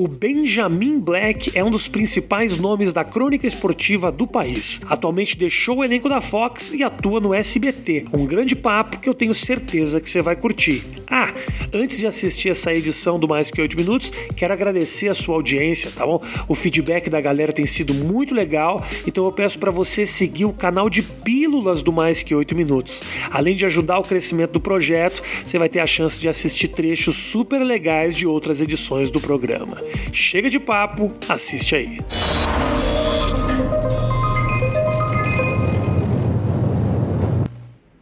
O 0.00 0.08
Benjamin 0.08 0.98
Black 0.98 1.52
é 1.54 1.62
um 1.62 1.70
dos 1.70 1.86
principais 1.86 2.56
nomes 2.56 2.90
da 2.90 3.04
crônica 3.04 3.46
esportiva 3.46 4.10
do 4.10 4.26
país. 4.26 4.80
Atualmente 4.86 5.36
deixou 5.36 5.76
o 5.76 5.84
elenco 5.84 6.08
da 6.08 6.22
Fox 6.22 6.72
e 6.72 6.82
atua 6.82 7.20
no 7.20 7.34
SBT. 7.34 8.06
Um 8.10 8.24
grande 8.24 8.56
papo 8.56 8.98
que 8.98 9.10
eu 9.10 9.12
tenho 9.12 9.34
certeza 9.34 10.00
que 10.00 10.08
você 10.08 10.22
vai 10.22 10.36
curtir. 10.36 10.82
Ah, 11.10 11.34
antes 11.74 11.98
de 11.98 12.06
assistir 12.06 12.50
essa 12.50 12.72
edição 12.72 13.18
do 13.18 13.26
Mais 13.26 13.50
Que 13.50 13.60
8 13.60 13.76
Minutos, 13.76 14.12
quero 14.36 14.52
agradecer 14.54 15.08
a 15.08 15.14
sua 15.14 15.34
audiência, 15.34 15.90
tá 15.90 16.06
bom? 16.06 16.22
O 16.46 16.54
feedback 16.54 17.10
da 17.10 17.20
galera 17.20 17.52
tem 17.52 17.66
sido 17.66 17.92
muito 17.92 18.32
legal, 18.32 18.86
então 19.04 19.24
eu 19.24 19.32
peço 19.32 19.58
para 19.58 19.72
você 19.72 20.06
seguir 20.06 20.44
o 20.44 20.52
canal 20.52 20.88
de 20.88 21.02
pílulas 21.02 21.82
do 21.82 21.92
Mais 21.92 22.22
Que 22.22 22.32
8 22.32 22.54
Minutos. 22.54 23.02
Além 23.28 23.56
de 23.56 23.66
ajudar 23.66 23.98
o 23.98 24.04
crescimento 24.04 24.52
do 24.52 24.60
projeto, 24.60 25.20
você 25.44 25.58
vai 25.58 25.68
ter 25.68 25.80
a 25.80 25.86
chance 25.86 26.16
de 26.16 26.28
assistir 26.28 26.68
trechos 26.68 27.16
super 27.16 27.58
legais 27.58 28.14
de 28.14 28.24
outras 28.24 28.60
edições 28.60 29.10
do 29.10 29.20
programa. 29.20 29.78
Chega 30.12 30.48
de 30.48 30.60
papo, 30.60 31.08
assiste 31.28 31.74
aí. 31.74 31.98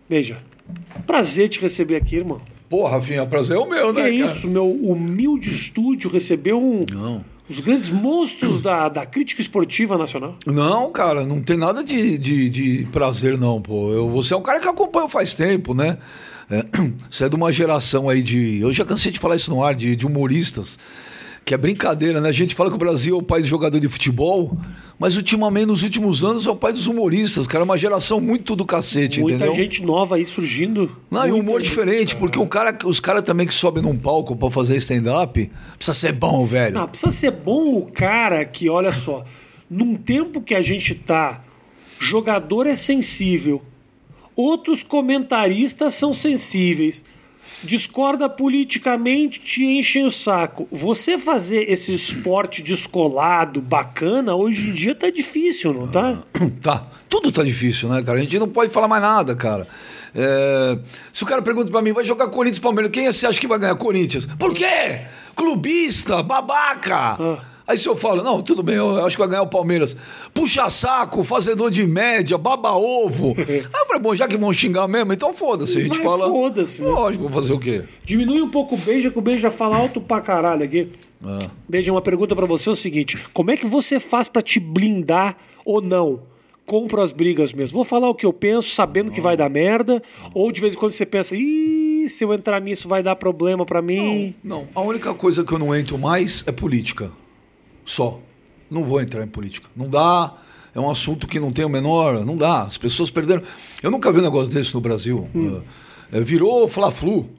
Beija. 0.06 0.38
Prazer 1.06 1.48
te 1.48 1.58
receber 1.58 1.96
aqui, 1.96 2.16
irmão. 2.16 2.57
Pô, 2.68 2.84
Rafinha, 2.86 3.24
prazer 3.26 3.56
é 3.56 3.58
o 3.58 3.68
meu, 3.68 3.92
Que 3.94 4.00
né? 4.02 4.14
é 4.14 4.18
cara? 4.18 4.32
isso, 4.32 4.46
meu 4.48 4.70
humilde 4.70 5.50
estúdio 5.50 6.10
recebeu 6.10 6.60
um, 6.62 6.84
Não. 6.92 7.24
os 7.48 7.60
grandes 7.60 7.88
monstros 7.88 8.60
da, 8.60 8.88
da 8.88 9.06
crítica 9.06 9.40
esportiva 9.40 9.96
nacional. 9.96 10.36
Não, 10.44 10.90
cara, 10.92 11.24
não 11.24 11.40
tem 11.40 11.56
nada 11.56 11.82
de, 11.82 12.18
de, 12.18 12.48
de 12.50 12.86
prazer, 12.92 13.38
não, 13.38 13.60
pô. 13.62 13.90
Eu, 13.92 14.08
você 14.10 14.34
é 14.34 14.36
um 14.36 14.42
cara 14.42 14.60
que 14.60 14.68
acompanha 14.68 15.08
faz 15.08 15.32
tempo, 15.32 15.72
né? 15.72 15.96
É, 16.50 16.64
você 17.10 17.24
é 17.24 17.28
de 17.28 17.36
uma 17.36 17.52
geração 17.52 18.08
aí 18.08 18.22
de. 18.22 18.60
Eu 18.60 18.72
já 18.72 18.84
cansei 18.84 19.10
de 19.12 19.18
falar 19.18 19.36
isso 19.36 19.50
no 19.50 19.62
ar, 19.64 19.74
de, 19.74 19.96
de 19.96 20.06
humoristas. 20.06 20.78
Que 21.48 21.54
é 21.54 21.56
brincadeira, 21.56 22.20
né? 22.20 22.28
A 22.28 22.32
gente 22.32 22.54
fala 22.54 22.68
que 22.68 22.76
o 22.76 22.78
Brasil 22.78 23.14
é 23.16 23.18
o 23.18 23.22
país 23.22 23.44
do 23.46 23.48
jogador 23.48 23.80
de 23.80 23.88
futebol, 23.88 24.54
mas 24.98 25.16
ultimamente, 25.16 25.64
nos 25.64 25.82
últimos 25.82 26.22
anos, 26.22 26.46
é 26.46 26.50
o 26.50 26.54
país 26.54 26.76
dos 26.76 26.86
humoristas, 26.86 27.46
cara. 27.46 27.62
É 27.62 27.64
uma 27.64 27.78
geração 27.78 28.20
muito 28.20 28.54
do 28.54 28.66
cacete, 28.66 29.20
Muita 29.22 29.36
entendeu? 29.36 29.54
gente 29.54 29.82
nova 29.82 30.16
aí 30.16 30.26
surgindo. 30.26 30.94
Não, 31.10 31.26
e 31.26 31.30
um 31.32 31.36
Muita 31.36 31.48
humor 31.48 31.60
gente- 31.62 31.70
diferente, 31.70 32.16
porque 32.16 32.38
o 32.38 32.46
cara, 32.46 32.76
os 32.84 33.00
caras 33.00 33.22
também 33.22 33.46
que 33.46 33.54
sobem 33.54 33.82
num 33.82 33.96
palco 33.96 34.36
pra 34.36 34.50
fazer 34.50 34.76
stand-up, 34.76 35.50
precisa 35.78 35.94
ser 35.96 36.12
bom, 36.12 36.44
velho. 36.44 36.74
Não, 36.74 36.86
precisa 36.86 37.10
ser 37.10 37.30
bom 37.30 37.78
o 37.78 37.86
cara 37.90 38.44
que, 38.44 38.68
olha 38.68 38.92
só, 38.92 39.24
num 39.70 39.96
tempo 39.96 40.42
que 40.42 40.54
a 40.54 40.60
gente 40.60 40.94
tá, 40.94 41.42
jogador 41.98 42.66
é 42.66 42.76
sensível, 42.76 43.62
outros 44.36 44.82
comentaristas 44.82 45.94
são 45.94 46.12
sensíveis, 46.12 47.02
discorda 47.62 48.28
politicamente, 48.28 49.40
te 49.40 49.64
enchem 49.64 50.04
o 50.04 50.10
saco. 50.10 50.68
Você 50.70 51.18
fazer 51.18 51.70
esse 51.70 51.92
esporte 51.92 52.62
descolado, 52.62 53.60
bacana, 53.60 54.34
hoje 54.34 54.68
em 54.68 54.72
dia 54.72 54.94
tá 54.94 55.10
difícil, 55.10 55.72
não 55.72 55.88
tá? 55.88 56.18
Tá. 56.62 56.86
Tudo 57.08 57.32
tá 57.32 57.42
difícil, 57.42 57.88
né, 57.88 58.02
cara? 58.02 58.18
A 58.18 58.22
gente 58.22 58.38
não 58.38 58.48
pode 58.48 58.72
falar 58.72 58.88
mais 58.88 59.02
nada, 59.02 59.34
cara. 59.34 59.66
É, 60.14 60.78
Se 61.12 61.22
o 61.22 61.26
cara 61.26 61.40
pergunta 61.42 61.70
pra 61.70 61.82
mim, 61.82 61.92
vai 61.92 62.04
jogar 62.04 62.28
Corinthians 62.28 62.58
Palmeiras, 62.58 62.90
quem 62.90 63.10
você 63.10 63.26
acha 63.26 63.40
que 63.40 63.46
vai 63.46 63.58
ganhar 63.58 63.74
Corinthians? 63.76 64.26
Por 64.26 64.54
quê? 64.54 65.02
Clubista, 65.34 66.22
babaca. 66.22 67.16
Ah. 67.20 67.38
Aí 67.68 67.76
se 67.76 67.86
eu 67.86 67.94
falo, 67.94 68.22
não, 68.22 68.40
tudo 68.40 68.62
bem, 68.62 68.76
eu 68.76 69.04
acho 69.04 69.14
que 69.14 69.20
vai 69.20 69.28
ganhar 69.28 69.42
o 69.42 69.46
Palmeiras. 69.46 69.94
Puxa 70.32 70.70
saco, 70.70 71.22
fazedor 71.22 71.70
de 71.70 71.86
média, 71.86 72.38
baba 72.38 72.72
ovo. 72.72 73.34
Aí 73.46 73.62
eu 73.62 73.86
falei, 73.86 74.00
bom, 74.00 74.14
já 74.14 74.26
que 74.26 74.38
vão 74.38 74.50
xingar 74.54 74.88
mesmo, 74.88 75.12
então 75.12 75.34
foda-se. 75.34 75.76
A 75.76 75.80
gente 75.82 75.98
Mas 75.98 75.98
fala. 75.98 76.26
foda-se, 76.28 76.80
né? 76.80 76.88
Lógico, 76.88 77.28
vou 77.28 77.42
fazer 77.42 77.52
o 77.52 77.58
quê? 77.58 77.84
Diminui 78.02 78.40
um 78.40 78.48
pouco 78.48 78.74
o 78.74 78.78
beija, 78.78 79.10
que 79.10 79.18
o 79.18 79.20
beija 79.20 79.50
fala 79.50 79.76
alto 79.76 80.00
pra 80.00 80.22
caralho 80.22 80.64
aqui. 80.64 80.88
Beija, 81.68 81.92
uma 81.92 82.00
pergunta 82.00 82.34
pra 82.34 82.46
você 82.46 82.70
é 82.70 82.72
o 82.72 82.76
seguinte: 82.76 83.18
como 83.34 83.50
é 83.50 83.56
que 83.56 83.66
você 83.66 84.00
faz 84.00 84.28
pra 84.28 84.40
te 84.40 84.58
blindar 84.58 85.36
ou 85.62 85.82
não? 85.82 86.20
Compro 86.64 87.02
as 87.02 87.12
brigas 87.12 87.52
mesmo. 87.52 87.76
Vou 87.76 87.84
falar 87.84 88.08
o 88.08 88.14
que 88.14 88.24
eu 88.24 88.32
penso, 88.32 88.70
sabendo 88.70 89.10
que 89.10 89.20
vai 89.20 89.36
dar 89.36 89.50
merda, 89.50 90.02
ou 90.32 90.50
de 90.50 90.60
vez 90.60 90.74
em 90.74 90.76
quando 90.78 90.92
você 90.92 91.04
pensa, 91.04 91.34
ih, 91.36 92.08
se 92.08 92.24
eu 92.24 92.32
entrar 92.32 92.60
nisso 92.60 92.88
vai 92.88 93.02
dar 93.02 93.16
problema 93.16 93.66
pra 93.66 93.82
mim. 93.82 94.34
Não, 94.42 94.66
a 94.74 94.80
única 94.80 95.12
coisa 95.12 95.44
que 95.44 95.52
eu 95.52 95.58
não 95.58 95.74
entro 95.74 95.98
mais 95.98 96.44
é 96.46 96.52
política. 96.52 97.10
Só. 97.88 98.20
Não 98.70 98.84
vou 98.84 99.00
entrar 99.00 99.24
em 99.24 99.26
política. 99.26 99.66
Não 99.74 99.88
dá. 99.88 100.34
É 100.74 100.78
um 100.78 100.90
assunto 100.90 101.26
que 101.26 101.40
não 101.40 101.50
tem 101.50 101.64
o 101.64 101.70
menor. 101.70 102.22
Não 102.24 102.36
dá. 102.36 102.64
As 102.64 102.76
pessoas 102.76 103.10
perderam. 103.10 103.42
Eu 103.82 103.90
nunca 103.90 104.12
vi 104.12 104.18
um 104.18 104.22
negócio 104.22 104.52
desse 104.52 104.74
no 104.74 104.80
Brasil. 104.80 105.26
É, 106.12 106.20
virou 106.20 106.68
Fla-Flu. 106.68 107.30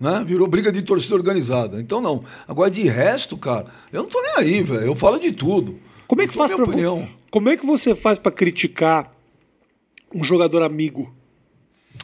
Né? 0.00 0.24
Virou 0.26 0.48
briga 0.48 0.72
de 0.72 0.80
torcida 0.80 1.14
organizada. 1.14 1.78
Então, 1.78 2.00
não. 2.00 2.24
Agora, 2.48 2.70
de 2.70 2.82
resto, 2.88 3.36
cara, 3.36 3.66
eu 3.92 4.02
não 4.02 4.08
tô 4.08 4.20
nem 4.22 4.32
aí, 4.38 4.62
velho. 4.62 4.86
Eu 4.86 4.96
falo 4.96 5.18
de 5.18 5.30
tudo. 5.30 5.78
Como 6.06 6.22
é 6.22 6.26
que 6.26 6.34
faz 6.34 6.52
pra 6.52 6.64
opinião. 6.64 7.06
Como 7.30 7.50
é 7.50 7.56
que 7.58 7.66
você 7.66 7.94
faz 7.94 8.18
pra 8.18 8.32
criticar 8.32 9.12
um 10.14 10.24
jogador 10.24 10.62
amigo? 10.62 11.14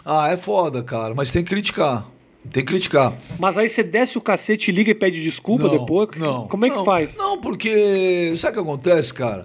Ah, 0.04 0.28
é 0.28 0.36
foda, 0.36 0.82
cara. 0.82 1.14
Mas 1.14 1.30
tem 1.30 1.42
que 1.42 1.48
criticar. 1.48 2.06
Tem 2.50 2.64
que 2.64 2.72
criticar. 2.72 3.12
Mas 3.38 3.58
aí 3.58 3.68
você 3.68 3.82
desce 3.82 4.16
o 4.16 4.20
cacete, 4.20 4.70
liga 4.72 4.90
e 4.90 4.94
pede 4.94 5.22
desculpa 5.22 5.68
depois? 5.68 6.10
Não. 6.16 6.46
Como 6.48 6.64
é 6.66 6.70
que 6.70 6.76
não, 6.76 6.84
faz? 6.84 7.16
Não, 7.16 7.38
porque. 7.38 8.34
Sabe 8.36 8.58
o 8.58 8.62
que 8.62 8.68
acontece, 8.68 9.12
cara? 9.12 9.44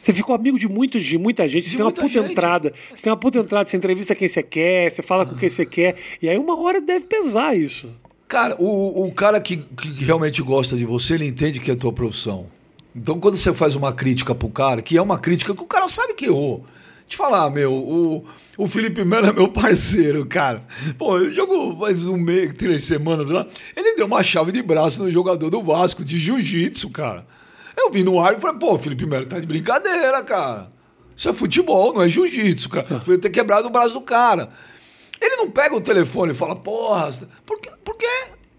Você 0.00 0.12
ficou 0.12 0.34
amigo 0.34 0.58
de, 0.58 0.68
muitos, 0.68 1.02
de 1.02 1.16
muita 1.16 1.48
gente, 1.48 1.64
você 1.64 1.70
De 1.70 1.76
tem 1.78 1.86
uma 1.86 1.90
puta 1.92 2.08
gente. 2.08 2.32
entrada. 2.32 2.72
Você 2.94 3.02
tem 3.04 3.10
uma 3.10 3.16
puta 3.16 3.38
entrada, 3.38 3.68
você 3.68 3.76
entrevista 3.76 4.14
quem 4.14 4.28
você 4.28 4.42
quer, 4.42 4.90
você 4.90 5.02
fala 5.02 5.24
com 5.24 5.34
quem 5.34 5.48
você 5.48 5.64
quer. 5.64 5.96
E 6.20 6.28
aí 6.28 6.36
uma 6.36 6.60
hora 6.60 6.78
deve 6.78 7.06
pesar 7.06 7.56
isso. 7.56 7.88
Cara, 8.28 8.54
o, 8.58 9.06
o 9.06 9.12
cara 9.12 9.40
que, 9.40 9.56
que 9.56 10.04
realmente 10.04 10.42
gosta 10.42 10.76
de 10.76 10.84
você, 10.84 11.14
ele 11.14 11.26
entende 11.26 11.58
que 11.58 11.70
é 11.70 11.74
a 11.74 11.76
tua 11.76 11.92
profissão. 11.92 12.46
Então, 12.94 13.18
quando 13.18 13.36
você 13.36 13.52
faz 13.54 13.74
uma 13.76 13.92
crítica 13.92 14.34
pro 14.34 14.48
cara, 14.48 14.82
que 14.82 14.96
é 14.96 15.00
uma 15.02 15.18
crítica 15.18 15.54
que 15.54 15.62
o 15.62 15.66
cara 15.66 15.88
sabe 15.88 16.14
que 16.14 16.26
errou. 16.26 16.64
Te 17.06 17.16
falar, 17.16 17.50
meu, 17.50 17.72
o, 17.72 18.24
o 18.56 18.66
Felipe 18.66 19.04
Melo 19.04 19.26
é 19.26 19.32
meu 19.32 19.48
parceiro, 19.48 20.24
cara. 20.26 20.64
Pô, 20.96 21.18
ele 21.18 21.34
jogou 21.34 21.78
faz 21.78 22.06
um 22.06 22.16
mês, 22.16 22.52
três 22.54 22.84
semanas 22.84 23.28
lá. 23.28 23.46
Ele 23.76 23.94
deu 23.94 24.06
uma 24.06 24.22
chave 24.22 24.52
de 24.52 24.62
braço 24.62 25.02
no 25.02 25.10
jogador 25.10 25.50
do 25.50 25.62
Vasco, 25.62 26.04
de 26.04 26.18
jiu-jitsu, 26.18 26.90
cara. 26.90 27.26
Eu 27.76 27.90
vi 27.90 28.02
no 28.04 28.20
ar 28.20 28.36
e 28.36 28.40
falei, 28.40 28.58
pô, 28.58 28.78
Felipe 28.78 29.06
Melo 29.06 29.26
tá 29.26 29.38
de 29.38 29.46
brincadeira, 29.46 30.22
cara. 30.22 30.70
Isso 31.16 31.28
é 31.28 31.32
futebol, 31.32 31.94
não 31.94 32.02
é 32.02 32.08
jiu-jitsu, 32.08 32.68
cara. 32.68 33.00
Podia 33.00 33.18
ter 33.18 33.30
quebrado 33.30 33.68
o 33.68 33.70
braço 33.70 33.94
do 33.94 34.00
cara. 34.00 34.48
Ele 35.20 35.36
não 35.36 35.50
pega 35.50 35.74
o 35.74 35.80
telefone 35.80 36.32
e 36.32 36.34
fala, 36.34 36.56
porra, 36.56 37.10
porque, 37.46 37.70
porque 37.84 38.06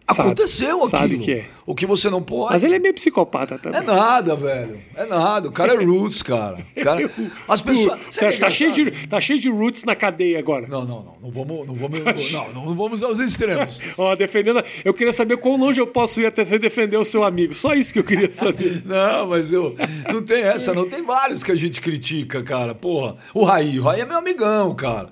Sabe, 0.08 0.22
aconteceu 0.22 0.84
aquilo. 0.84 0.90
sabe 0.90 1.18
que 1.18 1.32
é. 1.32 1.50
O 1.66 1.74
que 1.74 1.86
você 1.86 2.12
não 2.12 2.22
pode. 2.22 2.54
Mas 2.54 2.62
ele 2.62 2.76
é 2.76 2.80
meio 2.80 2.94
psicopata 2.94 3.58
também. 3.58 3.80
É 3.80 3.84
nada, 3.84 4.36
velho. 4.36 4.80
É 4.96 5.06
nada. 5.06 5.48
O 5.48 5.52
cara 5.52 5.74
é 5.74 5.84
roots, 5.84 6.22
cara. 6.22 6.60
O 6.78 6.84
cara... 6.84 7.12
As 7.50 7.60
pessoas. 7.60 8.00
Tá, 8.16 8.28
é 8.28 8.52
cheio 8.52 8.72
de, 8.72 8.92
tá 9.08 9.20
cheio 9.20 9.40
de 9.40 9.50
roots 9.50 9.84
na 9.84 9.96
cadeia 9.96 10.38
agora. 10.38 10.68
Não, 10.68 10.86
não, 10.86 11.04
não. 11.04 11.16
Não 11.24 11.32
vamos, 11.32 11.66
não 11.66 11.74
vamos, 11.74 12.00
não, 12.54 12.66
não 12.66 12.76
vamos 12.76 13.02
aos 13.02 13.18
extremos. 13.18 13.82
Ó, 13.98 14.16
defendendo. 14.16 14.64
Eu 14.84 14.94
queria 14.94 15.12
saber 15.12 15.38
quão 15.38 15.58
longe 15.58 15.82
eu 15.82 15.88
posso 15.88 16.22
ir 16.22 16.28
até 16.28 16.46
você 16.46 16.60
defender 16.60 16.98
o 16.98 17.04
seu 17.04 17.24
amigo. 17.24 17.56
Só 17.56 17.74
isso 17.74 17.92
que 17.92 17.98
eu 17.98 18.04
queria 18.04 18.30
saber. 18.30 18.84
Não, 18.86 19.28
mas 19.28 19.52
eu. 19.52 19.76
Não 20.12 20.22
tem 20.22 20.44
essa, 20.44 20.72
não. 20.72 20.88
Tem 20.88 21.02
vários 21.02 21.42
que 21.42 21.52
a 21.52 21.56
gente 21.56 21.82
critica, 21.82 22.44
cara. 22.44 22.76
Porra. 22.76 23.18
O 23.34 23.44
Raí. 23.44 23.80
O 23.80 23.84
Raí 23.84 24.02
é 24.02 24.06
meu 24.06 24.18
amigão, 24.18 24.76
cara. 24.76 25.10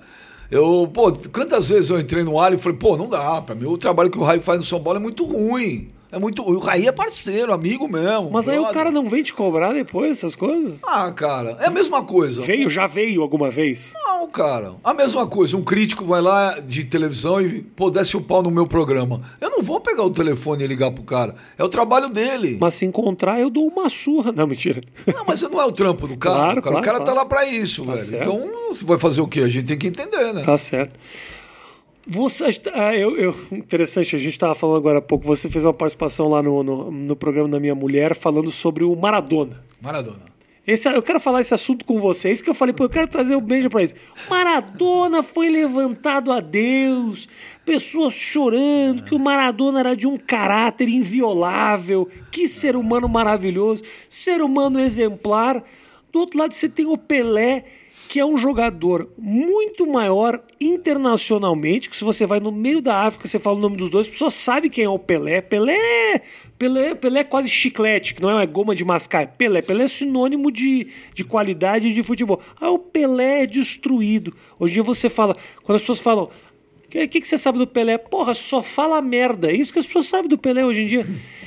Eu, 0.50 0.88
pô, 0.92 1.12
quantas 1.32 1.68
vezes 1.68 1.90
eu 1.90 1.98
entrei 1.98 2.22
no 2.22 2.38
ar 2.38 2.52
e 2.52 2.58
falei, 2.58 2.78
pô, 2.78 2.96
não 2.96 3.08
dá. 3.08 3.40
Pra 3.42 3.54
mim, 3.54 3.66
o 3.66 3.78
trabalho 3.78 4.10
que 4.10 4.18
o 4.18 4.22
Raí 4.22 4.40
faz 4.40 4.58
no 4.58 4.64
São 4.64 4.82
Paulo 4.82 4.98
é 4.98 5.02
muito 5.02 5.24
ruim. 5.24 5.93
É 6.14 6.18
muito. 6.18 6.48
O 6.48 6.58
Raí 6.58 6.86
é 6.86 6.92
parceiro, 6.92 7.52
amigo 7.52 7.88
mesmo. 7.88 8.30
Mas 8.30 8.48
aí 8.48 8.56
o 8.56 8.60
brother. 8.62 8.78
cara 8.78 8.90
não 8.92 9.08
vem 9.08 9.20
te 9.20 9.34
cobrar 9.34 9.72
depois 9.72 10.18
essas 10.18 10.36
coisas? 10.36 10.80
Ah, 10.84 11.10
cara, 11.10 11.56
é 11.60 11.66
a 11.66 11.70
mesma 11.70 12.04
coisa. 12.04 12.40
Veio, 12.42 12.70
já 12.70 12.86
veio 12.86 13.20
alguma 13.20 13.50
vez? 13.50 13.92
Não, 14.06 14.28
cara. 14.28 14.74
A 14.84 14.94
mesma 14.94 15.26
coisa. 15.26 15.56
Um 15.56 15.64
crítico 15.64 16.04
vai 16.04 16.22
lá 16.22 16.60
de 16.60 16.84
televisão 16.84 17.40
e, 17.40 17.62
pô, 17.62 17.90
desce 17.90 18.16
o 18.16 18.20
pau 18.20 18.44
no 18.44 18.50
meu 18.50 18.64
programa. 18.64 19.22
Eu 19.40 19.50
não 19.50 19.60
vou 19.60 19.80
pegar 19.80 20.04
o 20.04 20.10
telefone 20.10 20.62
e 20.62 20.66
ligar 20.68 20.92
pro 20.92 21.02
cara. 21.02 21.34
É 21.58 21.64
o 21.64 21.68
trabalho 21.68 22.08
dele. 22.08 22.58
Mas 22.60 22.74
se 22.74 22.84
encontrar, 22.84 23.40
eu 23.40 23.50
dou 23.50 23.66
uma 23.66 23.88
surra. 23.88 24.30
Não, 24.30 24.46
mentira. 24.46 24.80
Não, 25.12 25.24
mas 25.26 25.42
não 25.42 25.60
é 25.60 25.64
o 25.64 25.72
trampo 25.72 26.06
do 26.06 26.16
cara. 26.16 26.36
Claro, 26.36 26.62
cara. 26.62 26.62
claro, 26.62 26.78
o 26.78 26.82
cara 26.82 26.96
claro. 26.98 27.12
tá 27.12 27.12
lá 27.12 27.26
pra 27.26 27.44
isso, 27.44 27.84
velho. 27.84 27.98
certo. 27.98 28.22
Então, 28.22 28.50
você 28.70 28.84
vai 28.84 28.98
fazer 28.98 29.20
o 29.20 29.26
quê? 29.26 29.40
A 29.40 29.48
gente 29.48 29.66
tem 29.66 29.78
que 29.78 29.88
entender, 29.88 30.32
né? 30.32 30.42
Tá 30.42 30.56
certo. 30.56 30.96
Você, 32.06 32.44
ah, 32.74 32.94
eu, 32.94 33.16
eu- 33.16 33.34
interessante, 33.50 34.14
a 34.14 34.18
gente 34.18 34.32
estava 34.32 34.54
falando 34.54 34.76
agora 34.76 34.98
há 34.98 35.02
pouco. 35.02 35.24
Você 35.26 35.48
fez 35.48 35.64
uma 35.64 35.72
participação 35.72 36.28
lá 36.28 36.42
no, 36.42 36.62
no, 36.62 36.90
no 36.90 37.16
programa 37.16 37.48
da 37.48 37.58
minha 37.58 37.74
mulher 37.74 38.14
falando 38.14 38.50
sobre 38.50 38.84
o 38.84 38.94
Maradona. 38.94 39.64
Maradona. 39.80 40.34
Esse, 40.66 40.88
eu 40.88 41.02
quero 41.02 41.20
falar 41.20 41.42
esse 41.42 41.52
assunto 41.52 41.84
com 41.84 42.00
vocês, 42.00 42.40
que 42.40 42.48
eu 42.48 42.54
falei, 42.54 42.72
pô, 42.72 42.84
eu 42.84 42.88
quero 42.88 43.06
trazer 43.06 43.36
um 43.36 43.40
beijo 43.40 43.68
pra 43.68 43.82
isso. 43.82 43.94
Maradona 44.30 45.22
foi 45.22 45.50
levantado 45.50 46.32
a 46.32 46.40
Deus, 46.40 47.28
pessoas 47.66 48.14
chorando 48.14 49.04
que 49.04 49.14
o 49.14 49.18
Maradona 49.18 49.80
era 49.80 49.94
de 49.94 50.06
um 50.06 50.16
caráter 50.16 50.88
inviolável, 50.88 52.08
que 52.30 52.48
ser 52.48 52.76
humano 52.76 53.06
maravilhoso, 53.08 53.82
ser 54.08 54.40
humano 54.40 54.80
exemplar. 54.80 55.62
Do 56.10 56.20
outro 56.20 56.38
lado 56.38 56.54
você 56.54 56.66
tem 56.68 56.86
o 56.86 56.96
Pelé, 56.96 57.64
que 58.08 58.20
é 58.20 58.24
um 58.24 58.36
jogador 58.36 59.10
muito 59.18 59.86
maior 59.86 60.42
internacionalmente, 60.60 61.88
que 61.88 61.96
se 61.96 62.04
você 62.04 62.26
vai 62.26 62.40
no 62.40 62.52
meio 62.52 62.80
da 62.80 63.02
África, 63.02 63.26
você 63.26 63.38
fala 63.38 63.56
o 63.56 63.60
nome 63.60 63.76
dos 63.76 63.90
dois, 63.90 64.06
a 64.06 64.10
pessoa 64.10 64.30
sabe 64.30 64.68
quem 64.68 64.84
é 64.84 64.88
o 64.88 64.98
Pelé. 64.98 65.40
Pelé, 65.40 66.20
Pelé, 66.58 66.94
Pelé 66.94 67.20
é 67.20 67.24
quase 67.24 67.48
chiclete, 67.48 68.14
que 68.14 68.22
não 68.22 68.30
é 68.30 68.34
uma 68.34 68.46
goma 68.46 68.74
de 68.74 68.84
mascar, 68.84 69.26
Pelé. 69.36 69.62
Pelé 69.62 69.84
é 69.84 69.88
sinônimo 69.88 70.50
de, 70.50 70.88
de 71.12 71.24
qualidade 71.24 71.92
de 71.92 72.02
futebol. 72.02 72.40
Ah, 72.60 72.70
o 72.70 72.78
Pelé 72.78 73.42
é 73.42 73.46
destruído. 73.46 74.34
Hoje 74.58 74.72
em 74.72 74.74
dia 74.74 74.82
você 74.82 75.08
fala, 75.08 75.36
quando 75.62 75.76
as 75.76 75.82
pessoas 75.82 76.00
falam, 76.00 76.28
o 77.02 77.08
que, 77.08 77.20
que, 77.20 77.26
você 77.26 77.36
sabe 77.36 77.58
do 77.58 77.66
Pelé? 77.66 77.98
Porra, 77.98 78.34
só 78.34 78.62
fala 78.62 79.02
merda. 79.02 79.50
É 79.50 79.56
isso 79.56 79.72
que 79.72 79.78
as 79.78 79.86
pessoas 79.86 80.06
sabem 80.06 80.28
do 80.28 80.38
Pelé 80.38 80.64
hoje 80.64 80.80
em 80.80 80.86
dia. 80.86 81.06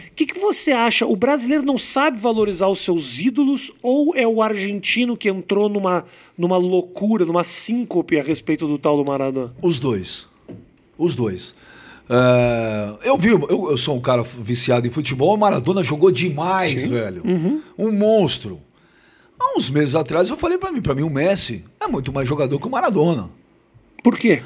O 0.10 0.14
que, 0.14 0.26
que 0.26 0.40
você 0.40 0.72
acha? 0.72 1.06
O 1.06 1.16
brasileiro 1.16 1.64
não 1.64 1.78
sabe 1.78 2.18
valorizar 2.18 2.68
os 2.68 2.80
seus 2.80 3.20
ídolos 3.20 3.72
ou 3.82 4.16
é 4.16 4.28
o 4.28 4.42
argentino 4.42 5.16
que 5.16 5.30
entrou 5.30 5.70
numa, 5.70 6.04
numa 6.38 6.58
loucura, 6.58 7.24
numa 7.24 7.44
síncope 7.44 8.20
a 8.20 8.24
respeito 8.24 8.68
do 8.68 8.78
tal 8.78 8.98
do 8.98 9.06
Maradona? 9.06 9.54
Os 9.62 9.80
dois. 9.80 10.28
Os 10.98 11.16
dois. 11.16 11.56
É, 12.10 12.94
eu 13.04 13.18
vi, 13.18 13.30
eu, 13.30 13.48
eu, 13.48 13.78
sou 13.78 13.96
um 13.96 14.02
cara 14.02 14.24
viciado 14.24 14.88
em 14.88 14.90
futebol. 14.90 15.34
O 15.34 15.38
Maradona 15.38 15.84
jogou 15.84 16.12
demais, 16.12 16.72
Sim. 16.72 16.90
velho. 16.90 17.22
Uhum. 17.26 17.62
Um 17.78 17.92
monstro. 17.92 18.60
Há 19.40 19.58
uns 19.58 19.70
meses 19.70 19.94
atrás 19.94 20.30
eu 20.30 20.38
falei 20.38 20.58
para 20.58 20.72
mim, 20.72 20.82
para 20.82 20.96
mim 20.96 21.04
o 21.04 21.10
Messi 21.10 21.64
é 21.80 21.88
muito 21.88 22.12
mais 22.12 22.28
jogador 22.28 22.60
que 22.60 22.68
o 22.68 22.72
Maradona. 22.72 23.30
Por 24.04 24.18
quê? 24.18 24.42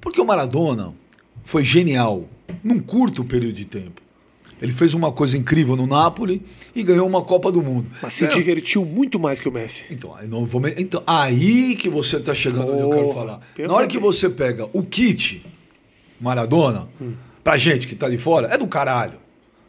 Porque 0.00 0.20
o 0.20 0.24
Maradona 0.24 0.94
foi 1.44 1.62
genial 1.62 2.28
num 2.62 2.78
curto 2.78 3.24
período 3.24 3.54
de 3.54 3.64
tempo. 3.64 4.02
Ele 4.60 4.72
fez 4.72 4.92
uma 4.92 5.12
coisa 5.12 5.36
incrível 5.36 5.76
no 5.76 5.86
Napoli 5.86 6.42
e 6.74 6.82
ganhou 6.82 7.06
uma 7.06 7.22
Copa 7.22 7.52
do 7.52 7.62
Mundo. 7.62 7.88
Mas 8.02 8.14
se 8.14 8.26
divertiu 8.28 8.84
muito 8.84 9.18
mais 9.18 9.38
que 9.38 9.48
o 9.48 9.52
Messi. 9.52 9.84
Então, 9.90 10.16
vou... 10.44 10.62
então 10.76 11.02
aí 11.06 11.76
que 11.76 11.88
você 11.88 12.16
está 12.16 12.34
chegando 12.34 12.70
oh, 12.70 12.72
onde 12.72 12.82
eu 12.82 12.90
quero 12.90 13.12
falar. 13.12 13.40
Na 13.58 13.74
hora 13.74 13.86
que 13.86 13.98
você 13.98 14.28
pega 14.28 14.68
o 14.72 14.82
kit 14.82 15.42
Maradona, 16.20 16.88
hum. 17.00 17.12
pra 17.44 17.56
gente 17.56 17.86
que 17.86 17.94
tá 17.94 18.08
de 18.08 18.18
fora, 18.18 18.48
é 18.52 18.58
do 18.58 18.66
caralho. 18.66 19.18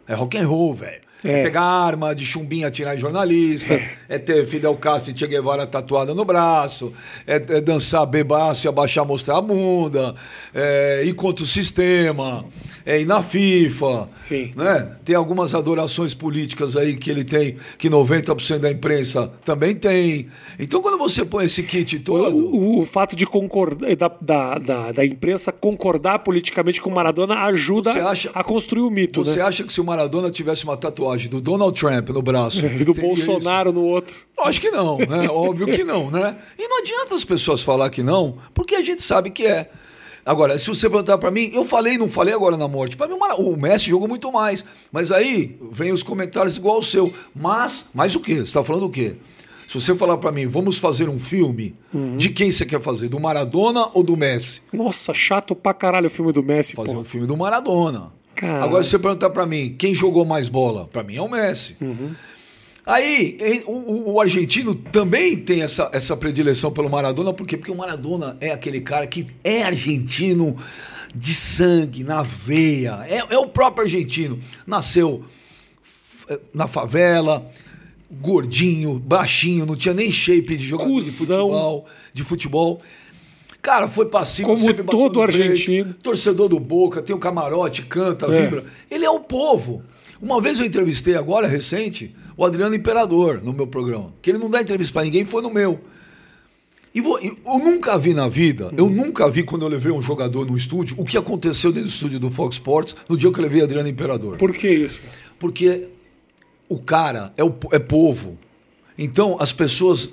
É 0.07 0.15
rock 0.15 0.37
and 0.37 0.47
roll, 0.47 0.73
velho. 0.73 1.01
É. 1.23 1.41
é. 1.41 1.43
pegar 1.43 1.61
arma 1.61 2.15
de 2.15 2.25
chumbinho 2.25 2.67
atirar 2.67 2.95
em 2.95 2.99
jornalista, 2.99 3.73
é. 3.73 3.97
é, 4.07 4.17
ter 4.17 4.45
Fidel 4.45 4.75
Castro 4.77 5.11
e 5.11 5.17
Che 5.17 5.27
Guevara 5.27 5.67
tatuada 5.67 6.13
no 6.13 6.23
braço, 6.23 6.93
é, 7.27 7.35
é 7.35 7.61
dançar 7.61 8.05
bebaço 8.05 8.65
e 8.65 8.69
abaixar, 8.69 9.05
mostrar 9.05 9.37
a 9.37 9.41
bunda, 9.41 10.15
é 10.53 11.03
ir 11.05 11.13
contra 11.13 11.43
o 11.43 11.47
sistema, 11.47 12.45
é 12.85 13.01
ir 13.01 13.05
na 13.05 13.21
FIFA. 13.21 14.07
Sim. 14.15 14.53
Né? 14.55 14.95
Tem 15.03 15.15
algumas 15.15 15.53
adorações 15.53 16.13
políticas 16.13 16.77
aí 16.77 16.95
que 16.95 17.11
ele 17.11 17.25
tem, 17.25 17.57
que 17.77 17.89
90% 17.89 18.59
da 18.59 18.71
imprensa 18.71 19.31
também 19.43 19.75
tem. 19.75 20.29
Então, 20.57 20.81
quando 20.81 20.97
você 20.97 21.25
põe 21.25 21.45
esse 21.45 21.63
kit 21.63 21.99
todo. 21.99 22.35
O, 22.35 22.55
o, 22.55 22.79
o 22.81 22.85
fato 22.85 23.15
de 23.15 23.25
concordar, 23.25 23.95
da, 23.95 24.11
da, 24.21 24.57
da, 24.57 24.91
da, 24.93 25.05
imprensa 25.05 25.51
concordar 25.51 26.19
politicamente 26.19 26.81
com 26.81 26.89
o 26.89 26.95
Maradona 26.95 27.43
ajuda 27.45 27.91
acha, 28.09 28.31
a 28.33 28.43
construir 28.43 28.83
o 28.83 28.89
mito. 28.89 29.23
Você 29.25 29.39
né? 29.39 29.45
acha 29.45 29.63
que 29.63 29.73
se 29.73 29.81
o 29.81 29.83
Maradona 29.83 30.31
tivesse 30.31 30.63
uma 30.63 30.77
tatuagem 30.77 31.08
tatuagem 31.09 31.29
do 31.29 31.41
Donald 31.41 31.77
Trump 31.79 32.09
no 32.09 32.21
braço. 32.21 32.65
E 32.79 32.83
do 32.83 32.93
Bolsonaro 32.93 33.69
isso? 33.69 33.79
no 33.79 33.85
outro. 33.85 34.15
Acho 34.39 34.61
que 34.61 34.69
não, 34.69 34.97
né? 34.97 35.27
Óbvio 35.31 35.67
que 35.67 35.83
não, 35.83 36.09
né? 36.09 36.37
E 36.57 36.67
não 36.67 36.79
adianta 36.79 37.15
as 37.15 37.23
pessoas 37.23 37.61
falar 37.61 37.89
que 37.89 38.03
não, 38.03 38.37
porque 38.53 38.75
a 38.75 38.81
gente 38.81 39.01
sabe 39.01 39.31
que 39.31 39.45
é. 39.45 39.69
Agora, 40.25 40.57
se 40.59 40.67
você 40.67 40.89
perguntar 40.89 41.17
para 41.17 41.31
mim, 41.31 41.49
eu 41.53 41.65
falei, 41.65 41.97
não 41.97 42.07
falei 42.07 42.33
agora 42.33 42.55
na 42.55 42.67
morte. 42.67 42.95
Para 42.95 43.07
mim, 43.07 43.17
o 43.37 43.55
Messi 43.55 43.89
jogou 43.89 44.07
muito 44.07 44.31
mais. 44.31 44.63
Mas 44.91 45.11
aí 45.11 45.57
vem 45.71 45.91
os 45.91 46.03
comentários 46.03 46.57
igual 46.57 46.79
o 46.79 46.83
seu. 46.83 47.11
Mas, 47.35 47.87
mais 47.93 48.15
o 48.15 48.19
quê? 48.19 48.35
Você 48.35 48.43
está 48.43 48.63
falando 48.63 48.85
o 48.85 48.89
quê? 48.89 49.15
Se 49.67 49.79
você 49.79 49.95
falar 49.95 50.17
para 50.17 50.31
mim, 50.31 50.47
vamos 50.47 50.77
fazer 50.77 51.09
um 51.09 51.19
filme, 51.19 51.75
uhum. 51.93 52.17
de 52.17 52.29
quem 52.29 52.51
você 52.51 52.65
quer 52.65 52.81
fazer? 52.81 53.07
Do 53.07 53.19
Maradona 53.19 53.89
ou 53.93 54.03
do 54.03 54.15
Messi? 54.17 54.61
Nossa, 54.71 55.13
chato 55.13 55.55
pra 55.55 55.73
caralho 55.73 56.07
o 56.07 56.09
filme 56.09 56.31
do 56.31 56.43
Messi. 56.43 56.75
Fazer 56.75 56.95
um 56.95 57.03
filme 57.03 57.27
do 57.27 57.37
Maradona. 57.37 58.11
Caramba. 58.35 58.65
Agora, 58.65 58.83
se 58.83 58.91
você 58.91 58.99
perguntar 58.99 59.29
para 59.29 59.45
mim, 59.45 59.75
quem 59.77 59.93
jogou 59.93 60.25
mais 60.25 60.49
bola? 60.49 60.87
Para 60.87 61.03
mim 61.03 61.15
é 61.15 61.21
o 61.21 61.29
Messi. 61.29 61.75
Uhum. 61.81 62.11
Aí, 62.85 63.63
o, 63.67 64.13
o, 64.13 64.21
argentino 64.21 64.73
também 64.73 65.37
tem 65.37 65.61
essa, 65.61 65.89
essa 65.93 66.17
predileção 66.17 66.71
pelo 66.71 66.89
Maradona, 66.89 67.31
por 67.31 67.45
quê? 67.45 67.55
Porque 67.55 67.71
o 67.71 67.75
Maradona 67.75 68.35
é 68.41 68.51
aquele 68.51 68.81
cara 68.81 69.05
que 69.05 69.27
é 69.43 69.61
argentino 69.61 70.57
de 71.15 71.33
sangue, 71.35 72.03
na 72.03 72.23
veia. 72.23 73.05
É, 73.07 73.17
é 73.35 73.37
o 73.37 73.47
próprio 73.47 73.83
argentino. 73.83 74.39
Nasceu 74.65 75.23
na 76.53 76.67
favela, 76.67 77.49
gordinho, 78.11 78.99
baixinho, 78.99 79.65
não 79.65 79.75
tinha 79.75 79.93
nem 79.93 80.11
shape 80.11 80.57
de 80.57 80.65
jogador 80.65 81.01
de 81.01 81.11
futebol, 81.11 81.85
de 82.13 82.23
futebol. 82.23 82.81
Cara, 83.61 83.87
foi 83.87 84.05
passivo. 84.05 84.55
Como 84.55 84.73
todo 84.85 85.21
argentino. 85.21 85.85
Peito, 85.85 85.99
torcedor 86.01 86.47
do 86.47 86.59
Boca, 86.59 87.01
tem 87.01 87.15
o 87.15 87.19
camarote, 87.19 87.83
canta, 87.83 88.25
é. 88.27 88.41
vibra. 88.41 88.65
Ele 88.89 89.05
é 89.05 89.09
o 89.09 89.19
povo. 89.19 89.83
Uma 90.21 90.41
vez 90.41 90.59
eu 90.59 90.65
entrevistei 90.65 91.15
agora, 91.15 91.47
recente, 91.47 92.13
o 92.35 92.45
Adriano 92.45 92.75
Imperador 92.75 93.41
no 93.43 93.53
meu 93.53 93.67
programa. 93.67 94.13
Que 94.21 94.31
ele 94.31 94.37
não 94.37 94.49
dá 94.49 94.61
entrevista 94.61 94.93
para 94.93 95.03
ninguém, 95.03 95.25
foi 95.25 95.41
no 95.41 95.49
meu. 95.49 95.79
E 96.93 97.01
vou, 97.01 97.19
eu 97.19 97.59
nunca 97.59 97.97
vi 97.97 98.13
na 98.13 98.27
vida, 98.27 98.73
eu 98.75 98.89
nunca 98.89 99.29
vi 99.29 99.43
quando 99.43 99.61
eu 99.61 99.67
levei 99.69 99.91
um 99.91 100.01
jogador 100.01 100.45
no 100.45 100.57
estúdio, 100.57 100.95
o 100.97 101.05
que 101.05 101.17
aconteceu 101.17 101.71
dentro 101.71 101.87
do 101.87 101.91
estúdio 101.91 102.19
do 102.19 102.31
Fox 102.31 102.55
Sports 102.55 102.95
no 103.07 103.15
dia 103.15 103.31
que 103.31 103.39
eu 103.39 103.43
levei 103.43 103.61
Adriano 103.61 103.87
Imperador. 103.87 104.37
Por 104.37 104.51
que 104.51 104.67
isso? 104.67 105.01
Porque 105.37 105.87
o 106.67 106.79
cara 106.79 107.31
é, 107.37 107.43
o, 107.43 107.53
é 107.71 107.77
povo. 107.77 108.37
Então 108.97 109.37
as 109.39 109.53
pessoas 109.53 110.09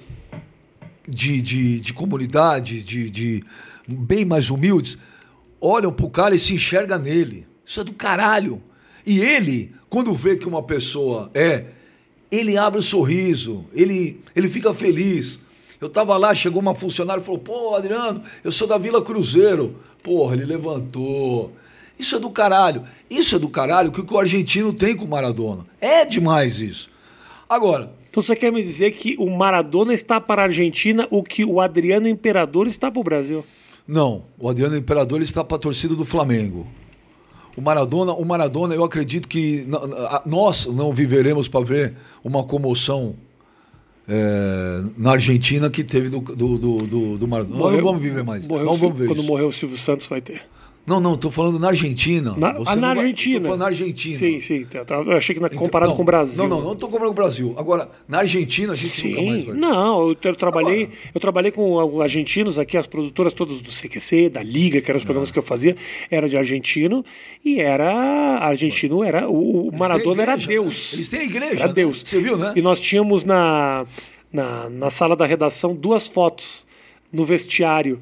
de, 1.06 1.40
de, 1.40 1.80
de 1.80 1.92
comunidade, 1.92 2.82
de, 2.82 3.10
de 3.10 3.44
bem 3.86 4.24
mais 4.24 4.50
humildes, 4.50 4.98
olham 5.60 5.92
pro 5.92 6.10
cara 6.10 6.34
e 6.34 6.38
se 6.38 6.54
enxerga 6.54 6.98
nele. 6.98 7.46
Isso 7.64 7.80
é 7.80 7.84
do 7.84 7.92
caralho. 7.92 8.62
E 9.04 9.20
ele, 9.20 9.72
quando 9.88 10.14
vê 10.14 10.36
que 10.36 10.48
uma 10.48 10.62
pessoa 10.62 11.30
é, 11.32 11.66
ele 12.30 12.56
abre 12.56 12.78
o 12.78 12.80
um 12.80 12.82
sorriso, 12.82 13.64
ele, 13.72 14.20
ele 14.34 14.48
fica 14.48 14.74
feliz. 14.74 15.40
Eu 15.80 15.88
tava 15.88 16.16
lá, 16.16 16.34
chegou 16.34 16.60
uma 16.60 16.74
funcionária 16.74 17.20
e 17.20 17.24
falou: 17.24 17.40
Pô, 17.40 17.74
Adriano, 17.76 18.22
eu 18.42 18.50
sou 18.50 18.66
da 18.66 18.78
Vila 18.78 19.02
Cruzeiro. 19.02 19.76
Porra, 20.02 20.34
ele 20.34 20.44
levantou. 20.44 21.52
Isso 21.98 22.16
é 22.16 22.18
do 22.18 22.30
caralho. 22.30 22.84
Isso 23.08 23.36
é 23.36 23.38
do 23.38 23.48
caralho 23.48 23.90
que 23.90 24.00
o 24.00 24.18
argentino 24.18 24.72
tem 24.72 24.96
com 24.96 25.04
o 25.04 25.08
Maradona. 25.08 25.66
É 25.80 26.04
demais 26.04 26.60
isso. 26.60 26.90
Agora, 27.48 27.92
então 28.16 28.22
você 28.22 28.34
quer 28.34 28.50
me 28.50 28.62
dizer 28.62 28.92
que 28.92 29.14
o 29.18 29.28
Maradona 29.28 29.92
está 29.92 30.18
para 30.18 30.40
a 30.40 30.46
Argentina 30.46 31.06
o 31.10 31.22
que 31.22 31.44
o 31.44 31.60
Adriano 31.60 32.08
Imperador 32.08 32.66
está 32.66 32.90
para 32.90 32.98
o 32.98 33.04
Brasil? 33.04 33.44
Não, 33.86 34.22
o 34.38 34.48
Adriano 34.48 34.74
Imperador 34.74 35.20
está 35.20 35.44
para 35.44 35.58
a 35.58 35.60
torcida 35.60 35.94
do 35.94 36.02
Flamengo. 36.02 36.66
O 37.54 37.60
Maradona, 37.60 38.14
o 38.14 38.24
Maradona, 38.24 38.74
eu 38.74 38.82
acredito 38.82 39.28
que 39.28 39.68
nós 40.24 40.64
não 40.64 40.94
viveremos 40.94 41.46
para 41.46 41.62
ver 41.62 41.94
uma 42.24 42.42
comoção 42.42 43.16
é, 44.08 44.82
na 44.96 45.12
Argentina 45.12 45.68
que 45.68 45.84
teve 45.84 46.08
do, 46.08 46.20
do, 46.20 46.56
do, 46.56 46.76
do, 46.86 47.18
do 47.18 47.28
Maradona. 47.28 47.58
Morreu, 47.58 47.76
não 47.76 47.84
vamos 47.84 48.02
viver 48.02 48.24
mais. 48.24 48.48
Morreu, 48.48 48.64
não 48.64 48.76
vamos 48.76 48.98
ver 48.98 49.08
quando 49.08 49.18
isso. 49.18 49.26
morreu 49.26 49.48
o 49.48 49.52
Silvio 49.52 49.76
Santos 49.76 50.06
vai 50.06 50.22
ter. 50.22 50.40
Não, 50.86 51.00
não, 51.00 51.14
estou 51.14 51.32
falando 51.32 51.58
na 51.58 51.68
Argentina. 51.68 52.32
Na, 52.38 52.56
ah, 52.64 52.76
na 52.76 52.90
Argentina. 52.90 53.38
Estou 53.38 53.42
falando 53.42 53.60
na 53.60 53.66
Argentina. 53.66 54.16
Sim, 54.16 54.38
sim. 54.38 54.64
Tá, 54.64 54.84
tá, 54.84 54.94
eu 54.94 55.16
achei 55.16 55.34
que 55.34 55.40
na, 55.40 55.50
comparado 55.50 55.90
então, 55.90 55.96
com 55.96 56.02
o 56.02 56.04
Brasil. 56.04 56.48
Não, 56.48 56.58
não, 56.58 56.64
não 56.64 56.72
estou 56.74 56.88
comparando 56.88 57.12
com 57.12 57.20
o 57.20 57.24
Brasil. 57.24 57.54
Agora, 57.58 57.90
na 58.06 58.18
Argentina 58.18 58.72
a 58.72 58.76
gente 58.76 58.88
sim, 58.88 59.08
nunca 59.08 59.22
mais 59.22 59.44
vai. 59.46 59.56
Não, 59.56 60.08
eu, 60.08 60.16
eu 60.22 60.36
trabalhei, 60.36 60.84
Agora. 60.84 60.98
eu 61.12 61.20
trabalhei 61.20 61.50
com 61.50 62.00
argentinos 62.00 62.56
aqui, 62.56 62.76
as 62.76 62.86
produtoras 62.86 63.32
todas 63.32 63.60
do 63.60 63.68
CQC, 63.68 64.28
da 64.28 64.44
Liga, 64.44 64.80
que 64.80 64.88
eram 64.88 64.98
os 64.98 65.02
ah. 65.02 65.06
programas 65.06 65.32
que 65.32 65.38
eu 65.40 65.42
fazia, 65.42 65.74
era 66.08 66.28
de 66.28 66.36
argentino 66.36 67.04
e 67.44 67.60
era 67.60 68.38
argentino 68.38 69.02
era 69.02 69.28
o, 69.28 69.68
o 69.68 69.76
Maradona 69.76 70.22
igreja, 70.22 70.32
era 70.32 70.46
Deus. 70.46 70.92
Né? 70.92 70.98
Eles 70.98 71.08
têm 71.08 71.20
a 71.20 71.24
igreja. 71.24 71.62
Era 71.64 71.72
Deus. 71.72 72.04
Você 72.06 72.20
viu, 72.20 72.36
né? 72.36 72.52
E 72.54 72.62
nós 72.62 72.78
tínhamos 72.78 73.24
na, 73.24 73.84
na, 74.32 74.70
na 74.70 74.88
sala 74.88 75.16
da 75.16 75.26
redação 75.26 75.74
duas 75.74 76.06
fotos 76.06 76.64
no 77.12 77.24
vestiário 77.24 78.00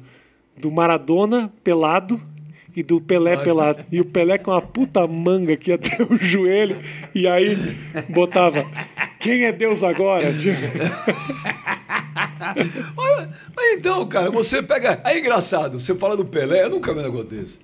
do 0.55 0.69
Maradona 0.69 1.51
pelado 1.63 2.21
e 2.75 2.83
do 2.83 2.99
Pelé 2.99 3.37
pelado. 3.37 3.85
E 3.91 4.01
o 4.01 4.05
Pelé 4.05 4.37
com 4.37 4.51
uma 4.51 4.61
puta 4.61 5.07
manga 5.07 5.53
aqui 5.53 5.71
até 5.71 6.03
o 6.03 6.17
joelho. 6.17 6.77
E 7.13 7.27
aí 7.27 7.57
botava: 8.09 8.65
Quem 9.19 9.45
é 9.45 9.51
Deus 9.51 9.83
agora? 9.83 10.31
Mas 13.55 13.77
então, 13.77 14.05
cara, 14.07 14.29
você 14.29 14.61
pega. 14.61 15.01
É 15.03 15.17
engraçado, 15.17 15.79
você 15.79 15.95
fala 15.95 16.17
do 16.17 16.25
Pelé, 16.25 16.63
eu 16.63 16.69
nunca 16.69 16.93
vi 16.93 16.99
um 16.99 17.03
negócio 17.03 17.27
desse. 17.27 17.59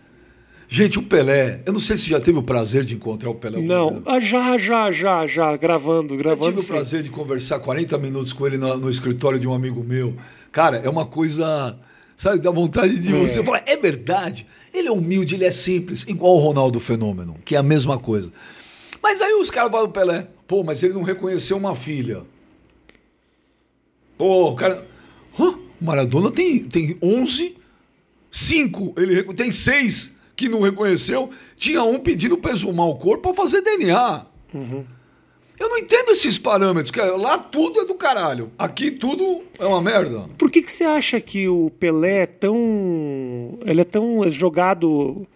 Gente, 0.73 0.97
o 0.97 1.03
Pelé, 1.03 1.61
eu 1.65 1.73
não 1.73 1.81
sei 1.81 1.97
se 1.97 2.09
já 2.09 2.17
teve 2.17 2.39
o 2.39 2.43
prazer 2.43 2.85
de 2.85 2.95
encontrar 2.95 3.29
o 3.29 3.35
Pelé. 3.35 3.61
Não, 3.61 4.01
ah, 4.05 4.21
já, 4.21 4.57
já, 4.57 4.89
já, 4.89 5.27
já, 5.27 5.57
gravando, 5.57 6.15
gravando. 6.15 6.45
Eu 6.45 6.51
tive 6.51 6.61
sim. 6.61 6.67
o 6.67 6.75
prazer 6.75 7.03
de 7.03 7.09
conversar 7.09 7.59
40 7.59 7.97
minutos 7.97 8.31
com 8.31 8.47
ele 8.47 8.57
no, 8.57 8.77
no 8.77 8.89
escritório 8.89 9.37
de 9.37 9.49
um 9.49 9.53
amigo 9.53 9.83
meu. 9.83 10.15
Cara, 10.49 10.77
é 10.77 10.89
uma 10.89 11.05
coisa 11.05 11.77
sabe? 12.21 12.39
Dá 12.39 12.51
vontade 12.51 12.99
de 12.99 13.15
é. 13.15 13.19
você 13.19 13.43
falar, 13.43 13.63
é 13.65 13.75
verdade. 13.75 14.45
Ele 14.71 14.87
é 14.87 14.91
humilde, 14.91 15.33
ele 15.33 15.45
é 15.45 15.49
simples, 15.49 16.05
igual 16.07 16.35
o 16.35 16.39
Ronaldo 16.39 16.79
Fenômeno, 16.79 17.35
que 17.43 17.55
é 17.55 17.57
a 17.57 17.63
mesma 17.63 17.97
coisa. 17.97 18.31
Mas 19.01 19.19
aí 19.21 19.33
os 19.33 19.49
caras 19.49 19.71
falam 19.71 19.89
Pelé, 19.89 20.27
pô, 20.45 20.63
mas 20.63 20.83
ele 20.83 20.93
não 20.93 21.01
reconheceu 21.01 21.57
uma 21.57 21.75
filha. 21.75 22.21
Pô, 24.19 24.51
o 24.51 24.55
cara, 24.55 24.85
Hã? 25.39 25.57
Maradona 25.81 26.29
tem, 26.29 26.63
tem 26.63 26.95
11, 27.01 27.57
5, 28.29 28.93
ele 28.97 29.23
tem 29.33 29.51
6 29.51 30.15
que 30.35 30.47
não 30.47 30.61
reconheceu, 30.61 31.31
tinha 31.55 31.83
um 31.83 31.99
pedindo 31.99 32.37
para 32.37 32.51
exumar 32.51 32.85
o 32.85 32.95
corpo 32.95 33.23
para 33.23 33.33
fazer 33.33 33.61
DNA. 33.61 34.25
Uhum. 34.53 34.85
Eu 35.61 35.69
não 35.69 35.77
entendo 35.77 36.09
esses 36.09 36.39
parâmetros, 36.39 36.89
que 36.89 36.99
lá 36.99 37.37
tudo 37.37 37.81
é 37.81 37.85
do 37.85 37.93
caralho. 37.93 38.51
Aqui 38.57 38.89
tudo 38.89 39.43
é 39.59 39.65
uma 39.67 39.79
merda. 39.79 40.25
Por 40.35 40.49
que, 40.49 40.63
que 40.63 40.71
você 40.71 40.83
acha 40.83 41.21
que 41.21 41.47
o 41.47 41.69
Pelé 41.79 42.23
é 42.23 42.25
tão. 42.25 43.59
Ele 43.63 43.81
é 43.81 43.83
tão 43.83 44.27
jogado. 44.31 45.27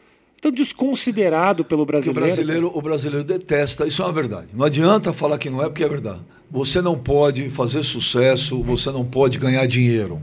tão 0.41 0.51
desconsiderado 0.51 1.63
pelo 1.63 1.85
brasileiro? 1.85 2.19
O 2.19 2.25
brasileiro, 2.25 2.71
o 2.73 2.81
brasileiro 2.81 3.23
detesta, 3.23 3.85
isso 3.85 4.01
é 4.01 4.05
uma 4.05 4.11
verdade. 4.11 4.47
Não 4.51 4.65
adianta 4.65 5.13
falar 5.13 5.37
que 5.37 5.47
não 5.47 5.61
é, 5.61 5.65
porque 5.65 5.83
é 5.83 5.87
verdade. 5.87 6.21
Você 6.49 6.81
não 6.81 6.97
pode 6.97 7.51
fazer 7.51 7.83
sucesso, 7.83 8.63
você 8.63 8.89
não 8.89 9.05
pode 9.05 9.37
ganhar 9.37 9.67
dinheiro. 9.67 10.19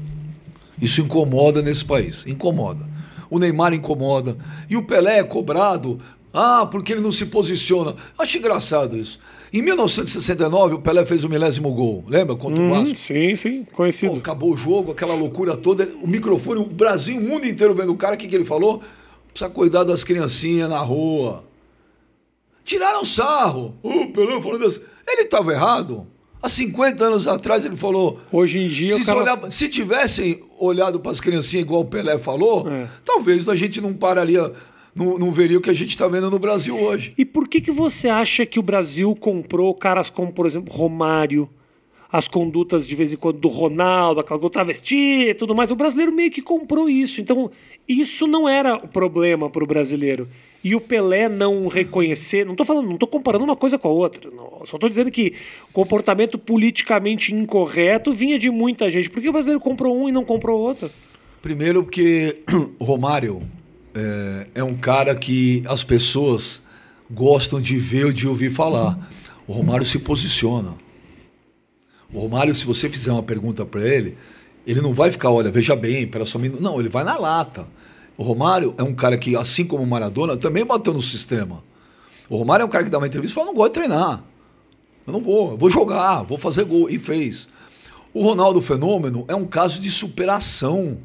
Isso 0.80 1.00
incomoda 1.00 1.62
nesse 1.62 1.84
país. 1.84 2.26
Incomoda. 2.26 2.84
O 3.30 3.38
Neymar 3.38 3.72
incomoda. 3.72 4.36
E 4.68 4.76
o 4.76 4.84
Pelé 4.84 5.18
é 5.18 5.22
cobrado. 5.22 6.00
Ah, 6.34 6.66
porque 6.66 6.92
ele 6.92 7.02
não 7.02 7.12
se 7.12 7.26
posiciona. 7.26 7.94
Acho 8.18 8.38
engraçado 8.38 8.96
isso. 8.96 9.20
Em 9.52 9.60
1969, 9.60 10.76
o 10.76 10.78
Pelé 10.78 11.04
fez 11.04 11.24
o 11.24 11.28
milésimo 11.28 11.70
gol, 11.74 12.02
lembra? 12.08 12.34
Contra 12.34 12.62
hum, 12.62 12.70
o 12.70 12.74
Vasco. 12.74 12.96
Sim, 12.96 13.36
sim, 13.36 13.66
conhecido. 13.70 14.12
Pô, 14.12 14.18
acabou 14.18 14.52
o 14.52 14.56
jogo, 14.56 14.92
aquela 14.92 15.14
loucura 15.14 15.54
toda. 15.54 15.86
O 16.02 16.08
microfone, 16.08 16.60
o 16.60 16.64
Brasil, 16.64 17.18
o 17.18 17.20
mundo 17.20 17.46
inteiro 17.46 17.74
vendo 17.74 17.92
o 17.92 17.96
cara. 17.96 18.14
O 18.14 18.18
que, 18.18 18.26
que 18.26 18.34
ele 18.34 18.46
falou? 18.46 18.82
Precisa 19.28 19.50
cuidar 19.50 19.84
das 19.84 20.04
criancinhas 20.04 20.70
na 20.70 20.78
rua. 20.78 21.44
Tiraram 22.64 23.04
sarro. 23.04 23.74
O 23.82 24.06
Pelé 24.06 24.40
falou 24.40 24.58
Deus. 24.58 24.80
Ele 25.06 25.22
estava 25.22 25.52
errado. 25.52 26.06
Há 26.42 26.48
50 26.48 27.04
anos 27.04 27.28
atrás 27.28 27.64
ele 27.66 27.76
falou. 27.76 28.20
Hoje 28.32 28.58
em 28.58 28.68
dia. 28.68 28.94
Se, 28.94 29.04
cara... 29.04 29.18
olhar, 29.18 29.52
se 29.52 29.68
tivessem 29.68 30.42
olhado 30.58 30.98
para 30.98 31.12
as 31.12 31.20
criancinhas 31.20 31.64
igual 31.64 31.82
o 31.82 31.84
Pelé 31.84 32.16
falou, 32.16 32.66
é. 32.70 32.88
talvez 33.04 33.46
a 33.48 33.54
gente 33.54 33.82
não 33.82 33.92
pararia 33.92 34.50
não, 34.94 35.18
não 35.18 35.32
veria 35.32 35.58
o 35.58 35.60
que 35.60 35.70
a 35.70 35.74
gente 35.74 35.90
está 35.90 36.06
vendo 36.06 36.30
no 36.30 36.38
Brasil 36.38 36.76
hoje. 36.76 37.12
E 37.16 37.24
por 37.24 37.48
que, 37.48 37.60
que 37.60 37.70
você 37.70 38.08
acha 38.08 38.44
que 38.44 38.58
o 38.58 38.62
Brasil 38.62 39.14
comprou 39.14 39.74
caras 39.74 40.10
como, 40.10 40.32
por 40.32 40.46
exemplo, 40.46 40.72
Romário, 40.72 41.48
as 42.10 42.28
condutas 42.28 42.86
de 42.86 42.94
vez 42.94 43.10
em 43.12 43.16
quando 43.16 43.38
do 43.38 43.48
Ronaldo, 43.48 44.20
aquela 44.20 44.38
do 44.38 44.50
travesti 44.50 45.30
e 45.30 45.34
tudo 45.34 45.54
mais? 45.54 45.70
O 45.70 45.76
brasileiro 45.76 46.12
meio 46.12 46.30
que 46.30 46.42
comprou 46.42 46.90
isso. 46.90 47.22
Então, 47.22 47.50
isso 47.88 48.26
não 48.26 48.46
era 48.46 48.76
o 48.76 48.86
problema 48.86 49.48
para 49.48 49.64
o 49.64 49.66
brasileiro. 49.66 50.28
E 50.62 50.74
o 50.74 50.80
Pelé 50.80 51.28
não 51.28 51.66
reconhecer, 51.66 52.44
não 52.44 52.52
estou 52.52 52.66
falando, 52.66 52.86
não 52.86 52.94
estou 52.94 53.08
comparando 53.08 53.44
uma 53.44 53.56
coisa 53.56 53.78
com 53.78 53.88
a 53.88 53.90
outra. 53.90 54.30
Não, 54.30 54.60
só 54.66 54.76
estou 54.76 54.90
dizendo 54.90 55.10
que 55.10 55.32
comportamento 55.72 56.38
politicamente 56.38 57.34
incorreto 57.34 58.12
vinha 58.12 58.38
de 58.38 58.50
muita 58.50 58.90
gente. 58.90 59.08
Por 59.08 59.22
que 59.22 59.28
o 59.28 59.32
brasileiro 59.32 59.58
comprou 59.58 59.96
um 59.96 60.08
e 60.08 60.12
não 60.12 60.24
comprou 60.24 60.60
outro? 60.60 60.90
Primeiro 61.40 61.82
porque 61.82 62.42
Romário 62.78 63.42
é, 63.94 64.48
é 64.56 64.64
um 64.64 64.74
cara 64.74 65.14
que 65.14 65.62
as 65.66 65.84
pessoas 65.84 66.62
gostam 67.10 67.60
de 67.60 67.76
ver 67.76 68.06
ou 68.06 68.12
de 68.12 68.26
ouvir 68.26 68.50
falar. 68.50 68.98
O 69.46 69.52
Romário 69.52 69.84
se 69.84 69.98
posiciona. 69.98 70.74
O 72.12 72.20
Romário, 72.20 72.54
se 72.54 72.64
você 72.64 72.88
fizer 72.88 73.12
uma 73.12 73.22
pergunta 73.22 73.64
para 73.64 73.86
ele, 73.86 74.16
ele 74.66 74.80
não 74.80 74.92
vai 74.94 75.10
ficar, 75.10 75.30
olha, 75.30 75.50
veja 75.50 75.74
bem, 75.74 76.06
para 76.06 76.24
sua 76.24 76.40
menina. 76.40 76.60
Não, 76.60 76.78
ele 76.78 76.88
vai 76.88 77.04
na 77.04 77.16
lata. 77.16 77.66
O 78.16 78.22
Romário 78.22 78.74
é 78.78 78.82
um 78.82 78.94
cara 78.94 79.16
que, 79.16 79.36
assim 79.36 79.64
como 79.64 79.82
o 79.82 79.86
Maradona, 79.86 80.36
também 80.36 80.64
bateu 80.64 80.92
no 80.92 81.02
sistema. 81.02 81.62
O 82.28 82.36
Romário 82.36 82.62
é 82.62 82.66
um 82.66 82.70
cara 82.70 82.84
que 82.84 82.90
dá 82.90 82.98
uma 82.98 83.06
entrevista 83.06 83.32
e 83.32 83.36
fala: 83.36 83.46
não 83.46 83.54
gosto 83.54 83.74
de 83.74 83.80
treinar. 83.80 84.22
Eu 85.06 85.12
não 85.12 85.20
vou, 85.20 85.52
eu 85.52 85.56
vou 85.56 85.68
jogar, 85.68 86.22
vou 86.22 86.38
fazer 86.38 86.64
gol. 86.64 86.88
E 86.88 86.98
fez. 86.98 87.48
O 88.14 88.22
Ronaldo 88.22 88.60
Fenômeno 88.60 89.24
é 89.26 89.34
um 89.34 89.46
caso 89.46 89.80
de 89.80 89.90
superação. 89.90 90.98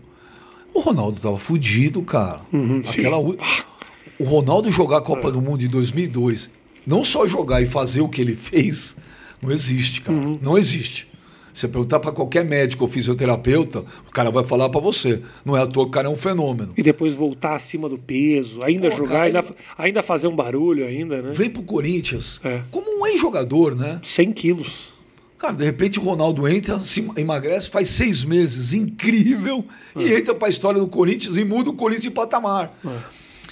O 0.78 0.80
Ronaldo 0.80 1.20
tava 1.20 1.40
fudido, 1.40 2.04
cara. 2.04 2.42
Uhum, 2.54 2.84
Aquela 2.88 3.18
O 3.18 4.24
Ronaldo 4.24 4.70
jogar 4.70 4.98
a 5.00 5.02
Copa 5.02 5.30
é. 5.30 5.32
do 5.32 5.42
Mundo 5.42 5.64
em 5.64 5.68
2002, 5.68 6.52
não 6.86 7.04
só 7.04 7.26
jogar 7.26 7.64
e 7.64 7.66
fazer 7.66 8.02
o 8.02 8.08
que 8.08 8.22
ele 8.22 8.36
fez, 8.36 8.96
não 9.42 9.52
existe, 9.52 10.02
cara. 10.02 10.16
Uhum. 10.16 10.38
Não 10.40 10.56
existe. 10.56 11.08
Você 11.52 11.68
perguntar 11.68 12.00
para 12.00 12.12
qualquer 12.12 12.46
médico 12.46 12.84
ou 12.84 12.90
fisioterapeuta, 12.90 13.80
o 14.08 14.12
cara 14.12 14.30
vai 14.30 14.44
falar 14.44 14.70
para 14.70 14.80
você. 14.80 15.20
Não 15.44 15.58
é 15.58 15.64
à 15.64 15.66
toa 15.66 15.86
que 15.86 15.90
o 15.90 15.92
cara 15.92 16.08
é 16.08 16.12
um 16.12 16.16
fenômeno. 16.16 16.74
E 16.78 16.84
depois 16.84 17.16
voltar 17.16 17.56
acima 17.56 17.90
do 17.90 17.98
peso, 17.98 18.60
ainda 18.64 18.92
Pô, 18.92 18.98
jogar, 18.98 19.10
cara, 19.10 19.24
ainda, 19.26 19.46
ainda, 19.76 20.04
fazer 20.04 20.28
um 20.28 20.36
barulho 20.36 20.86
ainda, 20.86 21.24
né? 21.24 21.32
Vem 21.34 21.50
pro 21.50 21.64
Corinthians 21.64 22.40
é. 22.44 22.62
como 22.70 23.02
um 23.02 23.08
ex-jogador, 23.08 23.76
né? 23.76 24.00
100 24.04 24.32
quilos. 24.34 24.97
Cara, 25.38 25.54
de 25.54 25.64
repente 25.64 26.00
o 26.00 26.02
Ronaldo 26.02 26.48
entra, 26.48 26.80
se 26.80 27.08
emagrece, 27.16 27.70
faz 27.70 27.90
seis 27.90 28.24
meses, 28.24 28.74
incrível, 28.74 29.64
é. 29.96 30.02
e 30.02 30.16
entra 30.16 30.34
para 30.34 30.48
a 30.48 30.50
história 30.50 30.80
do 30.80 30.88
Corinthians 30.88 31.38
e 31.38 31.44
muda 31.44 31.70
o 31.70 31.74
Corinthians 31.74 32.04
de 32.04 32.12
patamar. 32.12 32.76
É. 32.84 32.98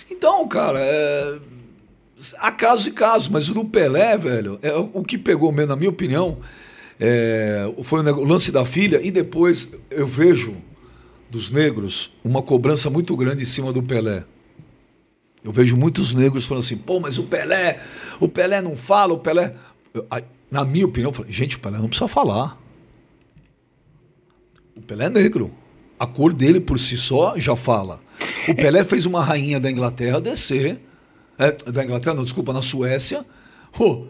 Então, 0.09 0.47
cara, 0.47 0.79
é... 0.79 1.37
há 2.39 2.51
casos 2.51 2.87
e 2.87 2.91
casos, 2.91 3.27
mas 3.27 3.49
o 3.49 3.53
do 3.53 3.65
Pelé, 3.65 4.17
velho, 4.17 4.57
é 4.63 4.73
o 4.73 5.03
que 5.03 5.17
pegou 5.17 5.51
mesmo, 5.51 5.69
na 5.69 5.75
minha 5.75 5.89
opinião, 5.89 6.39
é... 6.99 7.71
foi 7.83 8.01
o 8.01 8.23
lance 8.23 8.51
da 8.51 8.65
filha, 8.65 8.99
e 9.03 9.11
depois 9.11 9.67
eu 9.91 10.07
vejo 10.07 10.55
dos 11.29 11.51
negros 11.51 12.11
uma 12.23 12.41
cobrança 12.41 12.89
muito 12.89 13.15
grande 13.15 13.43
em 13.43 13.47
cima 13.47 13.71
do 13.71 13.83
Pelé. 13.83 14.23
Eu 15.43 15.51
vejo 15.51 15.77
muitos 15.77 16.15
negros 16.15 16.45
falando 16.45 16.63
assim, 16.63 16.77
pô, 16.77 16.99
mas 16.99 17.19
o 17.19 17.23
Pelé, 17.23 17.79
o 18.19 18.27
Pelé 18.27 18.59
não 18.63 18.75
fala, 18.75 19.13
o 19.13 19.19
Pelé. 19.19 19.53
Na 20.49 20.63
minha 20.63 20.85
opinião, 20.85 21.11
falei, 21.11 21.31
gente, 21.31 21.57
o 21.57 21.59
Pelé 21.59 21.77
não 21.77 21.87
precisa 21.87 22.07
falar. 22.07 22.57
O 24.75 24.81
Pelé 24.81 25.05
é 25.05 25.09
negro. 25.09 25.51
A 25.99 26.05
cor 26.05 26.33
dele 26.33 26.59
por 26.59 26.79
si 26.79 26.97
só 26.97 27.37
já 27.37 27.55
fala. 27.55 28.01
O 28.47 28.55
Pelé 28.55 28.83
fez 28.83 29.05
uma 29.05 29.23
rainha 29.23 29.59
da 29.59 29.71
Inglaterra 29.71 30.19
descer. 30.19 30.79
É, 31.37 31.51
da 31.51 31.83
Inglaterra, 31.83 32.15
não, 32.15 32.23
desculpa, 32.23 32.53
na 32.53 32.61
Suécia. 32.61 33.25
Oh, 33.77 34.05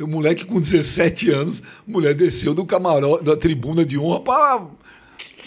o 0.00 0.06
moleque 0.06 0.44
com 0.44 0.60
17 0.60 1.30
anos, 1.30 1.62
mulher 1.86 2.14
desceu 2.14 2.54
do 2.54 2.64
camarote, 2.64 3.24
da 3.24 3.36
tribuna 3.36 3.84
de 3.84 3.98
honra 3.98 4.20
para 4.20 4.66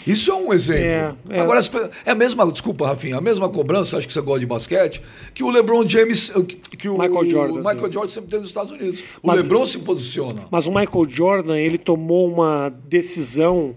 isso 0.06 0.30
é 0.30 0.34
um 0.34 0.52
exemplo. 0.52 0.84
É, 1.30 1.36
é. 1.36 1.40
Agora, 1.40 1.60
é 2.04 2.10
a 2.10 2.14
mesma, 2.14 2.50
desculpa, 2.50 2.86
Rafinha, 2.86 3.16
a 3.16 3.20
mesma 3.20 3.48
cobrança, 3.48 3.96
acho 3.96 4.06
que 4.06 4.12
você 4.12 4.20
gosta 4.20 4.40
de 4.40 4.46
basquete, 4.46 5.00
que 5.32 5.44
o 5.44 5.50
LeBron 5.50 5.86
James, 5.86 6.32
que 6.78 6.88
o 6.88 6.98
Michael 6.98 7.24
Jordan, 7.24 7.54
o 7.54 7.58
Michael 7.58 7.92
Jordan 7.92 8.08
sempre 8.08 8.30
teve 8.30 8.40
nos 8.40 8.50
Estados 8.50 8.72
Unidos. 8.72 9.04
O 9.22 9.28
mas, 9.28 9.40
LeBron 9.40 9.64
se 9.66 9.78
posiciona. 9.78 10.46
Mas 10.50 10.66
o 10.66 10.70
Michael 10.70 11.08
Jordan, 11.08 11.56
ele 11.56 11.78
tomou 11.78 12.28
uma 12.28 12.68
decisão, 12.86 13.76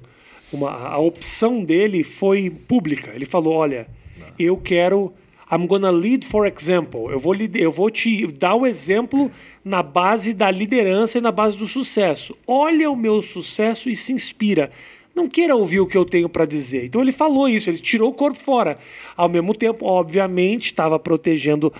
uma, 0.52 0.72
a 0.72 0.98
opção 0.98 1.64
dele 1.64 2.04
foi 2.04 2.50
pública. 2.50 3.12
Ele 3.14 3.26
falou: 3.26 3.54
olha, 3.54 3.88
Não. 4.18 4.28
eu 4.40 4.58
quero. 4.58 5.14
I'm 5.52 5.68
gonna 5.68 5.92
lead 5.92 6.26
for 6.26 6.48
example. 6.48 7.12
Eu 7.12 7.20
vou, 7.20 7.36
eu 7.36 7.72
vou 7.72 7.92
te 7.92 8.26
dar 8.32 8.56
o 8.56 8.66
exemplo 8.66 9.30
na 9.64 9.84
base 9.84 10.34
da 10.34 10.50
liderança 10.50 11.20
e 11.20 11.22
na 11.22 11.32
base 11.32 11.56
do 11.56 11.68
sucesso. 11.68 12.36
Olha 12.48 12.90
o 12.90 12.96
meu 12.96 13.22
sucesso 13.22 13.88
e 13.88 13.96
se 13.96 14.12
inspira 14.12 14.72
não 15.16 15.30
queira 15.30 15.56
ouvir 15.56 15.80
o 15.80 15.88
que 15.88 15.98
eu 15.98 16.04
tenho 16.04 16.28
para 16.28 16.46
dizer. 16.46 16.86
Então 16.86 17.02
ele 17.02 17.12
falou 17.12 17.48
isso, 17.48 17.70
ele 17.70 17.78
tirou 17.78 18.10
o 18.10 18.14
corpo 18.14 18.38
fora. 18.38 18.78
Ao 19.16 19.30
mesmo 19.30 19.56
tempo, 19.56 19.86
obviamente, 19.86 20.66
estava 20.66 21.00
protegendo 21.00 21.74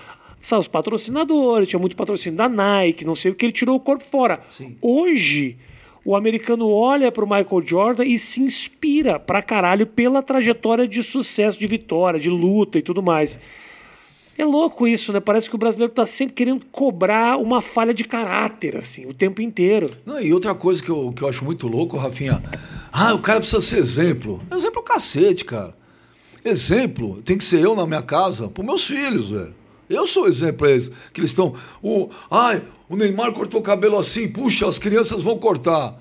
os 0.58 0.68
patrocinadores, 0.68 1.68
tinha 1.68 1.78
muito 1.78 1.96
patrocínio 1.96 2.36
da 2.36 2.48
Nike, 2.48 3.04
não 3.04 3.14
sei 3.14 3.32
o 3.32 3.34
que, 3.34 3.46
ele 3.46 3.52
tirou 3.52 3.76
o 3.76 3.80
corpo 3.80 4.04
fora. 4.04 4.40
Sim. 4.48 4.76
Hoje, 4.80 5.56
o 6.04 6.14
americano 6.14 6.70
olha 6.70 7.10
para 7.10 7.24
o 7.24 7.28
Michael 7.28 7.66
Jordan 7.66 8.04
e 8.04 8.18
se 8.18 8.40
inspira 8.40 9.18
pra 9.18 9.42
caralho 9.42 9.86
pela 9.86 10.22
trajetória 10.22 10.86
de 10.86 11.02
sucesso, 11.02 11.58
de 11.58 11.66
vitória, 11.66 12.20
de 12.20 12.30
luta 12.30 12.78
e 12.78 12.82
tudo 12.82 13.02
mais. 13.02 13.40
É 14.38 14.44
louco 14.44 14.86
isso, 14.86 15.12
né? 15.12 15.18
Parece 15.18 15.48
que 15.48 15.56
o 15.56 15.58
brasileiro 15.58 15.90
está 15.90 16.06
sempre 16.06 16.34
querendo 16.34 16.64
cobrar 16.70 17.38
uma 17.38 17.60
falha 17.60 17.92
de 17.92 18.04
caráter, 18.04 18.76
assim, 18.76 19.06
o 19.06 19.14
tempo 19.14 19.42
inteiro. 19.42 19.90
Não, 20.04 20.20
e 20.20 20.32
outra 20.32 20.54
coisa 20.54 20.82
que 20.82 20.90
eu, 20.90 21.10
que 21.10 21.22
eu 21.22 21.28
acho 21.28 21.44
muito 21.44 21.66
louco, 21.66 21.96
Rafinha. 21.96 22.42
Ah, 22.98 23.12
o 23.12 23.18
cara 23.18 23.40
precisa 23.40 23.60
ser 23.60 23.76
exemplo. 23.76 24.42
Exemplo 24.50 24.80
é 24.80 24.82
cacete, 24.82 25.44
cara. 25.44 25.76
Exemplo 26.42 27.20
tem 27.22 27.36
que 27.36 27.44
ser 27.44 27.60
eu 27.60 27.76
na 27.76 27.86
minha 27.86 28.00
casa, 28.00 28.48
para 28.48 28.64
meus 28.64 28.86
filhos, 28.86 29.28
velho. 29.28 29.54
Eu 29.86 30.06
sou 30.06 30.26
exemplo 30.26 30.56
para 30.56 30.70
eles. 30.70 30.90
Que 31.12 31.20
eles 31.20 31.30
estão. 31.30 31.54
O, 31.82 32.08
ai, 32.30 32.62
o 32.88 32.96
Neymar 32.96 33.32
cortou 33.32 33.60
o 33.60 33.62
cabelo 33.62 33.98
assim, 33.98 34.26
puxa, 34.26 34.66
as 34.66 34.78
crianças 34.78 35.22
vão 35.22 35.38
cortar. 35.38 35.94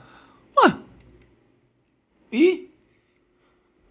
Ué. 0.64 0.78
E? 2.32 2.65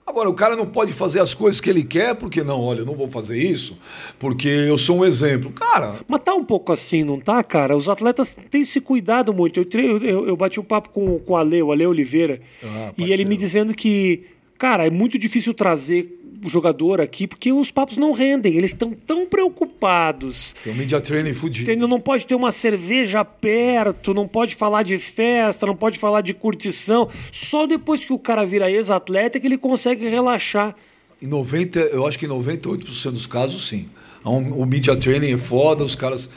Agora, 0.06 0.28
o 0.28 0.34
cara 0.34 0.54
não 0.54 0.66
pode 0.66 0.92
fazer 0.92 1.20
as 1.20 1.32
coisas 1.32 1.60
que 1.60 1.70
ele 1.70 1.82
quer, 1.82 2.14
porque 2.14 2.42
não, 2.42 2.60
olha, 2.60 2.80
eu 2.80 2.84
não 2.84 2.94
vou 2.94 3.08
fazer 3.08 3.38
isso, 3.38 3.78
porque 4.18 4.48
eu 4.48 4.76
sou 4.76 4.98
um 4.98 5.04
exemplo. 5.04 5.50
Cara. 5.52 5.94
Mas 6.06 6.22
tá 6.22 6.34
um 6.34 6.44
pouco 6.44 6.72
assim, 6.72 7.02
não 7.02 7.18
tá, 7.18 7.42
cara? 7.42 7.74
Os 7.74 7.88
atletas 7.88 8.36
têm 8.50 8.64
se 8.64 8.80
cuidado 8.80 9.32
muito. 9.32 9.60
Eu, 9.60 9.98
eu, 9.98 10.28
eu 10.28 10.36
bati 10.36 10.60
um 10.60 10.64
papo 10.64 10.90
com, 10.90 11.18
com 11.18 11.32
o 11.32 11.36
Ale, 11.36 11.62
o 11.62 11.72
Ale 11.72 11.86
Oliveira, 11.86 12.40
ah, 12.62 12.92
e 12.98 13.12
ele 13.12 13.24
me 13.24 13.36
dizendo 13.36 13.72
que, 13.72 14.24
cara, 14.58 14.86
é 14.86 14.90
muito 14.90 15.18
difícil 15.18 15.54
trazer 15.54 16.23
jogador 16.48 17.00
aqui, 17.00 17.26
porque 17.26 17.52
os 17.52 17.70
papos 17.70 17.96
não 17.96 18.12
rendem. 18.12 18.54
Eles 18.54 18.72
estão 18.72 18.92
tão 18.92 19.26
preocupados. 19.26 20.54
Tem 20.62 20.72
um 20.72 20.76
media 20.76 21.00
training 21.00 21.34
fudido. 21.34 21.70
Entendeu? 21.70 21.88
Não 21.88 22.00
pode 22.00 22.26
ter 22.26 22.34
uma 22.34 22.52
cerveja 22.52 23.24
perto, 23.24 24.14
não 24.14 24.28
pode 24.28 24.54
falar 24.54 24.82
de 24.82 24.98
festa, 24.98 25.66
não 25.66 25.76
pode 25.76 25.98
falar 25.98 26.20
de 26.20 26.34
curtição. 26.34 27.08
Só 27.32 27.66
depois 27.66 28.04
que 28.04 28.12
o 28.12 28.18
cara 28.18 28.44
vira 28.44 28.70
ex-atleta 28.70 29.38
é 29.38 29.40
que 29.40 29.46
ele 29.46 29.58
consegue 29.58 30.08
relaxar. 30.08 30.74
Em 31.20 31.26
90, 31.26 31.78
eu 31.78 32.06
acho 32.06 32.18
que 32.18 32.26
em 32.26 32.28
98% 32.28 33.10
dos 33.10 33.26
casos, 33.26 33.66
sim. 33.66 33.88
Um, 34.24 34.62
o 34.62 34.66
media 34.66 34.96
training 34.96 35.32
é 35.34 35.38
foda, 35.38 35.84
os 35.84 35.94
caras. 35.94 36.28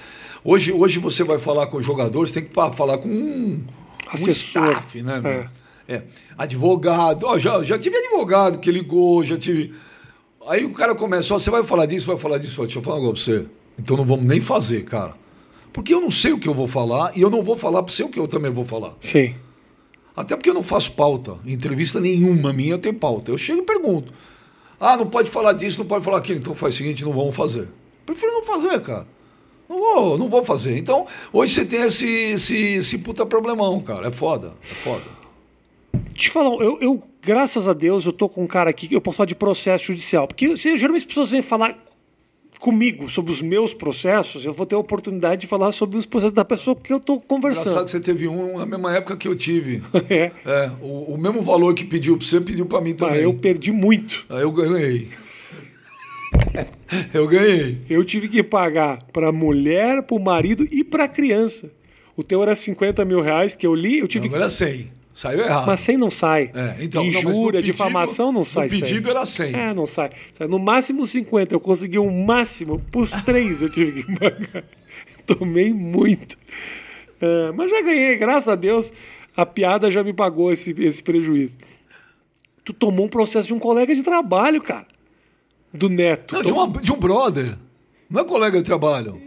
Hoje, 0.43 0.71
hoje 0.71 0.99
você 0.99 1.23
vai 1.23 1.39
falar 1.39 1.67
com 1.67 1.77
os 1.77 1.85
jogadores, 1.85 2.31
tem 2.31 2.43
que 2.43 2.53
falar 2.53 2.97
com 2.97 3.07
um, 3.07 3.53
um 3.53 3.65
Assessor. 4.11 4.69
staff, 4.69 5.01
né? 5.01 5.21
É. 5.23 5.93
É. 5.95 6.03
Advogado, 6.37 7.25
ó, 7.25 7.39
já, 7.39 7.63
já 7.63 7.79
tive 7.79 7.95
advogado 7.97 8.59
que 8.59 8.69
ligou, 8.71 9.23
já 9.23 9.37
tive. 9.37 9.73
Aí 10.47 10.63
o 10.63 10.71
cara 10.71 10.95
começa, 10.95 11.33
ó, 11.33 11.39
você 11.39 11.51
vai 11.51 11.63
falar 11.63 11.85
disso, 11.85 12.07
vai 12.07 12.17
falar 12.17 12.37
disso, 12.37 12.61
ó, 12.61 12.63
deixa 12.63 12.79
eu 12.79 12.83
falar 12.83 12.97
agora 12.97 13.13
pra 13.13 13.21
você. 13.21 13.45
Então 13.77 13.97
não 13.97 14.05
vamos 14.05 14.25
nem 14.25 14.39
fazer, 14.39 14.83
cara. 14.85 15.13
Porque 15.73 15.93
eu 15.93 15.99
não 15.99 16.09
sei 16.09 16.31
o 16.31 16.39
que 16.39 16.47
eu 16.47 16.53
vou 16.53 16.67
falar 16.67 17.11
e 17.15 17.21
eu 17.21 17.29
não 17.29 17.43
vou 17.43 17.57
falar 17.57 17.83
pra 17.83 17.93
você 17.93 18.03
o 18.03 18.09
que 18.09 18.17
eu 18.17 18.27
também 18.27 18.49
vou 18.49 18.65
falar. 18.65 18.95
Sim. 18.99 19.35
Até 20.15 20.35
porque 20.35 20.49
eu 20.49 20.53
não 20.53 20.63
faço 20.63 20.93
pauta. 20.93 21.35
Em 21.45 21.53
entrevista 21.53 21.99
nenhuma 21.99 22.51
minha 22.51 22.71
eu 22.71 22.79
tenho 22.79 22.95
pauta. 22.95 23.29
Eu 23.29 23.37
chego 23.37 23.59
e 23.59 23.65
pergunto. 23.65 24.11
Ah, 24.79 24.95
não 24.97 25.05
pode 25.07 25.29
falar 25.29 25.53
disso, 25.53 25.79
não 25.79 25.85
pode 25.85 26.03
falar 26.03 26.17
aquilo. 26.17 26.39
Então 26.39 26.55
faz 26.55 26.73
o 26.73 26.77
seguinte, 26.77 27.03
não 27.03 27.13
vamos 27.13 27.35
fazer. 27.35 27.67
Prefiro 28.05 28.31
não 28.31 28.43
fazer, 28.43 28.79
cara. 28.81 29.05
Não 29.69 29.77
vou, 29.77 30.17
não 30.17 30.29
vou 30.29 30.43
fazer. 30.43 30.77
Então, 30.77 31.05
hoje 31.31 31.53
você 31.53 31.65
tem 31.65 31.81
esse, 31.81 32.07
esse, 32.07 32.55
esse 32.55 32.97
puta 32.99 33.25
problemão, 33.25 33.79
cara. 33.81 34.07
É 34.07 34.11
foda, 34.11 34.53
é 34.63 34.73
foda. 34.75 35.03
Deixa 36.13 36.29
eu 36.29 36.33
falar, 36.33 36.55
eu, 36.63 36.77
eu, 36.81 37.03
graças 37.21 37.67
a 37.67 37.73
Deus, 37.73 38.05
eu 38.05 38.11
tô 38.13 38.27
com 38.29 38.43
um 38.43 38.47
cara 38.47 38.69
aqui 38.69 38.87
que 38.87 38.95
eu 38.95 39.01
posso 39.01 39.17
falar 39.17 39.27
de 39.27 39.35
processo 39.35 39.85
judicial. 39.85 40.27
Porque 40.27 40.55
geralmente 40.55 41.01
as 41.01 41.05
pessoas 41.05 41.31
vêm 41.31 41.41
falar 41.41 41.77
comigo 42.59 43.09
sobre 43.09 43.31
os 43.31 43.39
meus 43.41 43.73
processos, 43.73 44.43
eu 44.43 44.51
vou 44.51 44.65
ter 44.65 44.73
a 44.75 44.79
oportunidade 44.79 45.41
de 45.41 45.47
falar 45.47 45.71
sobre 45.71 45.95
os 45.97 46.05
processos 46.07 46.33
da 46.33 46.43
pessoa 46.43 46.75
que 46.75 46.91
eu 46.91 46.99
tô 46.99 47.19
conversando. 47.19 47.67
Engraçado 47.67 47.85
que 47.85 47.91
você 47.91 47.99
teve 47.99 48.27
um 48.27 48.57
na 48.57 48.65
mesma 48.65 48.95
época 48.95 49.15
que 49.15 49.27
eu 49.27 49.35
tive. 49.35 49.83
É. 50.09 50.31
É, 50.45 50.71
o, 50.81 51.13
o 51.13 51.17
mesmo 51.17 51.41
valor 51.41 51.73
que 51.75 51.85
pediu 51.85 52.17
pra 52.17 52.25
você, 52.25 52.41
pediu 52.41 52.65
pra 52.65 52.81
mim 52.81 52.91
Ah, 52.93 53.05
também. 53.05 53.21
eu 53.21 53.33
perdi 53.33 53.71
muito. 53.71 54.25
Aí 54.29 54.41
eu 54.41 54.51
ganhei. 54.51 55.09
eu 57.13 57.27
ganhei. 57.27 57.77
Eu 57.89 58.03
tive 58.03 58.27
que 58.27 58.41
pagar 58.41 59.03
para 59.13 59.31
mulher, 59.31 60.01
para 60.03 60.15
o 60.15 60.19
marido 60.19 60.65
e 60.71 60.83
para 60.83 61.03
a 61.03 61.07
criança. 61.07 61.69
O 62.15 62.23
teu 62.23 62.41
era 62.41 62.55
50 62.55 63.05
mil 63.05 63.21
reais 63.21 63.55
que 63.55 63.67
eu 63.67 63.75
li, 63.75 63.99
eu 63.99 64.07
tive 64.07 64.27
Agora 64.27 64.45
é 64.45 64.49
100. 64.49 64.96
Saiu 65.19 65.39
errado. 65.45 65.65
Mas 65.65 65.79
100 65.79 65.97
não 65.97 66.11
sai. 66.11 66.51
É, 66.53 66.75
então, 66.79 67.01
de 67.09 67.17
injúria, 67.17 67.59
difamação 67.59 68.31
não 68.31 68.43
sai 68.43 68.65
No 68.65 68.69
pedido 68.69 69.01
100. 69.05 69.09
era 69.11 69.25
100. 69.25 69.55
É, 69.55 69.73
não 69.73 69.87
sai. 69.87 70.11
No 70.47 70.59
máximo 70.59 71.07
50. 71.07 71.55
Eu 71.55 71.59
consegui 71.59 71.97
um 71.97 72.23
máximo. 72.23 72.79
Pros 72.91 73.09
três 73.25 73.63
eu 73.63 73.69
tive 73.69 74.03
que 74.03 74.19
pagar. 74.19 74.63
Tomei 75.25 75.73
muito. 75.73 76.37
É, 77.19 77.51
mas 77.51 77.71
já 77.71 77.81
ganhei, 77.81 78.15
graças 78.15 78.47
a 78.47 78.55
Deus. 78.55 78.93
A 79.35 79.43
piada 79.43 79.89
já 79.89 80.03
me 80.03 80.13
pagou 80.13 80.51
esse, 80.51 80.69
esse 80.83 81.01
prejuízo. 81.01 81.57
Tu 82.63 82.71
tomou 82.71 83.07
um 83.07 83.09
processo 83.09 83.47
de 83.47 83.55
um 83.55 83.59
colega 83.59 83.95
de 83.95 84.03
trabalho, 84.03 84.61
cara. 84.61 84.85
Do 85.73 85.89
Neto. 85.89 86.35
Não, 86.35 86.43
de, 86.43 86.51
uma- 86.53 86.81
de 86.81 86.91
um 86.91 86.97
brother. 86.99 87.55
Não 88.07 88.21
é 88.21 88.23
colega 88.23 88.59
de 88.59 88.63
trabalho. 88.65 89.19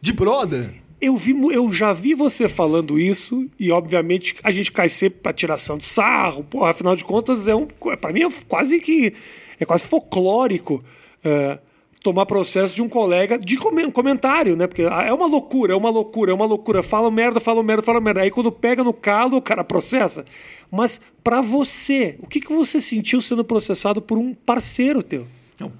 De 0.00 0.12
brother. 0.12 0.74
Eu, 1.00 1.14
vi, 1.16 1.32
eu 1.52 1.70
já 1.72 1.92
vi 1.92 2.14
você 2.14 2.48
falando 2.48 2.98
isso, 2.98 3.46
e 3.60 3.70
obviamente 3.70 4.34
a 4.42 4.50
gente 4.50 4.72
cai 4.72 4.88
sempre 4.88 5.20
pra 5.20 5.32
tiração 5.32 5.76
de 5.76 5.84
sarro, 5.84 6.42
porra, 6.44 6.70
afinal 6.70 6.96
de 6.96 7.04
contas, 7.04 7.46
é 7.46 7.54
um. 7.54 7.66
Pra 8.00 8.12
mim 8.12 8.22
é 8.22 8.28
quase 8.48 8.80
que. 8.80 9.12
É 9.60 9.64
quase 9.64 9.84
folclórico 9.84 10.82
é, 11.24 11.58
tomar 12.02 12.24
processo 12.26 12.74
de 12.74 12.82
um 12.82 12.88
colega 12.88 13.38
de 13.38 13.56
comen- 13.56 13.90
comentário, 13.90 14.54
né? 14.56 14.66
Porque 14.66 14.82
é 14.82 15.12
uma 15.12 15.26
loucura, 15.26 15.72
é 15.72 15.76
uma 15.76 15.90
loucura, 15.90 16.30
é 16.30 16.34
uma 16.34 16.46
loucura. 16.46 16.82
Fala 16.82 17.10
merda, 17.10 17.40
fala 17.40 17.62
merda, 17.62 17.82
fala 17.82 18.00
merda. 18.00 18.20
Aí 18.22 18.30
quando 18.30 18.50
pega 18.52 18.82
no 18.84 18.92
calo, 18.92 19.36
o 19.36 19.42
cara 19.42 19.64
processa. 19.64 20.24
Mas 20.70 21.00
pra 21.22 21.40
você, 21.40 22.16
o 22.20 22.26
que, 22.26 22.40
que 22.40 22.52
você 22.52 22.80
sentiu 22.80 23.20
sendo 23.20 23.44
processado 23.44 24.00
por 24.00 24.16
um 24.18 24.32
parceiro 24.34 25.02
teu? 25.02 25.26
Não. 25.60 25.72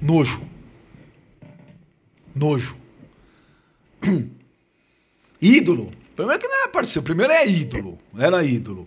Nojo. 0.00 0.40
Nojo. 2.34 2.76
ídolo. 5.40 5.90
Primeiro 6.14 6.40
que 6.40 6.48
não 6.48 6.58
era 6.60 6.68
parceiro, 6.68 7.02
primeiro 7.04 7.32
é 7.32 7.46
ídolo. 7.46 7.98
Era 8.18 8.42
ídolo. 8.44 8.86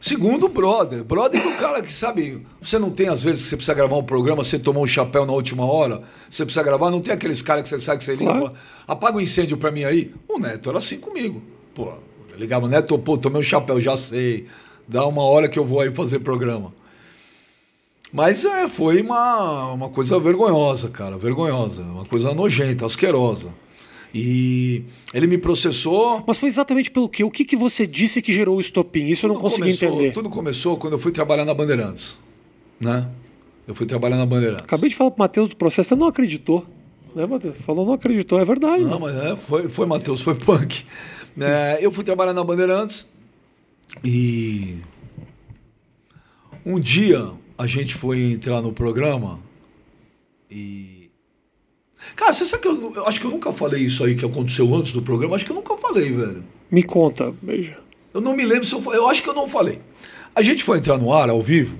Segundo, 0.00 0.48
brother. 0.48 1.04
Brother 1.04 1.42
do 1.42 1.58
cara 1.58 1.82
que, 1.82 1.92
sabe, 1.92 2.46
você 2.60 2.78
não 2.78 2.88
tem, 2.88 3.08
às 3.08 3.22
vezes, 3.22 3.42
que 3.42 3.48
você 3.50 3.56
precisa 3.56 3.74
gravar 3.74 3.96
um 3.98 4.02
programa, 4.02 4.42
você 4.42 4.58
tomou 4.58 4.82
um 4.82 4.86
chapéu 4.86 5.26
na 5.26 5.32
última 5.32 5.66
hora, 5.66 6.00
você 6.28 6.42
precisa 6.44 6.62
gravar, 6.64 6.90
não 6.90 7.02
tem 7.02 7.12
aqueles 7.12 7.42
caras 7.42 7.64
que 7.64 7.68
você 7.68 7.78
sabe 7.78 7.98
que 7.98 8.04
você 8.04 8.16
Claro. 8.16 8.38
fala, 8.40 8.54
apaga 8.88 9.18
o 9.18 9.20
incêndio 9.20 9.58
pra 9.58 9.70
mim 9.70 9.84
aí. 9.84 10.14
O 10.26 10.38
Neto 10.38 10.70
era 10.70 10.78
assim 10.78 10.98
comigo. 10.98 11.42
Pô, 11.74 11.92
eu 12.32 12.38
ligava, 12.38 12.66
Neto, 12.66 12.98
pô, 12.98 13.18
tomei 13.18 13.40
um 13.40 13.44
chapéu, 13.44 13.78
já 13.78 13.94
sei. 13.94 14.46
Dá 14.88 15.06
uma 15.06 15.22
hora 15.22 15.48
que 15.50 15.58
eu 15.58 15.64
vou 15.66 15.80
aí 15.80 15.94
fazer 15.94 16.20
programa. 16.20 16.72
Mas 18.12 18.44
é, 18.44 18.68
foi 18.68 19.02
uma, 19.02 19.70
uma 19.72 19.88
coisa 19.90 20.18
vergonhosa, 20.18 20.88
cara, 20.88 21.16
vergonhosa, 21.18 21.82
uma 21.82 22.04
coisa 22.06 22.34
nojenta, 22.34 22.86
asquerosa. 22.86 23.50
E 24.14 24.82
ele 25.14 25.26
me 25.26 25.38
processou. 25.38 26.24
Mas 26.26 26.38
foi 26.38 26.48
exatamente 26.48 26.90
pelo 26.90 27.08
quê? 27.08 27.22
O 27.22 27.30
que, 27.30 27.44
que 27.44 27.56
você 27.56 27.86
disse 27.86 28.20
que 28.20 28.32
gerou 28.32 28.56
o 28.56 28.60
estopim? 28.60 29.06
Isso 29.06 29.26
eu 29.26 29.28
não 29.28 29.36
Tudo 29.36 29.42
consegui 29.42 29.62
começou- 29.62 29.88
entender. 29.88 30.12
Tudo 30.12 30.28
começou 30.30 30.76
quando 30.76 30.94
eu 30.94 30.98
fui 30.98 31.12
trabalhar 31.12 31.44
na 31.44 31.54
Bandeirantes, 31.54 32.18
né? 32.80 33.08
Eu 33.68 33.74
fui 33.74 33.86
trabalhar 33.86 34.16
na 34.16 34.26
Bandeirantes. 34.26 34.64
Acabei 34.64 34.90
de 34.90 34.96
falar 34.96 35.12
pro 35.12 35.20
Matheus 35.20 35.48
do 35.48 35.56
processo, 35.56 35.90
você 35.90 35.94
não 35.94 36.08
acreditou. 36.08 36.66
Né, 37.14 37.24
Matheus? 37.26 37.58
Falou, 37.58 37.86
não 37.86 37.92
acreditou, 37.92 38.40
é 38.40 38.44
verdade. 38.44 38.82
Não, 38.84 38.98
mano. 38.98 39.16
mas 39.16 39.32
é, 39.32 39.36
foi, 39.36 39.68
foi 39.68 39.86
Matheus, 39.86 40.20
foi 40.22 40.34
punk. 40.34 40.84
É, 41.40 41.78
eu 41.80 41.92
fui 41.92 42.02
trabalhar 42.04 42.32
na 42.32 42.42
Bandeirantes 42.42 43.08
e 44.04 44.76
um 46.66 46.78
dia 46.80 47.30
a 47.56 47.66
gente 47.66 47.94
foi 47.94 48.32
entrar 48.32 48.60
no 48.60 48.72
programa 48.72 49.38
e. 50.50 50.99
Cara, 52.20 52.34
você 52.34 52.44
sabe 52.44 52.60
que 52.62 52.68
eu, 52.68 52.92
eu 52.96 53.06
acho 53.06 53.18
que 53.18 53.26
eu 53.26 53.30
nunca 53.30 53.50
falei 53.50 53.80
isso 53.82 54.04
aí 54.04 54.14
que 54.14 54.26
aconteceu 54.26 54.72
antes 54.74 54.92
do 54.92 55.00
programa? 55.00 55.34
Acho 55.34 55.46
que 55.46 55.52
eu 55.52 55.56
nunca 55.56 55.74
falei, 55.78 56.12
velho. 56.12 56.44
Me 56.70 56.82
conta, 56.82 57.32
beija. 57.40 57.78
Eu 58.12 58.20
não 58.20 58.36
me 58.36 58.44
lembro 58.44 58.66
se 58.66 58.74
eu 58.74 58.82
falei. 58.82 59.00
Eu 59.00 59.08
acho 59.08 59.22
que 59.22 59.28
eu 59.30 59.34
não 59.34 59.48
falei. 59.48 59.80
A 60.34 60.42
gente 60.42 60.62
foi 60.62 60.76
entrar 60.76 60.98
no 60.98 61.14
ar 61.14 61.30
ao 61.30 61.40
vivo. 61.40 61.78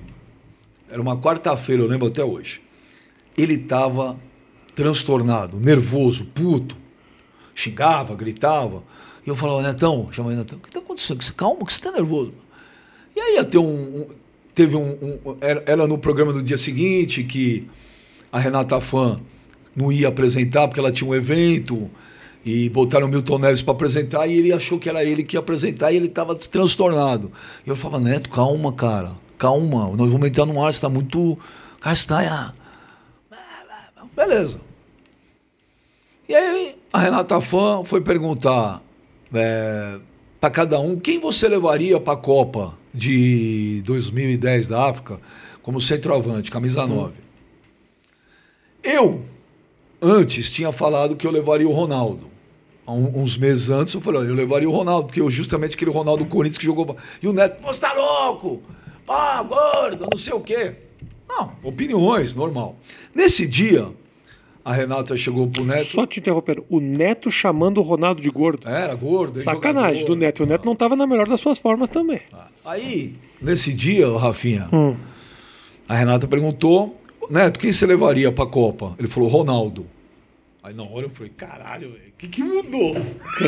Era 0.89 0.99
uma 0.99 1.15
quarta-feira, 1.15 1.83
eu 1.83 1.87
lembro 1.87 2.07
até 2.07 2.23
hoje. 2.25 2.59
Ele 3.37 3.55
tava 3.59 4.19
transtornado, 4.75 5.59
nervoso, 5.59 6.25
puto. 6.25 6.75
Xingava, 7.53 8.15
gritava. 8.15 8.81
E 9.23 9.29
eu 9.29 9.35
falava, 9.35 9.61
Netão, 9.61 10.09
chamei 10.11 10.35
Netão, 10.35 10.57
o 10.57 10.61
que 10.61 10.71
tá 10.71 10.79
acontecendo? 10.79 11.23
Calma, 11.35 11.63
que 11.67 11.71
você 11.73 11.81
tá 11.81 11.91
nervoso. 11.91 12.33
E 13.15 13.19
aí 13.19 13.35
ia 13.35 13.43
ter 13.43 13.59
um. 13.59 13.65
um- 14.01 14.07
teve 14.55 14.75
um. 14.75 15.19
um- 15.23 15.37
era, 15.39 15.63
era 15.67 15.85
no 15.87 15.99
programa 15.99 16.33
do 16.33 16.41
dia 16.41 16.57
seguinte 16.57 17.23
que 17.23 17.67
a 18.31 18.39
Renata 18.39 18.81
Fã 18.81 19.21
não 19.75 19.91
ia 19.91 20.07
apresentar 20.07 20.67
porque 20.67 20.79
ela 20.79 20.91
tinha 20.91 21.09
um 21.09 21.15
evento 21.15 21.89
e 22.45 22.69
botaram 22.69 23.07
o 23.07 23.09
Milton 23.09 23.37
Neves 23.37 23.61
para 23.61 23.73
apresentar 23.73 24.27
e 24.27 24.37
ele 24.37 24.51
achou 24.51 24.79
que 24.79 24.89
era 24.89 25.03
ele 25.03 25.23
que 25.23 25.35
ia 25.35 25.39
apresentar 25.39 25.91
e 25.91 25.95
ele 25.95 26.07
estava 26.07 26.35
transtornado. 26.35 27.31
E 27.65 27.69
eu 27.69 27.75
falava, 27.75 28.03
Neto, 28.03 28.29
calma, 28.29 28.73
cara, 28.73 29.11
calma, 29.37 29.89
nós 29.95 30.11
vamos 30.11 30.27
entrar 30.27 30.45
no 30.45 30.63
ar, 30.63 30.73
você 30.73 30.77
está 30.77 30.89
muito 30.89 31.37
castanha. 31.79 32.53
Beleza. 34.15 34.59
E 36.27 36.35
aí 36.35 36.75
a 36.91 36.99
Renata 36.99 37.39
Fã 37.41 37.83
foi 37.83 38.01
perguntar 38.01 38.81
para 40.39 40.49
cada 40.49 40.79
um 40.79 40.99
quem 40.99 41.19
você 41.19 41.47
levaria 41.47 41.99
para 41.99 42.13
a 42.13 42.17
Copa 42.17 42.77
de 42.93 43.81
2010 43.85 44.67
da 44.67 44.89
África 44.89 45.19
como 45.61 45.79
centroavante, 45.79 46.51
camisa 46.51 46.85
9. 46.85 47.13
Eu, 48.83 49.23
antes, 50.01 50.49
tinha 50.49 50.71
falado 50.71 51.15
que 51.15 51.25
eu 51.27 51.31
levaria 51.31 51.67
o 51.67 51.71
Ronaldo. 51.71 52.29
Um- 52.87 53.21
uns 53.21 53.37
meses 53.37 53.69
antes 53.69 53.93
eu 53.93 54.01
falei, 54.01 54.21
eu 54.29 54.33
levaria 54.35 54.67
o 54.67 54.71
Ronaldo, 54.71 55.05
porque 55.07 55.21
eu 55.21 55.29
justamente 55.29 55.75
aquele 55.75 55.91
Ronaldo 55.91 56.25
Corinthians 56.25 56.57
que 56.57 56.65
jogou. 56.65 56.97
E 57.21 57.27
o 57.27 57.33
Neto, 57.33 57.61
você 57.63 57.79
tá 57.79 57.93
louco? 57.93 58.61
Pá, 59.05 59.41
gordo, 59.43 60.07
não 60.11 60.17
sei 60.17 60.33
o 60.33 60.39
quê. 60.41 60.73
Não, 61.29 61.51
opiniões, 61.63 62.35
normal. 62.35 62.75
Nesse 63.15 63.47
dia, 63.47 63.87
a 64.65 64.73
Renata 64.73 65.15
chegou 65.15 65.47
pro 65.47 65.63
Neto. 65.63 65.85
Só 65.85 66.05
te 66.05 66.19
interrompendo, 66.19 66.65
o 66.69 66.79
Neto 66.81 67.31
chamando 67.31 67.77
o 67.77 67.81
Ronaldo 67.81 68.21
de 68.21 68.29
gordo. 68.29 68.67
Era 68.67 68.93
gordo. 68.95 69.39
Sacanagem 69.41 70.01
jogador. 70.01 70.15
do 70.15 70.19
Neto. 70.19 70.43
O 70.43 70.45
Neto 70.45 70.65
não 70.65 70.73
estava 70.73 70.95
na 70.95 71.07
melhor 71.07 71.27
das 71.27 71.39
suas 71.39 71.57
formas 71.59 71.87
também. 71.87 72.19
Aí, 72.65 73.13
nesse 73.41 73.71
dia, 73.73 74.07
Rafinha, 74.17 74.67
Hum. 74.73 74.95
a 75.87 75.95
Renata 75.95 76.27
perguntou, 76.27 76.99
Neto, 77.31 77.59
quem 77.59 77.71
você 77.71 77.85
levaria 77.85 78.29
pra 78.29 78.45
Copa? 78.45 78.93
Ele 78.99 79.07
falou, 79.07 79.29
Ronaldo. 79.29 79.87
Aí 80.61 80.73
na 80.73 80.83
hora 80.83 81.05
eu 81.05 81.09
falei, 81.09 81.31
caralho, 81.35 81.89
o 81.89 82.17
que, 82.17 82.27
que 82.27 82.43
mudou? 82.43 82.93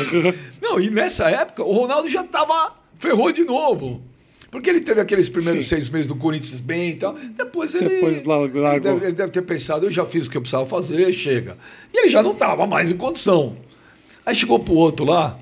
Não, 0.62 0.80
e 0.80 0.90
nessa 0.90 1.30
época 1.30 1.64
o 1.64 1.72
Ronaldo 1.74 2.10
já 2.10 2.24
tava. 2.24 2.74
ferrou 2.98 3.32
de 3.32 3.44
novo. 3.44 4.02
Porque 4.50 4.70
ele 4.70 4.80
teve 4.80 5.02
aqueles 5.02 5.28
primeiros 5.28 5.66
Sim. 5.66 5.76
seis 5.76 5.90
meses 5.90 6.08
do 6.08 6.16
Corinthians 6.16 6.60
bem 6.60 6.92
e 6.92 6.96
tal. 6.96 7.14
Depois 7.14 7.76
ele. 7.76 7.90
Depois 7.90 8.24
largou. 8.24 8.66
ele, 8.66 8.80
deve, 8.80 9.06
ele 9.06 9.16
deve 9.16 9.32
ter 9.32 9.42
pensado, 9.42 9.86
eu 9.86 9.92
já 9.92 10.06
fiz 10.06 10.28
o 10.28 10.30
que 10.30 10.38
eu 10.38 10.42
precisava 10.42 10.66
fazer, 10.66 11.12
chega. 11.12 11.58
E 11.94 11.98
ele 11.98 12.08
já 12.08 12.24
não 12.24 12.32
estava 12.32 12.66
mais 12.66 12.90
em 12.90 12.96
condição. 12.96 13.58
Aí 14.26 14.34
chegou 14.34 14.60
pro 14.60 14.76
outro 14.76 15.06
lá. 15.06 15.38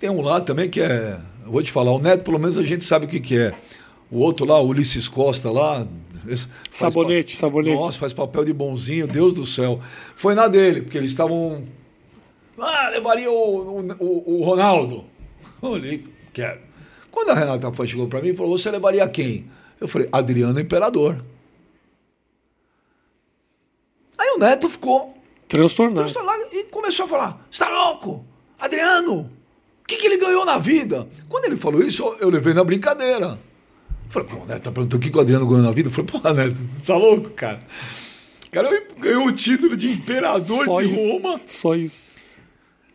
Tem 0.00 0.10
um 0.10 0.20
lá 0.20 0.40
também 0.40 0.68
que 0.68 0.80
é. 0.80 1.20
Eu 1.44 1.52
vou 1.52 1.62
te 1.62 1.70
falar, 1.70 1.92
o 1.92 1.98
Neto, 2.00 2.24
pelo 2.24 2.40
menos 2.40 2.58
a 2.58 2.62
gente 2.62 2.82
sabe 2.82 3.06
o 3.06 3.08
que, 3.08 3.20
que 3.20 3.38
é. 3.38 3.54
O 4.10 4.18
outro 4.18 4.44
lá, 4.44 4.60
o 4.60 4.66
Ulisses 4.66 5.08
Costa 5.08 5.50
lá. 5.50 5.86
Sabonete, 6.72 7.34
pa- 7.34 7.40
sabonete. 7.40 7.76
Nossa, 7.76 7.98
faz 7.98 8.12
papel 8.12 8.44
de 8.44 8.52
bonzinho, 8.52 9.06
Deus 9.06 9.32
do 9.34 9.44
céu. 9.46 9.80
Foi 10.14 10.34
na 10.34 10.48
dele, 10.48 10.82
porque 10.82 10.98
eles 10.98 11.10
estavam. 11.10 11.64
Ah, 12.58 12.88
levaria 12.90 13.30
o, 13.30 13.80
o, 13.98 14.40
o- 14.40 14.44
Ronaldo. 14.44 15.04
Eu 15.62 15.70
Olhei, 15.70 16.04
quero. 16.32 16.60
Quando 17.10 17.30
a 17.30 17.34
Renata 17.34 17.72
foi, 17.72 17.86
chegou 17.86 18.08
para 18.08 18.20
mim 18.20 18.28
e 18.28 18.34
falou: 18.34 18.56
Você 18.56 18.70
levaria 18.70 19.06
quem? 19.08 19.50
Eu 19.80 19.86
falei: 19.88 20.08
Adriano 20.12 20.58
Imperador. 20.60 21.22
Aí 24.18 24.28
o 24.36 24.38
Neto 24.38 24.68
ficou 24.68 25.14
Transtornado. 25.48 26.00
transtornado 26.10 26.48
e 26.52 26.64
começou 26.64 27.04
a 27.06 27.08
falar: 27.08 27.46
Você 27.50 27.64
tá 27.64 27.70
louco? 27.70 28.24
Adriano, 28.58 29.20
o 29.82 29.86
que, 29.86 29.96
que 29.96 30.06
ele 30.06 30.16
ganhou 30.18 30.44
na 30.44 30.58
vida? 30.58 31.06
Quando 31.28 31.44
ele 31.44 31.56
falou 31.56 31.82
isso, 31.82 32.02
eu 32.20 32.30
levei 32.30 32.54
na 32.54 32.64
brincadeira. 32.64 33.38
Eu 34.06 34.12
Falei, 34.12 34.28
pô, 34.28 34.36
o 34.36 34.46
Neto 34.46 34.62
tá 34.62 34.72
perguntando 34.72 34.96
o 34.96 35.10
que, 35.10 35.16
o 35.16 35.20
Adriano 35.20 35.46
ganhou 35.46 35.62
na 35.62 35.72
vida. 35.72 35.88
Eu 35.88 35.92
falei, 35.92 36.10
pô, 36.10 36.32
Neto, 36.32 36.56
você 36.56 36.82
tá 36.82 36.96
louco, 36.96 37.30
cara? 37.30 37.60
O 38.46 38.50
cara 38.50 38.86
ganhou 38.98 39.26
o 39.26 39.32
título 39.32 39.76
de 39.76 39.90
imperador 39.90 40.64
Só 40.64 40.80
de 40.80 40.92
isso. 40.92 41.12
Roma. 41.12 41.40
Só 41.46 41.74
isso. 41.74 42.02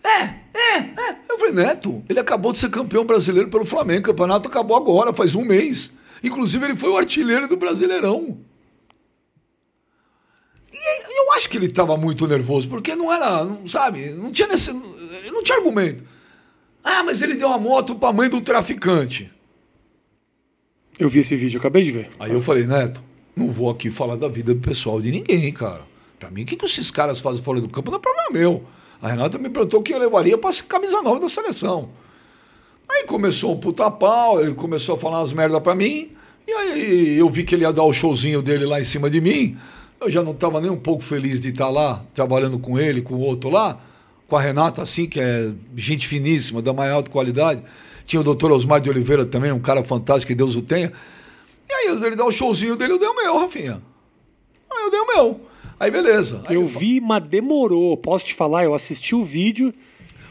É, 0.03 0.23
é, 0.57 0.77
é. 0.79 1.17
Eu 1.29 1.37
falei, 1.37 1.53
Neto, 1.53 2.03
ele 2.09 2.19
acabou 2.19 2.51
de 2.51 2.59
ser 2.59 2.69
campeão 2.69 3.05
brasileiro 3.05 3.49
pelo 3.49 3.65
Flamengo. 3.65 3.99
O 3.99 4.05
campeonato 4.05 4.47
acabou 4.47 4.75
agora, 4.75 5.13
faz 5.13 5.35
um 5.35 5.45
mês. 5.45 5.91
Inclusive, 6.23 6.65
ele 6.65 6.75
foi 6.75 6.89
o 6.89 6.97
artilheiro 6.97 7.47
do 7.47 7.57
Brasileirão. 7.57 8.39
E 10.73 11.19
eu 11.19 11.33
acho 11.33 11.49
que 11.49 11.57
ele 11.57 11.65
estava 11.65 11.97
muito 11.97 12.25
nervoso, 12.27 12.67
porque 12.69 12.95
não 12.95 13.11
era, 13.11 13.43
não, 13.43 13.67
sabe, 13.67 14.11
não 14.11 14.31
tinha 14.31 14.47
nesse, 14.47 14.71
não 14.71 15.43
tinha 15.43 15.57
argumento. 15.57 16.01
Ah, 16.83 17.03
mas 17.03 17.21
ele 17.21 17.35
deu 17.35 17.49
uma 17.49 17.57
moto 17.57 17.95
para 17.95 18.09
a 18.09 18.13
mãe 18.13 18.29
do 18.29 18.41
traficante. 18.41 19.31
Eu 21.01 21.09
vi 21.09 21.21
esse 21.21 21.35
vídeo, 21.35 21.59
acabei 21.59 21.83
de 21.83 21.89
ver. 21.89 22.09
Aí 22.19 22.31
eu 22.31 22.39
falei, 22.39 22.63
Neto, 22.67 23.01
não 23.35 23.49
vou 23.49 23.71
aqui 23.71 23.89
falar 23.89 24.15
da 24.17 24.27
vida 24.27 24.53
pessoal 24.53 25.01
de 25.01 25.09
ninguém, 25.09 25.51
cara. 25.51 25.81
Pra 26.19 26.29
mim, 26.29 26.43
o 26.43 26.45
que, 26.45 26.55
que 26.55 26.63
esses 26.63 26.91
caras 26.91 27.19
fazem 27.19 27.41
fora 27.41 27.59
do 27.59 27.67
campo 27.67 27.89
não 27.89 27.97
é 27.97 27.99
problema 27.99 28.29
meu. 28.31 28.63
A 29.01 29.07
Renata 29.07 29.39
me 29.39 29.49
perguntou 29.49 29.81
quem 29.81 29.95
eu 29.95 29.99
levaria 29.99 30.37
ser 30.51 30.65
camisa 30.65 31.01
nova 31.01 31.19
da 31.19 31.27
seleção. 31.27 31.89
Aí 32.87 33.03
começou 33.05 33.55
um 33.55 33.59
puta 33.59 33.89
pau, 33.89 34.39
ele 34.39 34.53
começou 34.53 34.93
a 34.93 34.97
falar 34.99 35.21
umas 35.21 35.33
merda 35.33 35.59
pra 35.59 35.73
mim, 35.73 36.11
e 36.47 36.51
aí 36.51 37.17
eu 37.17 37.27
vi 37.31 37.45
que 37.45 37.55
ele 37.55 37.63
ia 37.63 37.73
dar 37.73 37.81
o 37.81 37.91
showzinho 37.91 38.39
dele 38.39 38.67
lá 38.67 38.79
em 38.79 38.83
cima 38.83 39.09
de 39.09 39.19
mim. 39.19 39.57
Eu 39.99 40.07
já 40.07 40.21
não 40.21 40.35
tava 40.35 40.61
nem 40.61 40.69
um 40.69 40.77
pouco 40.77 41.03
feliz 41.03 41.41
de 41.41 41.49
estar 41.49 41.71
lá, 41.71 42.05
trabalhando 42.13 42.59
com 42.59 42.77
ele, 42.77 43.01
com 43.01 43.15
o 43.15 43.21
outro 43.21 43.49
lá, 43.49 43.81
com 44.27 44.35
a 44.35 44.41
Renata, 44.41 44.83
assim, 44.83 45.07
que 45.07 45.19
é 45.19 45.51
gente 45.75 46.07
finíssima, 46.07 46.61
da 46.61 46.71
mais 46.73 46.91
alta 46.91 47.09
qualidade. 47.09 47.63
Tinha 48.05 48.19
o 48.19 48.23
doutor 48.23 48.51
Osmar 48.51 48.79
de 48.81 48.89
Oliveira 48.89 49.25
também, 49.25 49.51
um 49.51 49.59
cara 49.59 49.83
fantástico, 49.83 50.27
que 50.27 50.35
Deus 50.35 50.55
o 50.55 50.61
tenha. 50.61 50.91
E 51.69 51.73
aí 51.73 51.87
ele 52.03 52.15
dá 52.15 52.25
o 52.25 52.31
showzinho 52.31 52.75
dele, 52.75 52.93
eu 52.93 52.99
dei 52.99 53.07
o 53.07 53.15
meu, 53.15 53.37
Rafinha. 53.37 53.81
Aí 54.71 54.83
eu 54.83 54.91
dei 54.91 54.99
o 54.99 55.07
meu. 55.07 55.41
Aí 55.79 55.89
beleza. 55.89 56.43
Aí 56.45 56.55
Eu 56.55 56.65
vi, 56.67 56.99
mas 57.01 57.23
demorou. 57.23 57.97
Posso 57.97 58.25
te 58.25 58.33
falar? 58.33 58.63
Eu 58.63 58.73
assisti 58.73 59.15
o 59.15 59.23
vídeo. 59.23 59.73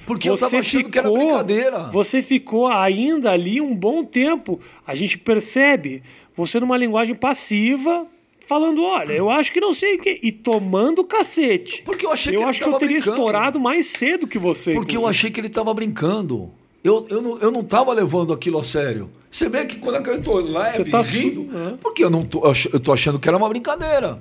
Porque 0.06 0.28
eu 0.28 0.36
tava 0.36 0.58
achando 0.58 0.90
que 0.90 0.98
era 0.98 1.10
brincadeira. 1.10 1.78
Você 1.90 2.20
ficou 2.22 2.66
ainda 2.68 3.30
ali 3.30 3.60
um 3.60 3.74
bom 3.74 4.04
tempo. 4.04 4.60
A 4.86 4.94
gente 4.94 5.16
percebe 5.18 6.02
você 6.36 6.58
numa 6.60 6.76
linguagem 6.76 7.14
passiva, 7.14 8.06
falando: 8.46 8.82
olha, 8.82 9.12
eu 9.12 9.30
acho 9.30 9.52
que 9.52 9.60
não 9.60 9.72
sei 9.72 9.96
o 9.96 9.98
quê. 10.00 10.18
E 10.22 10.32
tomando 10.32 11.04
cacete. 11.04 11.82
Porque 11.82 12.06
eu 12.06 12.12
achei 12.12 12.32
que 12.32 12.36
Eu 12.36 12.42
ele 12.42 12.50
acho 12.50 12.62
que 12.62 12.68
eu 12.68 12.72
teria 12.78 12.96
brincando. 12.96 13.16
estourado 13.16 13.60
mais 13.60 13.86
cedo 13.86 14.26
que 14.26 14.38
você. 14.38 14.72
Porque 14.74 14.96
eu 14.96 15.00
inclusive. 15.00 15.10
achei 15.10 15.30
que 15.30 15.40
ele 15.40 15.48
tava 15.48 15.72
brincando. 15.74 16.52
Eu, 16.82 17.06
eu, 17.10 17.20
não, 17.20 17.38
eu 17.38 17.50
não 17.50 17.62
tava 17.62 17.92
levando 17.92 18.32
aquilo 18.32 18.58
a 18.58 18.64
sério. 18.64 19.10
Você 19.30 19.48
vê 19.48 19.66
que 19.66 19.76
quando 19.78 20.06
eu 20.08 20.22
tô 20.22 20.38
leve, 20.40 20.84
tá 20.86 21.02
su- 21.04 21.12
rindo, 21.12 21.48
Aham. 21.54 21.78
porque 21.80 22.02
eu 22.02 22.08
não 22.10 22.24
tô, 22.24 22.42
eu 22.72 22.80
tô 22.80 22.92
achando 22.92 23.18
que 23.18 23.28
era 23.28 23.36
uma 23.36 23.48
brincadeira. 23.48 24.18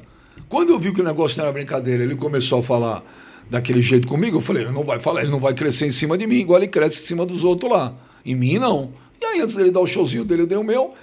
Quando 0.49 0.69
eu 0.71 0.79
vi 0.79 0.91
que 0.91 0.99
o 0.99 1.03
negócio 1.03 1.37
não 1.37 1.45
era 1.45 1.53
brincadeira, 1.53 2.03
ele 2.03 2.15
começou 2.15 2.59
a 2.59 2.63
falar 2.63 3.03
daquele 3.49 3.81
jeito 3.81 4.07
comigo, 4.07 4.37
eu 4.37 4.41
falei, 4.41 4.63
ele 4.63 4.71
não 4.71 4.83
vai 4.83 4.99
falar, 4.99 5.21
ele 5.21 5.31
não 5.31 5.39
vai 5.39 5.53
crescer 5.53 5.85
em 5.87 5.91
cima 5.91 6.17
de 6.17 6.27
mim, 6.27 6.35
igual 6.35 6.59
ele 6.59 6.67
cresce 6.67 7.01
em 7.03 7.05
cima 7.05 7.25
dos 7.25 7.43
outros 7.43 7.71
lá. 7.71 7.95
Em 8.25 8.35
mim, 8.35 8.57
não. 8.59 8.91
E 9.21 9.25
aí, 9.25 9.41
antes 9.41 9.55
dele 9.55 9.71
dar 9.71 9.79
o 9.79 9.87
showzinho 9.87 10.25
dele, 10.25 10.41
eu 10.43 10.47
dei 10.47 10.57
o 10.57 10.63
meu. 10.63 10.93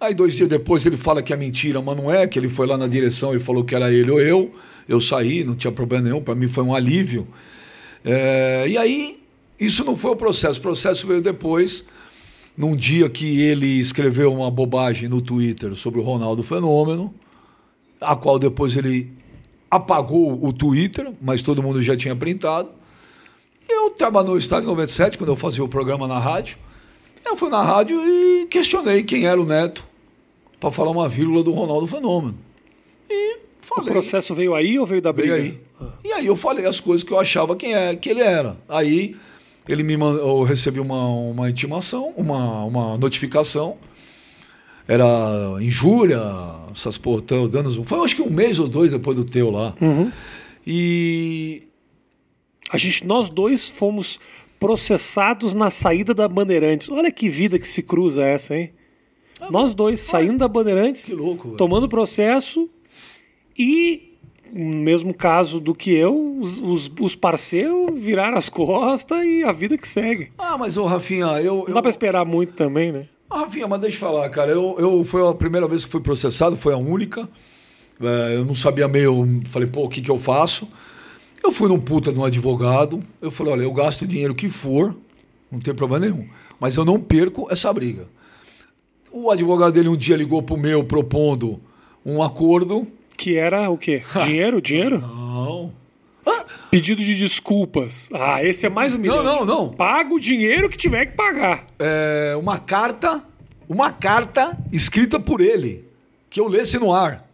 Aí, 0.00 0.14
dois 0.14 0.34
dias 0.34 0.48
depois, 0.48 0.86
ele 0.86 0.96
fala 0.96 1.22
que 1.22 1.32
é 1.32 1.36
mentira, 1.36 1.82
mas 1.82 1.96
não 1.96 2.10
é, 2.10 2.26
que 2.26 2.38
ele 2.38 2.48
foi 2.48 2.66
lá 2.66 2.76
na 2.78 2.86
direção 2.86 3.34
e 3.34 3.40
falou 3.40 3.64
que 3.64 3.74
era 3.74 3.92
ele 3.92 4.10
ou 4.10 4.20
eu. 4.20 4.52
Eu 4.88 5.00
saí, 5.00 5.42
não 5.44 5.54
tinha 5.56 5.72
problema 5.72 6.04
nenhum, 6.04 6.22
para 6.22 6.34
mim 6.34 6.46
foi 6.46 6.62
um 6.62 6.74
alívio. 6.74 7.26
É, 8.04 8.66
e 8.68 8.76
aí, 8.78 9.18
isso 9.58 9.84
não 9.84 9.96
foi 9.96 10.10
o 10.12 10.16
processo. 10.16 10.58
O 10.58 10.62
processo 10.62 11.06
veio 11.06 11.20
depois, 11.20 11.84
num 12.56 12.74
dia 12.76 13.08
que 13.08 13.40
ele 13.42 13.66
escreveu 13.80 14.32
uma 14.32 14.50
bobagem 14.50 15.08
no 15.08 15.20
Twitter 15.20 15.74
sobre 15.74 16.00
o 16.00 16.02
Ronaldo 16.02 16.42
Fenômeno, 16.42 17.12
a 18.00 18.14
qual 18.16 18.38
depois 18.38 18.76
ele 18.76 19.10
apagou 19.70 20.44
o 20.44 20.52
Twitter, 20.52 21.10
mas 21.20 21.42
todo 21.42 21.62
mundo 21.62 21.82
já 21.82 21.96
tinha 21.96 22.14
printado. 22.14 22.68
Eu 23.68 23.88
estava 23.88 24.22
no 24.22 24.36
Estádio 24.36 24.68
97, 24.68 25.16
quando 25.18 25.30
eu 25.30 25.36
fazia 25.36 25.64
o 25.64 25.68
programa 25.68 26.06
na 26.06 26.18
rádio. 26.18 26.58
Eu 27.24 27.36
fui 27.36 27.48
na 27.48 27.62
rádio 27.62 27.96
e 28.06 28.46
questionei 28.46 29.02
quem 29.02 29.24
era 29.26 29.40
o 29.40 29.46
Neto 29.46 29.86
para 30.60 30.70
falar 30.70 30.90
uma 30.90 31.08
vírgula 31.08 31.42
do 31.42 31.50
Ronaldo 31.52 31.86
Fenômeno. 31.86 32.36
E 33.08 33.36
O 33.36 33.38
falei. 33.62 33.90
processo 33.90 34.34
veio 34.34 34.54
aí 34.54 34.78
ou 34.78 34.84
veio 34.84 35.00
da 35.00 35.10
Veio 35.10 35.32
briga? 35.32 35.42
aí. 35.42 35.60
E 36.04 36.12
aí 36.12 36.26
eu 36.26 36.36
falei 36.36 36.66
as 36.66 36.78
coisas 36.80 37.02
que 37.02 37.12
eu 37.12 37.18
achava 37.18 37.56
quem 37.56 37.74
é, 37.74 37.96
que 37.96 38.10
ele 38.10 38.20
era. 38.20 38.56
Aí 38.68 39.16
ele 39.68 39.82
me 39.82 39.94
eu 39.94 40.42
recebi 40.42 40.80
uma, 40.80 41.06
uma 41.06 41.50
intimação, 41.50 42.12
uma, 42.16 42.64
uma 42.64 42.98
notificação. 42.98 43.76
Era 44.86 45.06
injúria, 45.60 46.20
essas 46.74 46.98
porra, 46.98 47.22
tão 47.22 47.48
danos. 47.48 47.76
Foi 47.86 48.04
acho 48.04 48.16
que 48.16 48.22
um 48.22 48.30
mês 48.30 48.58
ou 48.58 48.68
dois 48.68 48.92
depois 48.92 49.16
do 49.16 49.24
teu 49.24 49.50
lá. 49.50 49.74
Uhum. 49.80 50.12
E 50.66 51.62
A 52.70 52.76
gente, 52.76 53.06
nós 53.06 53.30
dois 53.30 53.68
fomos 53.70 54.20
processados 54.60 55.54
na 55.54 55.70
saída 55.70 56.12
da 56.14 56.28
Bandeirantes. 56.28 56.88
Olha 56.90 57.10
que 57.10 57.28
vida 57.28 57.58
que 57.58 57.66
se 57.66 57.82
cruza 57.82 58.24
essa, 58.24 58.54
hein? 58.56 58.72
nós 59.50 59.74
dois 59.74 60.00
saindo 60.00 60.38
da 60.38 60.48
Bandeirantes, 60.48 61.10
Ah, 61.10 61.14
louco, 61.14 61.56
tomando 61.56 61.88
processo 61.88 62.68
e, 63.58 64.13
no 64.52 64.76
mesmo 64.76 65.12
caso 65.12 65.60
do 65.60 65.74
que 65.74 65.92
eu, 65.92 66.38
os, 66.40 66.60
os, 66.60 66.90
os 67.00 67.16
parceiros 67.16 67.98
viraram 67.98 68.36
as 68.36 68.48
costas 68.48 69.24
e 69.24 69.42
a 69.42 69.52
vida 69.52 69.76
que 69.76 69.88
segue. 69.88 70.30
Ah, 70.38 70.56
mas 70.58 70.76
ô 70.76 70.86
Rafinha, 70.86 71.26
eu. 71.40 71.56
Não 71.56 71.68
eu... 71.68 71.74
dá 71.74 71.82
pra 71.82 71.90
esperar 71.90 72.24
muito 72.24 72.52
também, 72.52 72.92
né? 72.92 73.06
Ah, 73.30 73.40
Rafinha, 73.40 73.66
mas 73.66 73.80
deixa 73.80 73.96
eu 73.96 74.00
falar, 74.00 74.28
cara. 74.28 74.52
Eu, 74.52 74.76
eu, 74.78 75.04
foi 75.04 75.28
a 75.28 75.34
primeira 75.34 75.66
vez 75.66 75.84
que 75.84 75.90
fui 75.90 76.00
processado, 76.00 76.56
foi 76.56 76.72
a 76.72 76.76
única. 76.76 77.28
É, 78.00 78.36
eu 78.36 78.44
não 78.44 78.54
sabia 78.54 78.86
meio. 78.86 79.40
Falei, 79.46 79.68
pô, 79.68 79.84
o 79.84 79.88
que, 79.88 80.00
que 80.00 80.10
eu 80.10 80.18
faço? 80.18 80.68
Eu 81.42 81.52
fui 81.52 81.68
num 81.68 81.80
puta 81.80 82.12
de 82.12 82.18
um 82.18 82.24
advogado. 82.24 83.00
Eu 83.20 83.30
falei, 83.30 83.52
olha, 83.52 83.62
eu 83.62 83.72
gasto 83.72 84.02
o 84.02 84.06
dinheiro 84.06 84.34
que 84.34 84.48
for, 84.48 84.94
não 85.50 85.60
tem 85.60 85.74
problema 85.74 86.06
nenhum. 86.06 86.26
Mas 86.58 86.76
eu 86.76 86.84
não 86.84 87.00
perco 87.00 87.48
essa 87.50 87.72
briga. 87.72 88.06
O 89.12 89.30
advogado 89.30 89.72
dele 89.72 89.88
um 89.88 89.96
dia 89.96 90.16
ligou 90.16 90.42
pro 90.42 90.56
meu 90.56 90.84
propondo 90.84 91.60
um 92.04 92.22
acordo. 92.22 92.86
Que 93.24 93.38
era 93.38 93.70
o 93.70 93.78
quê? 93.78 94.02
Dinheiro? 94.22 94.60
Dinheiro? 94.60 95.00
Não. 95.00 95.72
Pedido 96.70 97.02
de 97.02 97.14
desculpas. 97.14 98.10
Ah, 98.12 98.44
esse 98.44 98.66
é 98.66 98.68
mais 98.68 98.94
humilhante. 98.94 99.24
Não, 99.24 99.46
não, 99.46 99.46
não. 99.46 99.68
Paga 99.70 100.12
o 100.12 100.20
dinheiro 100.20 100.68
que 100.68 100.76
tiver 100.76 101.06
que 101.06 101.12
pagar. 101.12 101.66
É, 101.78 102.34
uma 102.36 102.58
carta, 102.58 103.22
uma 103.66 103.90
carta 103.90 104.58
escrita 104.70 105.18
por 105.18 105.40
ele, 105.40 105.86
que 106.28 106.38
eu 106.38 106.48
lesse 106.48 106.78
no 106.78 106.92
ar. 106.92 107.26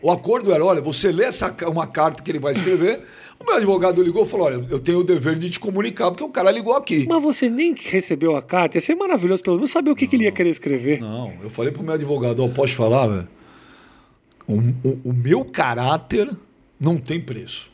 O 0.00 0.10
acordo 0.10 0.54
era, 0.54 0.64
olha, 0.64 0.80
você 0.80 1.12
lê 1.12 1.24
essa, 1.24 1.54
uma 1.68 1.86
carta 1.86 2.22
que 2.22 2.30
ele 2.30 2.38
vai 2.38 2.52
escrever. 2.52 3.02
O 3.38 3.44
meu 3.44 3.56
advogado 3.56 4.02
ligou 4.02 4.24
e 4.24 4.26
falou, 4.26 4.46
olha, 4.46 4.66
eu 4.70 4.78
tenho 4.78 5.00
o 5.00 5.04
dever 5.04 5.38
de 5.38 5.50
te 5.50 5.60
comunicar, 5.60 6.10
porque 6.10 6.24
o 6.24 6.30
cara 6.30 6.50
ligou 6.50 6.74
aqui. 6.74 7.06
Mas 7.06 7.22
você 7.22 7.50
nem 7.50 7.74
recebeu 7.74 8.34
a 8.36 8.40
carta. 8.40 8.78
Ia 8.78 8.80
ser 8.80 8.94
maravilhoso, 8.94 9.42
pelo 9.42 9.56
menos, 9.56 9.70
saber 9.70 9.90
o 9.90 9.96
que, 9.96 10.06
que 10.06 10.16
ele 10.16 10.24
ia 10.24 10.32
querer 10.32 10.50
escrever. 10.50 11.00
Não, 11.00 11.34
eu 11.42 11.50
falei 11.50 11.72
pro 11.72 11.82
meu 11.82 11.92
advogado, 11.92 12.42
ó, 12.42 12.48
posso 12.48 12.74
falar, 12.74 13.06
velho? 13.06 13.35
O, 14.46 14.54
o- 14.88 15.00
o 15.04 15.12
meu 15.12 15.44
caráter 15.44 16.30
não 16.78 16.96
tem 16.98 17.20
preço. 17.20 17.70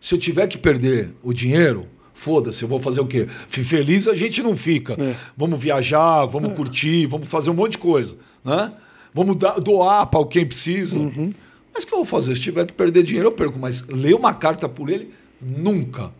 Se 0.00 0.14
eu 0.14 0.18
tiver 0.18 0.46
que 0.46 0.58
perder 0.58 1.10
o 1.22 1.32
dinheiro, 1.32 1.86
foda-se, 2.12 2.62
eu 2.62 2.68
vou 2.68 2.78
fazer 2.78 3.00
o 3.00 3.06
quê? 3.06 3.26
Feliz 3.48 4.06
a 4.06 4.14
gente 4.14 4.42
não 4.42 4.54
fica. 4.54 4.92
É. 5.02 5.14
Vamos 5.36 5.60
viajar, 5.60 6.26
vamos 6.26 6.54
curtir, 6.54 7.06
vamos 7.06 7.28
fazer 7.28 7.50
um 7.50 7.54
monte 7.54 7.72
de 7.72 7.78
coisa, 7.78 8.16
né? 8.44 8.72
Vamos 9.14 9.36
dar- 9.36 9.58
doar 9.60 10.06
para 10.08 10.26
quem 10.26 10.44
precisa. 10.46 10.98
Mas 11.72 11.84
o 11.84 11.86
que 11.86 11.92
eu 11.94 11.98
vou 11.98 12.04
fazer? 12.04 12.34
Se 12.34 12.40
tiver 12.42 12.66
que 12.66 12.72
perder 12.72 13.02
dinheiro, 13.02 13.28
eu 13.28 13.32
perco. 13.32 13.58
Mas 13.58 13.82
ler 13.88 14.14
uma 14.14 14.34
carta 14.34 14.68
por 14.68 14.90
ele, 14.90 15.10
nunca. 15.40 16.12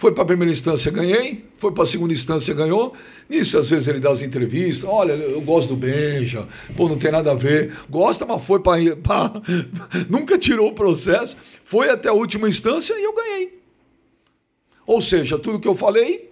Foi 0.00 0.12
para 0.12 0.22
a 0.22 0.26
primeira 0.26 0.50
instância, 0.50 0.90
ganhei. 0.90 1.44
Foi 1.58 1.72
para 1.72 1.82
a 1.82 1.86
segunda 1.86 2.14
instância, 2.14 2.54
ganhou. 2.54 2.94
Nisso, 3.28 3.58
às 3.58 3.68
vezes, 3.68 3.86
ele 3.86 4.00
dá 4.00 4.10
as 4.10 4.22
entrevistas. 4.22 4.88
Olha, 4.88 5.12
eu 5.12 5.42
gosto 5.42 5.74
do 5.74 5.76
Benja. 5.76 6.48
Pô, 6.74 6.88
não 6.88 6.96
tem 6.96 7.12
nada 7.12 7.32
a 7.32 7.34
ver. 7.34 7.76
Gosta, 7.90 8.24
mas 8.24 8.42
foi 8.42 8.60
para. 8.60 8.80
Nunca 10.08 10.38
tirou 10.38 10.70
o 10.70 10.72
processo. 10.72 11.36
Foi 11.62 11.90
até 11.90 12.08
a 12.08 12.14
última 12.14 12.48
instância 12.48 12.98
e 12.98 13.04
eu 13.04 13.14
ganhei. 13.14 13.60
Ou 14.86 15.02
seja, 15.02 15.38
tudo 15.38 15.60
que 15.60 15.68
eu 15.68 15.74
falei, 15.74 16.30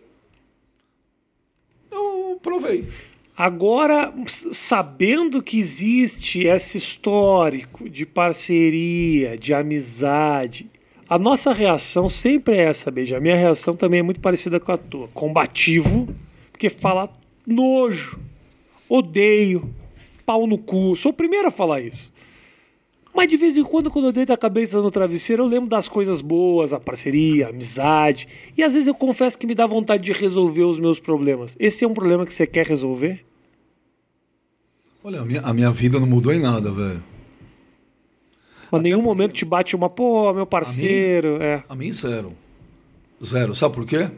eu 1.93 2.41
provei. 2.43 2.89
Agora, 3.37 4.15
sabendo 4.51 5.43
que 5.43 5.59
existe 5.61 6.47
esse 6.47 6.79
histórico 6.79 7.87
de 7.87 8.07
parceria, 8.07 9.37
de 9.37 9.53
amizade, 9.53 10.71
a 11.09 11.19
nossa 11.19 11.53
reação 11.53 12.09
sempre 12.09 12.55
é 12.57 12.65
essa, 12.65 12.91
Beija. 12.91 13.17
A 13.17 13.21
minha 13.21 13.37
reação 13.37 13.75
também 13.75 14.01
é 14.01 14.03
muito 14.03 14.21
parecida 14.21 14.61
com 14.61 14.73
a 14.73 14.77
tua. 14.77 15.09
Combativo, 15.09 16.09
porque 16.53 16.69
fala 16.69 17.11
nojo, 17.47 18.19
odeio, 18.89 19.75
pau 20.27 20.47
no 20.47 20.59
cu. 20.59 20.95
Sou 20.97 21.11
o 21.11 21.15
primeiro 21.15 21.49
a 21.49 21.51
falar 21.51 21.81
isso. 21.81 22.13
Mas 23.15 23.27
de 23.27 23.37
vez 23.37 23.57
em 23.57 23.65
quando, 23.65 23.91
quando 23.91 24.05
eu 24.05 24.13
deito 24.13 24.33
a 24.33 24.37
cabeça 24.37 24.81
no 24.83 24.91
travesseiro, 24.91 25.43
eu 25.43 25.49
lembro 25.49 25.69
das 25.69 25.89
coisas 25.89 26.21
boas, 26.21 26.73
a 26.73 26.79
parceria, 26.79 27.47
a 27.47 27.51
amizade. 27.51 28.29
E 28.57 28.63
às 28.63 28.75
vezes 28.75 28.87
eu 28.87 28.95
confesso 28.95 29.39
que 29.39 29.47
me 29.47 29.55
dá 29.55 29.67
vontade 29.67 30.05
de 30.05 30.13
resolver 30.13 30.65
os 30.65 30.79
meus 30.79 31.01
problemas. 31.01 31.57
Esse 31.59 31.85
é 31.85 31.89
um 31.89 31.95
problema 31.95 32.27
que 32.27 32.35
você 32.35 32.47
quer 32.47 32.67
resolver? 32.67 33.25
Olha, 35.03 35.23
a 35.23 35.25
minha, 35.25 35.41
a 35.41 35.55
minha 35.55 35.71
vida 35.71 35.99
não 35.99 36.07
mudou 36.07 36.33
em 36.33 36.39
nada, 36.39 36.71
velho. 36.71 37.03
Mas 38.71 38.83
nenhum 38.83 39.03
momento 39.03 39.33
te 39.33 39.45
bate 39.45 39.75
uma, 39.75 39.89
pô, 39.89 40.33
meu 40.33 40.47
parceiro. 40.47 41.37
A 41.37 41.39
mim, 41.39 41.45
é. 41.45 41.63
a 41.69 41.75
mim 41.75 41.93
zero. 41.93 42.33
Zero. 43.25 43.55
Sabe 43.55 43.75
por 43.75 43.87
quê? 43.87 44.11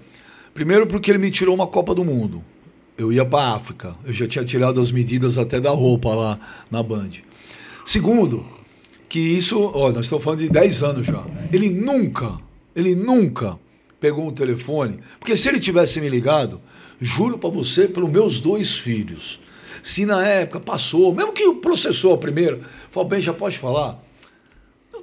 Primeiro 0.53 0.87
porque 0.87 1.11
ele 1.11 1.19
me 1.19 1.31
tirou 1.31 1.55
uma 1.55 1.67
Copa 1.67 1.95
do 1.95 2.05
Mundo. 2.05 2.43
Eu 2.99 3.13
ia 3.13 3.25
para 3.25 3.55
África. 3.55 3.97
Eu 4.05 4.13
já 4.13 4.27
tinha 4.27 4.45
tirado 4.45 4.81
as 4.81 4.91
medidas 4.91 5.39
até 5.39 5.61
da 5.61 5.71
roupa 5.71 6.15
lá 6.15 6.39
na 6.71 6.83
Band. 6.83 7.11
Segundo, 7.85 8.45
que 9.09 9.19
isso, 9.19 9.61
ó, 9.75 9.91
nós 9.91 10.07
estamos 10.07 10.23
falando 10.23 10.41
de 10.41 10.49
10 10.49 10.83
anos 10.83 11.07
já. 11.07 11.25
Ele 11.53 11.71
nunca, 11.71 12.37
ele 12.75 12.95
nunca 12.95 13.59
pegou 13.99 14.27
um 14.27 14.33
telefone, 14.33 15.01
porque 15.19 15.37
se 15.37 15.49
ele 15.49 15.61
tivesse 15.61 16.01
me 16.01 16.09
ligado, 16.09 16.61
juro 17.01 17.39
para 17.39 17.51
você, 17.51 17.89
pelos 17.89 18.11
meus 18.11 18.39
dois 18.39 18.77
filhos, 18.77 19.41
se 19.83 20.07
na 20.07 20.27
época 20.27 20.61
passou, 20.61 21.15
mesmo 21.15 21.33
que 21.33 21.55
processou 21.55 22.15
a 22.15 22.19
primeira, 22.19 22.61
falou, 22.91 23.09
bem, 23.09 23.21
já 23.21 23.33
pode 23.33 23.59
falar? 23.59 24.03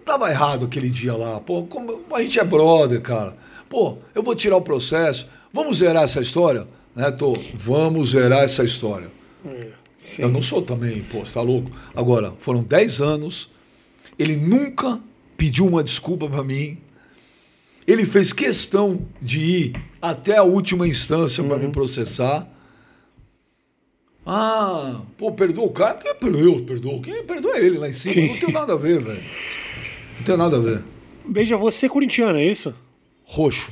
Tava 0.07 0.29
errado 0.29 0.65
aquele 0.65 0.89
dia 0.89 1.17
lá. 1.17 1.37
Pô, 1.41 1.63
como, 1.63 2.01
a 2.13 2.21
gente 2.21 2.39
é 2.39 2.43
brother, 2.45 3.01
cara. 3.01 3.35
Pô, 3.67 3.97
eu 4.15 4.23
vou 4.23 4.33
tirar 4.33 4.55
o 4.55 4.61
processo. 4.61 5.27
Vamos 5.51 5.79
zerar 5.79 6.05
essa 6.05 6.21
história? 6.21 6.65
Né, 6.95 7.11
tô, 7.11 7.33
vamos 7.55 8.11
zerar 8.11 8.43
essa 8.43 8.63
história. 8.63 9.11
É, 9.45 9.67
eu 10.19 10.29
não 10.29 10.41
sou 10.41 10.61
também, 10.61 11.01
pô, 11.01 11.25
você 11.25 11.33
tá 11.33 11.41
louco? 11.41 11.69
Agora, 11.93 12.33
foram 12.39 12.63
10 12.63 13.01
anos, 13.01 13.49
ele 14.17 14.37
nunca 14.37 14.97
pediu 15.35 15.67
uma 15.67 15.83
desculpa 15.83 16.29
para 16.29 16.41
mim. 16.41 16.77
Ele 17.85 18.05
fez 18.05 18.31
questão 18.31 19.05
de 19.21 19.39
ir 19.39 19.73
até 20.01 20.37
a 20.37 20.43
última 20.43 20.87
instância 20.87 21.43
uhum. 21.43 21.49
para 21.49 21.57
me 21.57 21.67
processar. 21.67 22.47
Ah, 24.25 25.01
pô, 25.17 25.33
perdoa 25.33 25.65
o 25.65 25.71
cara? 25.71 25.95
Quem 25.95 26.15
perdoou? 26.15 26.63
Perdoou? 26.63 27.01
Quem 27.01 27.25
perdoa 27.25 27.59
ele 27.59 27.77
lá 27.77 27.89
em 27.89 27.93
cima? 27.93 28.13
Sim. 28.13 28.27
Não 28.29 28.37
tem 28.37 28.51
nada 28.53 28.73
a 28.73 28.77
ver, 28.77 29.03
velho. 29.03 29.21
Não 30.27 30.35
tem 30.35 30.37
nada 30.37 30.57
a 30.57 30.59
ver. 30.59 30.83
Beija, 31.25 31.57
você 31.57 31.85
é 31.85 31.89
corintiano, 31.89 32.37
é 32.37 32.45
isso? 32.45 32.73
Roxo. 33.23 33.69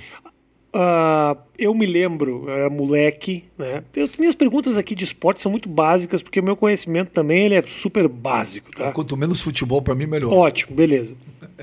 Uh, 0.75 1.39
eu 1.57 1.73
me 1.73 1.85
lembro, 1.85 2.43
eu 2.47 2.53
era 2.53 2.69
moleque, 2.69 3.45
né? 3.57 3.81
Minhas 4.19 4.35
perguntas 4.35 4.77
aqui 4.77 4.93
de 4.93 5.05
esporte 5.05 5.41
são 5.41 5.49
muito 5.49 5.69
básicas, 5.69 6.21
porque 6.21 6.39
o 6.39 6.43
meu 6.43 6.57
conhecimento 6.57 7.11
também 7.11 7.45
ele 7.45 7.55
é 7.55 7.61
super 7.61 8.09
básico, 8.09 8.71
tá? 8.75 8.91
Quanto 8.91 9.15
menos 9.15 9.41
futebol, 9.41 9.81
para 9.81 9.95
mim, 9.95 10.05
melhor. 10.05 10.33
Ótimo, 10.33 10.75
beleza. 10.75 11.15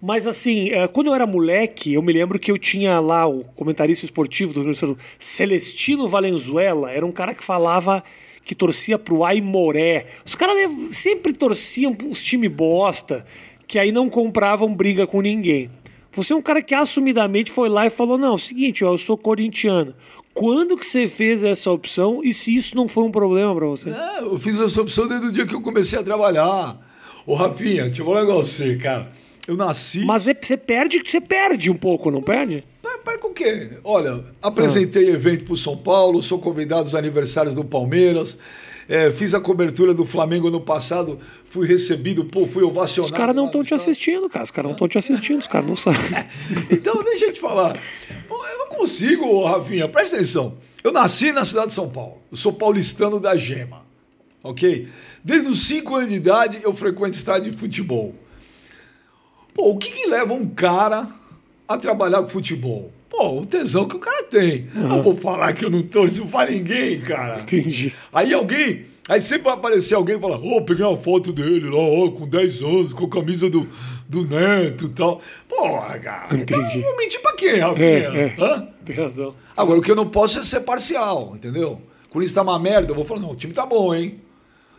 Mas 0.00 0.24
assim, 0.24 0.70
eh, 0.70 0.86
quando 0.86 1.08
eu 1.08 1.14
era 1.14 1.26
moleque, 1.26 1.94
eu 1.94 2.02
me 2.02 2.12
lembro 2.12 2.38
que 2.38 2.52
eu 2.52 2.58
tinha 2.58 3.00
lá 3.00 3.26
o 3.26 3.42
comentarista 3.56 4.04
esportivo 4.04 4.52
do 4.52 4.60
Rio 4.60 4.64
Grande 4.66 4.80
do 4.80 4.86
Sul, 4.86 4.98
Celestino 5.18 6.06
Valenzuela, 6.06 6.92
era 6.92 7.04
um 7.04 7.10
cara 7.10 7.34
que 7.34 7.42
falava 7.42 8.04
que 8.44 8.54
torcia 8.54 8.96
pro 8.96 9.24
Aimoré. 9.24 10.06
Os 10.24 10.36
caras 10.36 10.54
sempre 10.90 11.32
torciam 11.32 11.96
os 12.08 12.22
time 12.22 12.48
bosta 12.48 13.26
que 13.66 13.78
aí 13.78 13.90
não 13.92 14.08
compravam 14.08 14.74
briga 14.74 15.06
com 15.06 15.20
ninguém. 15.20 15.70
Você 16.12 16.32
é 16.32 16.36
um 16.36 16.42
cara 16.42 16.62
que 16.62 16.74
assumidamente 16.74 17.52
foi 17.52 17.68
lá 17.68 17.86
e 17.86 17.90
falou: 17.90 18.16
não, 18.16 18.28
é 18.28 18.32
o 18.32 18.38
seguinte, 18.38 18.84
ó, 18.84 18.94
eu 18.94 18.98
sou 18.98 19.18
corintiano. 19.18 19.94
Quando 20.32 20.76
que 20.76 20.84
você 20.84 21.08
fez 21.08 21.42
essa 21.42 21.70
opção 21.70 22.20
e 22.22 22.32
se 22.32 22.54
isso 22.54 22.76
não 22.76 22.88
foi 22.88 23.04
um 23.04 23.10
problema 23.10 23.54
para 23.54 23.66
você? 23.66 23.90
É, 23.90 24.20
eu 24.20 24.38
fiz 24.38 24.58
essa 24.60 24.80
opção 24.80 25.06
desde 25.06 25.26
o 25.26 25.32
dia 25.32 25.46
que 25.46 25.54
eu 25.54 25.60
comecei 25.60 25.98
a 25.98 26.02
trabalhar. 26.02 26.78
Ô, 27.26 27.34
Rafinha, 27.34 27.84
deixa 27.84 28.02
eu 28.02 28.06
falar 28.06 28.22
um 28.22 28.26
negócio 28.26 28.46
você, 28.46 28.76
cara. 28.76 29.12
Eu 29.46 29.56
nasci. 29.56 30.04
Mas 30.04 30.26
é, 30.26 30.34
você 30.34 30.56
perde, 30.56 31.02
você 31.04 31.20
perde 31.20 31.70
um 31.70 31.76
pouco, 31.76 32.10
não 32.10 32.22
perde? 32.22 32.64
Perde 33.04 33.20
com 33.20 33.28
o 33.28 33.32
quê? 33.32 33.70
Olha, 33.84 34.24
apresentei 34.42 35.08
ah. 35.08 35.12
evento 35.12 35.44
pro 35.44 35.56
São 35.56 35.76
Paulo, 35.76 36.22
sou 36.22 36.38
convidado 36.38 36.82
aos 36.82 36.94
aniversários 36.94 37.54
do 37.54 37.64
Palmeiras. 37.64 38.38
É, 38.88 39.10
fiz 39.10 39.34
a 39.34 39.40
cobertura 39.40 39.92
do 39.92 40.04
Flamengo 40.04 40.48
no 40.48 40.60
passado, 40.60 41.18
fui 41.50 41.66
recebido, 41.66 42.24
pô, 42.24 42.46
fui 42.46 42.62
ovacionado. 42.62 43.12
Os 43.12 43.18
caras 43.18 43.34
não 43.34 43.46
estão 43.46 43.64
te 43.64 43.74
assistindo, 43.74 44.28
cara. 44.28 44.44
Os 44.44 44.50
caras 44.50 44.68
não 44.68 44.74
estão 44.74 44.88
te 44.88 44.98
assistindo, 44.98 45.38
os 45.40 45.48
caras 45.48 45.68
não 45.68 45.76
sabem. 45.76 46.00
então, 46.70 47.02
deixa 47.02 47.26
eu 47.26 47.32
te 47.32 47.40
falar. 47.40 47.80
Eu 48.30 48.58
não 48.58 48.68
consigo, 48.68 49.44
Rafinha, 49.44 49.88
presta 49.88 50.16
atenção. 50.16 50.56
Eu 50.84 50.92
nasci 50.92 51.32
na 51.32 51.44
cidade 51.44 51.68
de 51.68 51.72
São 51.72 51.88
Paulo. 51.88 52.22
Eu 52.30 52.36
sou 52.36 52.52
paulistano 52.52 53.18
da 53.18 53.36
Gema. 53.36 53.84
Ok? 54.42 54.88
Desde 55.24 55.48
os 55.48 55.66
5 55.66 55.96
anos 55.96 56.08
de 56.10 56.14
idade 56.14 56.60
eu 56.62 56.72
frequento 56.72 57.16
estádio 57.16 57.50
de 57.50 57.58
futebol. 57.58 58.14
Pô, 59.52 59.70
o 59.70 59.78
que, 59.78 59.90
que 59.90 60.06
leva 60.06 60.32
um 60.32 60.46
cara 60.46 61.08
a 61.66 61.76
trabalhar 61.76 62.22
com 62.22 62.28
futebol? 62.28 62.92
Pô, 63.16 63.40
o 63.40 63.46
tesão 63.46 63.88
que 63.88 63.96
o 63.96 63.98
cara 63.98 64.24
tem. 64.24 64.68
Uhum. 64.74 64.96
Eu 64.96 65.02
vou 65.02 65.16
falar 65.16 65.54
que 65.54 65.64
eu 65.64 65.70
não 65.70 65.82
torço 65.82 66.26
pra 66.26 66.50
ninguém, 66.50 67.00
cara. 67.00 67.40
Entendi. 67.40 67.94
Aí 68.12 68.34
alguém. 68.34 68.84
Aí 69.08 69.20
sempre 69.22 69.44
vai 69.44 69.54
aparecer 69.54 69.94
alguém 69.94 70.16
e 70.16 70.20
falar, 70.20 70.38
ô, 70.38 70.56
oh, 70.56 70.62
peguei 70.62 70.84
uma 70.84 70.96
foto 70.96 71.32
dele 71.32 71.70
lá, 71.70 71.78
ó, 71.78 72.10
com 72.10 72.28
10 72.28 72.60
anos, 72.60 72.92
com 72.92 73.06
a 73.06 73.08
camisa 73.08 73.48
do, 73.48 73.66
do 74.06 74.26
neto 74.26 74.86
e 74.86 74.88
tal. 74.90 75.22
Porra, 75.48 75.98
cara. 75.98 76.36
Entendi. 76.36 76.78
Então, 76.78 76.82
vou 76.82 76.96
mentir 76.98 77.22
pra 77.22 77.32
quem, 77.32 77.58
Rafinha? 77.58 77.86
É, 77.86 78.34
é. 78.36 78.36
Hã? 78.38 78.68
Tem 78.84 78.96
razão. 78.96 79.34
Agora, 79.56 79.78
o 79.78 79.82
que 79.82 79.90
eu 79.90 79.96
não 79.96 80.08
posso 80.08 80.40
é 80.40 80.42
ser 80.42 80.60
parcial, 80.60 81.32
entendeu? 81.36 81.80
Quando 82.10 82.24
isso 82.24 82.34
tá 82.34 82.42
uma 82.42 82.58
merda, 82.58 82.90
eu 82.90 82.96
vou 82.96 83.04
falar, 83.04 83.20
não, 83.20 83.30
o 83.30 83.36
time 83.36 83.54
tá 83.54 83.64
bom, 83.64 83.94
hein? 83.94 84.20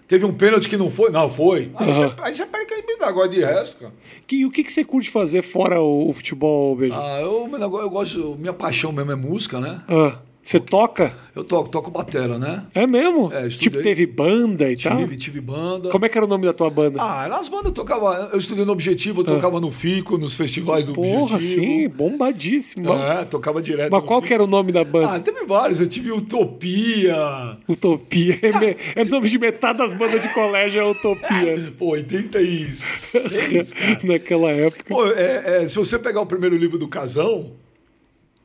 Teve 0.07 0.25
um 0.25 0.33
pênalti 0.33 0.69
que 0.69 0.77
não 0.77 0.89
foi? 0.89 1.11
Não, 1.11 1.29
foi. 1.29 1.69
Aí, 1.75 1.87
uhum. 1.87 1.93
você, 1.93 2.13
aí 2.21 2.33
você 2.33 2.45
perde 2.45 2.65
credibilidade 2.65 3.09
agora 3.09 3.27
de 3.27 3.41
resto, 3.41 3.77
cara. 3.81 3.93
Que, 4.25 4.45
o 4.45 4.51
que, 4.51 4.63
que 4.63 4.71
você 4.71 4.83
curte 4.85 5.09
fazer 5.09 5.41
fora 5.41 5.81
o, 5.81 6.09
o 6.09 6.13
futebol, 6.13 6.75
Beijo? 6.77 6.95
Ah, 6.95 7.19
eu, 7.19 7.49
eu 7.51 7.89
gosto. 7.89 8.35
Minha 8.39 8.53
paixão 8.53 8.91
mesmo 8.93 9.11
é 9.11 9.15
música, 9.15 9.59
né? 9.59 9.81
Ah. 9.87 10.17
Você 10.47 10.61
toca? 10.61 11.13
Eu 11.35 11.43
toco, 11.43 11.67
toco 11.67 11.91
batera, 11.91 12.39
né? 12.39 12.63
É 12.73 12.87
mesmo? 12.87 13.29
É, 13.33 13.49
tipo, 13.49 13.81
teve 13.81 14.05
banda 14.05 14.71
e 14.71 14.77
tive, 14.77 14.89
tal? 14.89 14.97
Tive, 14.99 15.17
tive 15.17 15.41
banda. 15.41 15.89
Como 15.89 16.05
é 16.05 16.09
que 16.09 16.17
era 16.17 16.23
o 16.25 16.27
nome 16.27 16.45
da 16.45 16.53
tua 16.53 16.69
banda? 16.69 17.01
Ah, 17.01 17.27
nas 17.27 17.49
bandas 17.49 17.65
eu 17.65 17.71
tocava. 17.73 18.29
Eu 18.31 18.39
estudei 18.39 18.63
no 18.63 18.71
Objetivo, 18.71 19.23
eu 19.23 19.25
ah. 19.27 19.35
tocava 19.35 19.59
no 19.59 19.69
FICO, 19.69 20.17
nos 20.17 20.35
festivais 20.35 20.85
do 20.85 20.93
Porra, 20.93 21.23
Objetivo. 21.23 21.27
Porra, 21.27 21.39
sim, 21.41 21.89
bombadíssimo. 21.89 22.93
É, 22.93 23.25
tocava 23.25 23.61
direto. 23.61 23.91
Mas 23.91 24.05
qual 24.05 24.21
que 24.21 24.33
era 24.33 24.41
o 24.41 24.47
nome 24.47 24.71
da 24.71 24.85
banda? 24.85 25.15
Ah, 25.15 25.19
teve 25.19 25.43
vários. 25.43 25.81
Eu 25.81 25.87
tive 25.87 26.13
Utopia. 26.13 27.57
Utopia. 27.67 28.39
É, 28.41 29.01
é 29.03 29.03
nome 29.03 29.27
de 29.27 29.37
metade 29.37 29.79
das 29.79 29.93
bandas 29.93 30.21
de 30.21 30.33
colégio, 30.33 30.79
é 30.79 30.85
Utopia. 30.89 31.73
Pô, 31.77 31.89
86. 31.89 33.73
Cara. 33.73 33.99
Naquela 34.01 34.51
época. 34.51 34.85
Pô, 34.87 35.05
é, 35.07 35.63
é, 35.63 35.67
se 35.67 35.75
você 35.75 35.99
pegar 35.99 36.21
o 36.21 36.25
primeiro 36.25 36.55
livro 36.55 36.77
do 36.77 36.87
Casão. 36.87 37.51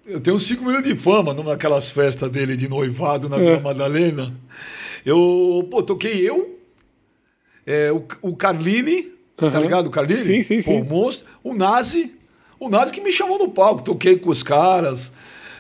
Eu 0.07 0.21
tenho 0.21 0.39
cinco 0.39 0.65
minutos 0.65 0.89
de 0.89 0.97
fama 0.97 1.33
naquelas 1.33 1.91
festas 1.91 2.31
dele 2.31 2.57
de 2.57 2.69
noivado 2.69 3.29
na 3.29 3.37
Vila 3.37 3.51
é. 3.53 3.61
Madalena. 3.61 4.35
Eu, 5.07 5.67
pô, 5.71 5.83
toquei 5.83 6.29
eu, 6.29 6.59
é, 7.67 7.93
o, 7.93 8.05
o 8.21 8.37
Carline, 8.37 9.09
uhum. 9.41 9.51
tá 9.51 9.61
ligado? 9.61 9.87
O 9.87 9.91
Carline? 9.91 10.23
Sim, 10.23 10.43
sim, 10.43 10.61
sim. 10.61 10.81
o 10.81 10.85
monstro. 10.85 11.27
O 11.43 11.55
Nazi. 11.55 12.13
O 12.59 12.69
Nazi 12.69 12.93
que 12.93 13.01
me 13.01 13.13
chamou 13.13 13.39
no 13.39 13.49
palco. 13.49 13.83
Toquei 13.83 14.17
com 14.17 14.31
os 14.31 14.43
caras. 14.43 15.13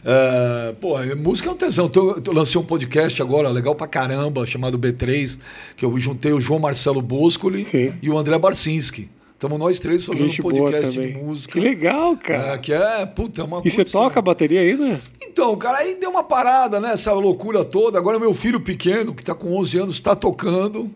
É, 0.05 0.75
pô, 0.81 0.99
música 1.17 1.49
é 1.49 1.53
um 1.53 1.57
tesão. 1.57 1.91
Eu, 1.95 2.23
eu 2.25 2.33
lancei 2.33 2.61
um 2.61 2.65
podcast 2.65 3.23
agora, 3.23 3.49
legal 3.49 3.75
pra 3.75 3.87
caramba, 3.87 4.45
chamado 4.45 4.79
B3, 4.79 5.39
que 5.77 5.85
eu 5.85 5.97
juntei 5.99 6.33
o 6.33 6.41
João 6.41 6.59
Marcelo 6.59 7.01
Boscoli 7.01 7.63
Sim. 7.63 7.95
e 8.03 8.11
o 8.11 8.19
André 8.19 8.37
Barcinski. 8.39 9.09
Estamos 9.43 9.59
nós 9.59 9.81
três 9.81 10.05
fazendo 10.05 10.29
Gente 10.29 10.41
um 10.41 10.45
podcast 10.45 11.01
de 11.01 11.15
música. 11.15 11.55
Que 11.55 11.59
legal, 11.59 12.17
cara. 12.17 12.55
É, 12.55 12.59
que 12.59 12.73
é, 12.73 13.05
puta, 13.07 13.41
é 13.41 13.45
uma 13.45 13.61
E 13.65 13.71
você 13.73 13.85
toca 13.85 14.21
a 14.21 14.23
bateria 14.23 14.61
aí, 14.61 14.77
né? 14.77 15.01
Então, 15.21 15.57
cara, 15.57 15.79
aí 15.79 15.97
deu 15.97 16.11
uma 16.11 16.23
parada, 16.23 16.79
né? 16.79 16.93
Essa 16.93 17.13
loucura 17.13 17.65
toda. 17.65 17.99
Agora 17.99 18.21
meu 18.21 18.33
filho 18.33 18.61
pequeno, 18.61 19.13
que 19.13 19.25
tá 19.25 19.35
com 19.35 19.53
11 19.57 19.79
anos, 19.79 19.95
está 19.97 20.15
tocando. 20.15 20.89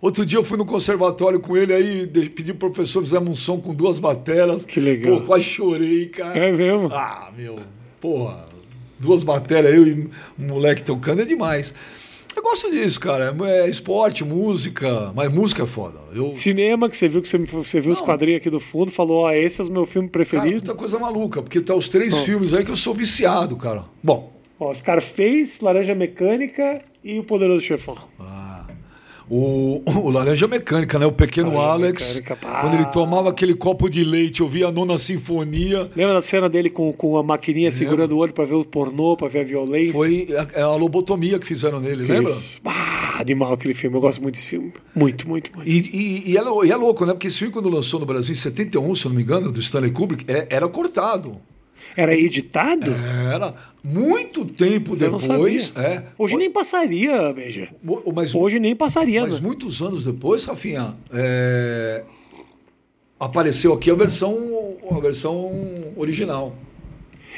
Outro 0.00 0.26
dia 0.26 0.36
eu 0.36 0.42
fui 0.42 0.58
no 0.58 0.66
conservatório 0.66 1.38
com 1.38 1.56
ele, 1.56 1.72
aí 1.72 2.08
pedi 2.08 2.52
pro 2.52 2.70
professor, 2.70 3.02
fizemos 3.02 3.30
um 3.30 3.36
som 3.36 3.60
com 3.60 3.72
duas 3.72 4.00
bateras. 4.00 4.64
Que 4.64 4.80
legal. 4.80 5.20
Pô, 5.20 5.26
quase 5.26 5.44
chorei, 5.44 6.06
cara. 6.06 6.36
É 6.36 6.50
mesmo? 6.50 6.92
Ah, 6.92 7.30
meu, 7.36 7.60
porra, 8.00 8.46
duas 8.98 9.22
baterias, 9.22 9.72
eu 9.72 9.86
e 9.86 10.10
um 10.36 10.44
moleque 10.48 10.82
tocando 10.82 11.22
é 11.22 11.24
demais. 11.24 11.72
Eu 12.36 12.42
gosto 12.42 12.70
disso, 12.70 13.00
cara. 13.00 13.34
É 13.48 13.68
esporte, 13.68 14.22
música, 14.24 15.10
mas 15.14 15.32
música 15.32 15.62
é 15.62 15.66
foda. 15.66 15.98
Eu, 16.14 16.32
Cinema, 16.34 16.88
que 16.88 16.96
você 16.96 17.08
viu 17.08 17.22
que 17.22 17.28
você, 17.28 17.38
você 17.38 17.80
viu 17.80 17.92
os 17.92 17.98
Não. 17.98 18.04
quadrinhos 18.06 18.40
aqui 18.40 18.50
do 18.50 18.60
fundo, 18.60 18.90
falou: 18.90 19.24
Ó, 19.24 19.32
esse 19.32 19.60
é 19.60 19.64
o 19.64 19.72
meu 19.72 19.86
filme 19.86 20.08
cara, 20.08 20.12
preferido. 20.24 20.60
puta 20.60 20.74
coisa 20.74 20.98
maluca, 20.98 21.42
porque 21.42 21.60
tá 21.60 21.74
os 21.74 21.88
três 21.88 22.14
Bom. 22.14 22.24
filmes 22.24 22.52
aí 22.54 22.64
que 22.64 22.70
eu 22.70 22.76
sou 22.76 22.92
viciado, 22.94 23.56
cara. 23.56 23.84
Bom, 24.02 24.32
Ó, 24.60 24.72
Scarface, 24.72 25.62
Laranja 25.62 25.94
Mecânica 25.94 26.78
e 27.02 27.18
o 27.18 27.24
Poderoso 27.24 27.64
Chefão. 27.64 27.96
O, 29.28 29.82
o 30.04 30.10
Laranja 30.10 30.46
Mecânica, 30.46 30.98
né? 30.98 31.06
O 31.06 31.12
pequeno 31.12 31.48
Laranja 31.54 31.68
Alex, 31.72 32.14
Mecânica, 32.16 32.36
quando 32.60 32.74
ele 32.74 32.84
tomava 32.86 33.30
aquele 33.30 33.54
copo 33.54 33.88
de 33.88 34.04
leite, 34.04 34.40
eu 34.40 34.48
via 34.48 34.68
a 34.68 34.72
nona 34.72 34.98
sinfonia. 34.98 35.90
Lembra 35.96 36.14
da 36.14 36.22
cena 36.22 36.48
dele 36.48 36.70
com, 36.70 36.92
com 36.92 37.16
a 37.16 37.22
maquininha 37.22 37.70
segurando 37.70 38.12
o 38.12 38.18
olho 38.18 38.32
pra 38.32 38.44
ver 38.44 38.54
o 38.54 38.64
pornô, 38.64 39.16
pra 39.16 39.28
ver 39.28 39.40
a 39.40 39.44
violência? 39.44 39.92
Foi 39.92 40.28
a, 40.54 40.62
a 40.62 40.76
lobotomia 40.76 41.38
que 41.38 41.46
fizeram 41.46 41.80
nele, 41.80 42.06
lembra? 42.06 42.30
Isso. 42.30 42.60
Ah, 42.64 43.18
animal 43.20 43.52
aquele 43.52 43.74
filme. 43.74 43.96
Eu 43.96 44.00
gosto 44.00 44.22
muito 44.22 44.34
desse 44.34 44.48
filme. 44.50 44.72
Muito, 44.94 45.28
muito, 45.28 45.50
muito. 45.54 45.68
E, 45.68 45.78
e- 45.78 46.30
e 46.32 46.36
é, 46.38 46.42
e 46.66 46.70
é 46.72 46.76
louco, 46.76 47.04
né? 47.06 47.12
Porque 47.12 47.26
esse 47.26 47.38
filme, 47.38 47.52
quando 47.52 47.68
lançou 47.68 47.98
no 48.00 48.06
Brasil 48.06 48.32
em 48.32 48.36
71, 48.36 48.94
se 48.94 49.06
eu 49.06 49.08
não 49.10 49.16
me 49.16 49.22
engano, 49.22 49.50
do 49.50 49.60
Stanley 49.60 49.90
Kubrick, 49.90 50.24
é- 50.28 50.46
era 50.50 50.68
cortado. 50.68 51.36
Era 51.94 52.14
editado? 52.14 52.92
Era 52.92 53.54
muito 53.84 54.44
tempo 54.44 54.92
Eu 54.94 55.18
depois. 55.18 55.72
É, 55.76 56.02
Hoje 56.18 56.36
nem 56.36 56.50
passaria, 56.50 57.32
Beija. 57.32 57.68
Mas, 58.14 58.34
Hoje 58.34 58.58
nem 58.58 58.74
passaria. 58.74 59.20
mas 59.20 59.34
né? 59.34 59.40
muitos 59.40 59.80
anos 59.82 60.04
depois, 60.04 60.44
Rafinha, 60.44 60.96
é, 61.12 62.02
apareceu 63.18 63.72
aqui 63.72 63.90
a 63.90 63.94
versão, 63.94 64.76
a 64.90 64.98
versão 64.98 65.52
original. 65.96 66.56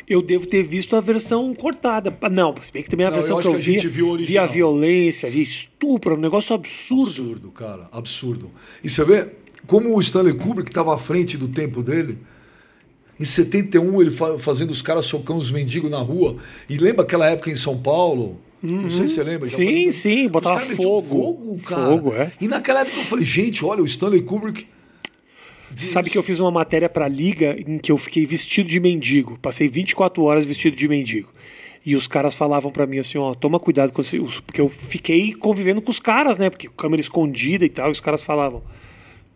Eu 0.06 0.22
devo 0.22 0.46
ter 0.46 0.62
visto 0.62 0.94
a 0.96 1.00
versão 1.00 1.52
cortada. 1.54 2.16
Ah, 2.22 2.28
Não, 2.30 2.54
se 2.60 2.72
bem 2.72 2.82
que 2.82 2.88
também 2.88 3.06
a 3.06 3.10
Não, 3.10 3.16
versão 3.16 3.36
eu 3.38 3.42
que 3.42 3.48
eu 3.48 3.54
que 3.54 3.58
vi, 3.58 3.88
viu 3.88 4.16
via 4.16 4.46
violência, 4.46 5.28
via 5.28 5.42
estupro, 5.42 6.14
um 6.14 6.20
negócio 6.20 6.54
absurdo. 6.54 7.10
Absurdo, 7.10 7.50
cara, 7.50 7.88
absurdo. 7.92 8.50
E 8.82 8.88
você 8.88 9.04
vê 9.04 9.26
como 9.66 9.94
o 9.94 10.00
Stanley 10.00 10.34
Kubrick 10.34 10.70
estava 10.70 10.94
à 10.94 10.98
frente 10.98 11.36
do 11.36 11.48
tempo 11.48 11.82
dele. 11.82 12.18
Em 13.20 13.24
71, 13.24 14.00
ele 14.00 14.10
fa- 14.10 14.38
fazendo 14.38 14.70
os 14.70 14.80
caras 14.82 15.04
socando 15.06 15.40
os 15.40 15.50
mendigos 15.50 15.90
na 15.90 15.98
rua. 15.98 16.36
E 16.68 16.76
lembra 16.76 17.02
aquela 17.02 17.28
época 17.28 17.50
em 17.50 17.56
São 17.56 17.76
Paulo? 17.76 18.38
Não 18.62 18.90
sei 18.90 19.06
se 19.06 19.14
você 19.14 19.22
lembra. 19.22 19.46
Sim, 19.48 19.90
sim, 19.92 20.28
botava 20.28 20.60
fogo. 20.60 21.02
fogo, 21.08 21.58
cara. 21.64 21.86
Fogo, 21.88 22.14
é. 22.14 22.32
E 22.40 22.48
naquela 22.48 22.80
época 22.80 22.96
eu 22.98 23.04
falei, 23.04 23.24
gente, 23.24 23.64
olha, 23.64 23.82
o 23.82 23.86
Stanley 23.86 24.22
Kubrick. 24.22 24.66
Você 25.76 25.86
sabe 25.86 26.08
que 26.10 26.16
eu 26.18 26.22
fiz 26.22 26.40
uma 26.40 26.50
matéria 26.50 26.88
pra 26.88 27.06
Liga 27.06 27.56
em 27.66 27.78
que 27.78 27.92
eu 27.92 27.96
fiquei 27.98 28.24
vestido 28.26 28.68
de 28.68 28.80
mendigo. 28.80 29.38
Passei 29.40 29.68
24 29.68 30.22
horas 30.24 30.46
vestido 30.46 30.76
de 30.76 30.88
mendigo. 30.88 31.28
E 31.84 31.94
os 31.94 32.08
caras 32.08 32.34
falavam 32.34 32.70
pra 32.72 32.86
mim 32.86 32.98
assim, 32.98 33.18
ó, 33.18 33.34
toma 33.34 33.60
cuidado 33.60 33.92
com 33.92 34.02
você, 34.02 34.18
porque 34.44 34.60
eu 34.60 34.68
fiquei 34.68 35.32
convivendo 35.34 35.80
com 35.80 35.90
os 35.90 36.00
caras, 36.00 36.36
né? 36.38 36.50
Porque 36.50 36.68
câmera 36.76 37.00
escondida 37.00 37.64
e 37.64 37.68
tal, 37.68 37.88
e 37.88 37.92
os 37.92 38.00
caras 38.00 38.22
falavam: 38.24 38.62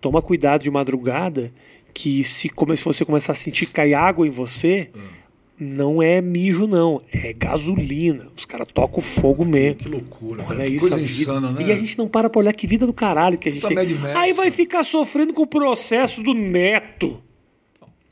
"Toma 0.01 0.21
cuidado 0.21 0.63
de 0.63 0.71
madrugada, 0.71 1.53
que 1.95 2.25
se, 2.25 2.49
come- 2.49 2.77
se 2.77 2.85
você 2.85 3.05
começar 3.05 3.33
a 3.33 3.35
sentir 3.35 3.67
cair 3.67 3.95
água 3.95 4.27
em 4.27 4.31
você, 4.31 4.91
não 5.59 6.03
é 6.03 6.21
mijo 6.21 6.67
não, 6.67 7.01
é 7.13 7.33
gasolina. 7.33 8.29
Os 8.37 8.45
caras 8.45 8.67
tocam 8.73 9.01
fogo 9.03 9.45
mesmo. 9.45 9.77
Que 9.77 9.89
loucura. 9.89 10.43
Olha 10.49 10.57
cara, 10.57 10.67
isso, 10.69 10.81
coisa 10.81 10.95
a 10.97 10.99
vida. 10.99 11.11
insana, 11.11 11.53
né? 11.53 11.63
E 11.67 11.73
a 11.73 11.77
gente 11.77 11.97
não 11.99 12.09
para 12.09 12.29
pra 12.31 12.39
olhar 12.41 12.53
que 12.53 12.67
vida 12.67 12.87
do 12.87 12.93
caralho 12.93 13.39
que 13.39 13.49
a 13.49 13.53
gente 13.53 13.63
Puta 13.63 13.75
tem. 13.85 13.97
Aí 14.17 14.33
vai 14.33 14.51
ficar 14.51 14.83
sofrendo 14.85 15.33
com 15.33 15.43
o 15.43 15.47
processo 15.47 16.23
do 16.23 16.35
neto. 16.35 17.23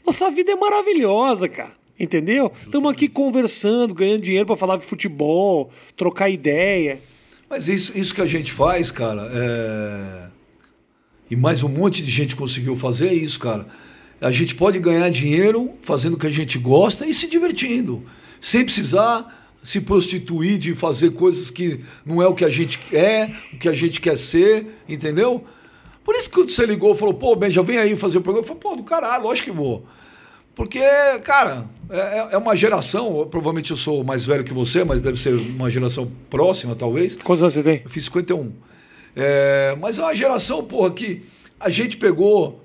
Nossa 0.07 0.31
vida 0.31 0.53
é 0.53 0.57
maravilhosa, 0.57 1.49
cara. 1.49 1.73
Entendeu? 1.99 2.51
Estamos 2.63 2.91
aqui 2.91 3.09
conversando, 3.09 3.93
ganhando 3.93 4.23
dinheiro 4.23 4.47
pra 4.47 4.57
falar 4.57 4.79
de 4.79 4.87
futebol, 4.87 5.71
trocar 5.97 6.31
ideia. 6.31 6.99
Mas 7.49 7.69
isso, 7.69 7.97
isso 7.99 8.15
que 8.15 8.23
a 8.23 8.27
gente 8.27 8.53
faz, 8.53 8.91
cara, 8.91 9.29
é... 9.35 10.31
e 11.31 11.37
mais 11.37 11.63
um 11.63 11.69
monte 11.69 12.03
de 12.03 12.11
gente 12.11 12.35
conseguiu 12.35 12.77
fazer 12.77 13.09
é 13.09 13.15
isso, 13.15 13.39
cara. 13.39 13.67
A 14.21 14.31
gente 14.31 14.55
pode 14.55 14.79
ganhar 14.79 15.09
dinheiro 15.11 15.71
fazendo 15.81 16.15
o 16.15 16.19
que 16.19 16.27
a 16.27 16.31
gente 16.31 16.59
gosta 16.59 17.07
e 17.07 17.15
se 17.15 17.29
divertindo, 17.29 18.05
sem 18.41 18.65
precisar 18.65 19.39
se 19.63 19.81
prostituir 19.81 20.59
de 20.59 20.75
fazer 20.75 21.11
coisas 21.11 21.51
que 21.51 21.81
não 22.05 22.23
é 22.23 22.27
o 22.27 22.35
que 22.35 22.45
a 22.45 22.49
gente 22.49 22.79
é, 22.97 23.31
o 23.53 23.59
que 23.59 23.69
a 23.69 23.73
gente 23.73 24.01
quer 24.01 24.17
ser, 24.17 24.67
entendeu? 24.89 25.45
Por 26.03 26.15
isso 26.15 26.29
que 26.29 26.37
quando 26.37 26.51
você 26.51 26.65
ligou 26.65 26.95
e 26.95 26.99
falou, 26.99 27.15
pô, 27.15 27.37
Ben, 27.37 27.51
já 27.51 27.63
vem 27.63 27.79
aí 27.79 27.95
fazer 27.97 28.19
o 28.19 28.21
programa, 28.23 28.45
eu 28.45 28.49
falei, 28.49 28.63
pô, 28.63 28.77
do 28.77 28.83
caralho, 28.83 29.25
lógico 29.25 29.51
que 29.51 29.57
vou. 29.57 29.87
Porque, 30.55 30.81
cara, 31.23 31.67
é, 31.89 32.29
é 32.33 32.39
uma 32.39 32.57
geração, 32.57 33.27
provavelmente 33.31 33.71
eu 33.71 33.77
sou 33.77 34.03
mais 34.03 34.25
velho 34.25 34.43
que 34.43 34.53
você, 34.53 34.83
mas 34.83 35.01
deve 35.01 35.19
ser 35.19 35.35
uma 35.35 35.71
geração 35.71 36.11
próxima, 36.29 36.75
talvez. 36.75 37.17
Quantos 37.17 37.43
anos 37.43 37.55
você 37.55 37.63
tem? 37.63 37.83
Eu 37.85 37.91
fiz 37.91 38.05
51. 38.05 38.53
É, 39.15 39.77
mas 39.81 39.99
é 39.99 40.03
uma 40.03 40.15
geração, 40.15 40.65
porra, 40.65 40.91
que 40.91 41.23
a 41.59 41.69
gente 41.69 41.97
pegou. 41.97 42.63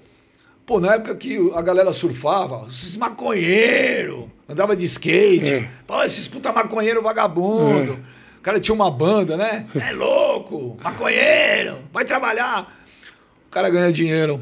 Pô, 0.65 0.79
na 0.79 0.95
época 0.95 1.15
que 1.15 1.51
a 1.53 1.62
galera 1.62 1.93
surfava, 1.93 2.65
esses 2.67 2.97
maconheiros, 2.97 4.25
andava 4.49 4.75
de 4.75 4.86
skate. 4.86 5.53
É. 5.53 5.69
Pô, 5.86 6.03
esses 6.03 6.27
puta 6.27 6.51
maconheiro 6.51 7.01
vagabundo. 7.01 7.93
É. 7.93 8.38
O 8.39 8.41
cara 8.41 8.60
tinha 8.60 8.73
uma 8.75 8.89
banda, 8.91 9.38
né? 9.38 9.65
É 9.75 9.91
louco, 9.91 10.77
maconheiro, 10.84 11.79
vai 11.91 12.05
trabalhar. 12.05 12.75
O 13.47 13.51
cara 13.51 13.69
ganha 13.69 13.91
dinheiro 13.91 14.39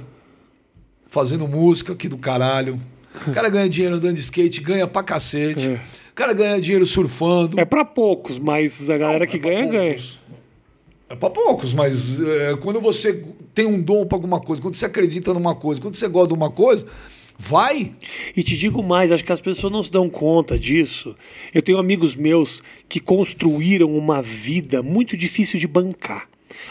fazendo 1.07 1.47
música 1.47 1.93
aqui 1.93 2.07
do 2.07 2.17
caralho. 2.17 2.79
O 3.27 3.31
cara 3.31 3.47
ganha 3.49 3.69
dinheiro 3.69 3.95
andando 3.95 4.15
de 4.15 4.21
skate, 4.21 4.59
ganha 4.61 4.87
pra 4.87 5.03
cacete. 5.03 5.69
É. 5.69 5.81
O 6.09 6.15
cara 6.15 6.33
ganha 6.33 6.59
dinheiro 6.59 6.85
surfando. 6.85 7.59
É 7.59 7.65
pra 7.65 7.85
poucos, 7.85 8.39
mas 8.39 8.89
a 8.89 8.97
galera 8.97 9.27
que 9.27 9.37
É 9.37 9.39
ganha, 9.39 9.65
ganha. 9.67 9.97
É 11.13 11.15
para 11.15 11.29
poucos, 11.29 11.73
mas 11.73 12.19
é, 12.19 12.55
quando 12.55 12.81
você 12.81 13.23
tem 13.53 13.67
um 13.67 13.79
dom 13.79 14.03
para 14.03 14.15
alguma 14.15 14.39
coisa, 14.39 14.59
quando 14.59 14.73
você 14.73 14.87
acredita 14.87 15.31
numa 15.31 15.53
coisa, 15.53 15.79
quando 15.79 15.93
você 15.93 16.07
gosta 16.07 16.29
de 16.29 16.33
uma 16.33 16.49
coisa, 16.49 16.87
vai. 17.37 17.91
E 18.35 18.41
te 18.41 18.57
digo 18.57 18.81
mais, 18.81 19.11
acho 19.11 19.23
que 19.23 19.31
as 19.31 19.39
pessoas 19.39 19.71
não 19.71 19.83
se 19.83 19.91
dão 19.91 20.09
conta 20.09 20.57
disso. 20.57 21.15
Eu 21.53 21.61
tenho 21.61 21.77
amigos 21.77 22.15
meus 22.15 22.63
que 22.89 22.99
construíram 22.99 23.95
uma 23.95 24.23
vida 24.23 24.81
muito 24.81 25.15
difícil 25.15 25.59
de 25.59 25.67
bancar. 25.67 26.27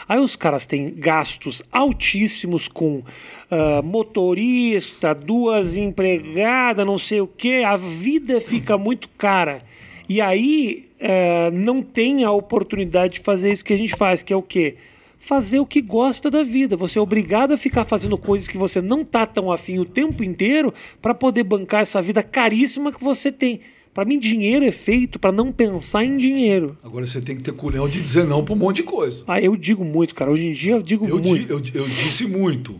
Aí 0.09 0.19
os 0.19 0.35
caras 0.35 0.65
têm 0.65 0.93
gastos 0.93 1.63
altíssimos 1.71 2.67
com 2.67 3.01
ah, 3.49 3.81
motorista, 3.81 5.15
duas 5.15 5.77
empregadas, 5.77 6.85
não 6.85 6.97
sei 6.97 7.21
o 7.21 7.27
quê. 7.27 7.63
A 7.65 7.77
vida 7.77 8.41
fica 8.41 8.77
muito 8.77 9.07
cara. 9.17 9.61
E 10.09 10.19
aí 10.21 10.89
eh, 10.99 11.49
não 11.51 11.81
tem 11.81 12.23
a 12.23 12.31
oportunidade 12.31 13.15
de 13.15 13.19
fazer 13.21 13.51
isso 13.51 13.63
que 13.65 13.73
a 13.73 13.77
gente 13.77 13.95
faz, 13.95 14.21
que 14.23 14.33
é 14.33 14.35
o 14.35 14.41
quê? 14.41 14.75
fazer 15.17 15.57
o 15.59 15.65
que 15.65 15.79
gosta 15.81 16.29
da 16.29 16.43
vida. 16.43 16.75
Você 16.75 16.99
é 16.99 17.01
obrigado 17.01 17.53
a 17.53 17.57
ficar 17.57 17.85
fazendo 17.85 18.17
coisas 18.17 18.45
que 18.45 18.57
você 18.57 18.81
não 18.81 19.05
tá 19.05 19.25
tão 19.25 19.49
afim 19.53 19.79
o 19.79 19.85
tempo 19.85 20.21
inteiro 20.21 20.73
para 21.01 21.13
poder 21.13 21.43
bancar 21.45 21.79
essa 21.81 22.01
vida 22.01 22.21
caríssima 22.21 22.91
que 22.91 23.01
você 23.01 23.31
tem. 23.31 23.61
Para 23.93 24.03
mim, 24.03 24.19
dinheiro 24.19 24.65
é 24.65 24.71
feito 24.73 25.17
para 25.17 25.31
não 25.31 25.49
pensar 25.49 26.03
em 26.03 26.17
dinheiro. 26.17 26.77
Agora 26.83 27.05
você 27.05 27.21
tem 27.21 27.37
que 27.37 27.41
ter 27.43 27.53
culhão 27.53 27.87
de 27.87 28.01
dizer 28.01 28.25
não 28.25 28.43
para 28.43 28.53
um 28.53 28.57
monte 28.57 28.77
de 28.77 28.83
coisa. 28.83 29.23
Ah, 29.25 29.39
eu 29.39 29.55
digo 29.55 29.85
muito, 29.85 30.13
cara. 30.13 30.29
Hoje 30.29 30.45
em 30.45 30.51
dia 30.51 30.73
eu 30.73 30.81
digo 30.81 31.07
Eu, 31.07 31.19
muito. 31.19 31.61
di- 31.61 31.73
eu, 31.73 31.81
eu 31.83 31.87
disse 31.87 32.27
muito, 32.27 32.77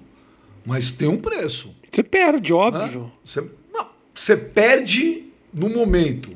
mas 0.68 0.92
tem 0.92 1.08
um 1.08 1.18
preço. 1.18 1.74
Você 1.90 2.04
perde, 2.04 2.52
né? 2.52 2.58
óbvio. 2.60 3.10
Você, 3.24 3.42
não, 3.74 3.86
você 4.14 4.36
perde 4.36 5.28
no 5.54 5.70
momento. 5.70 6.30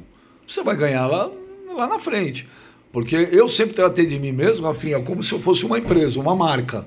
Você 0.48 0.64
vai 0.64 0.76
ganhar 0.76 1.06
lá, 1.08 1.30
lá 1.76 1.88
na 1.88 2.00
frente. 2.00 2.48
Porque 2.92 3.16
eu 3.16 3.50
sempre 3.50 3.76
tratei 3.76 4.06
de 4.06 4.18
mim 4.18 4.32
mesmo, 4.32 4.66
Rafinha, 4.66 5.00
como 5.02 5.24
se 5.24 5.32
eu 5.34 5.40
fosse 5.40 5.66
uma 5.66 5.78
empresa, 5.78 6.20
uma 6.20 6.36
marca. 6.36 6.86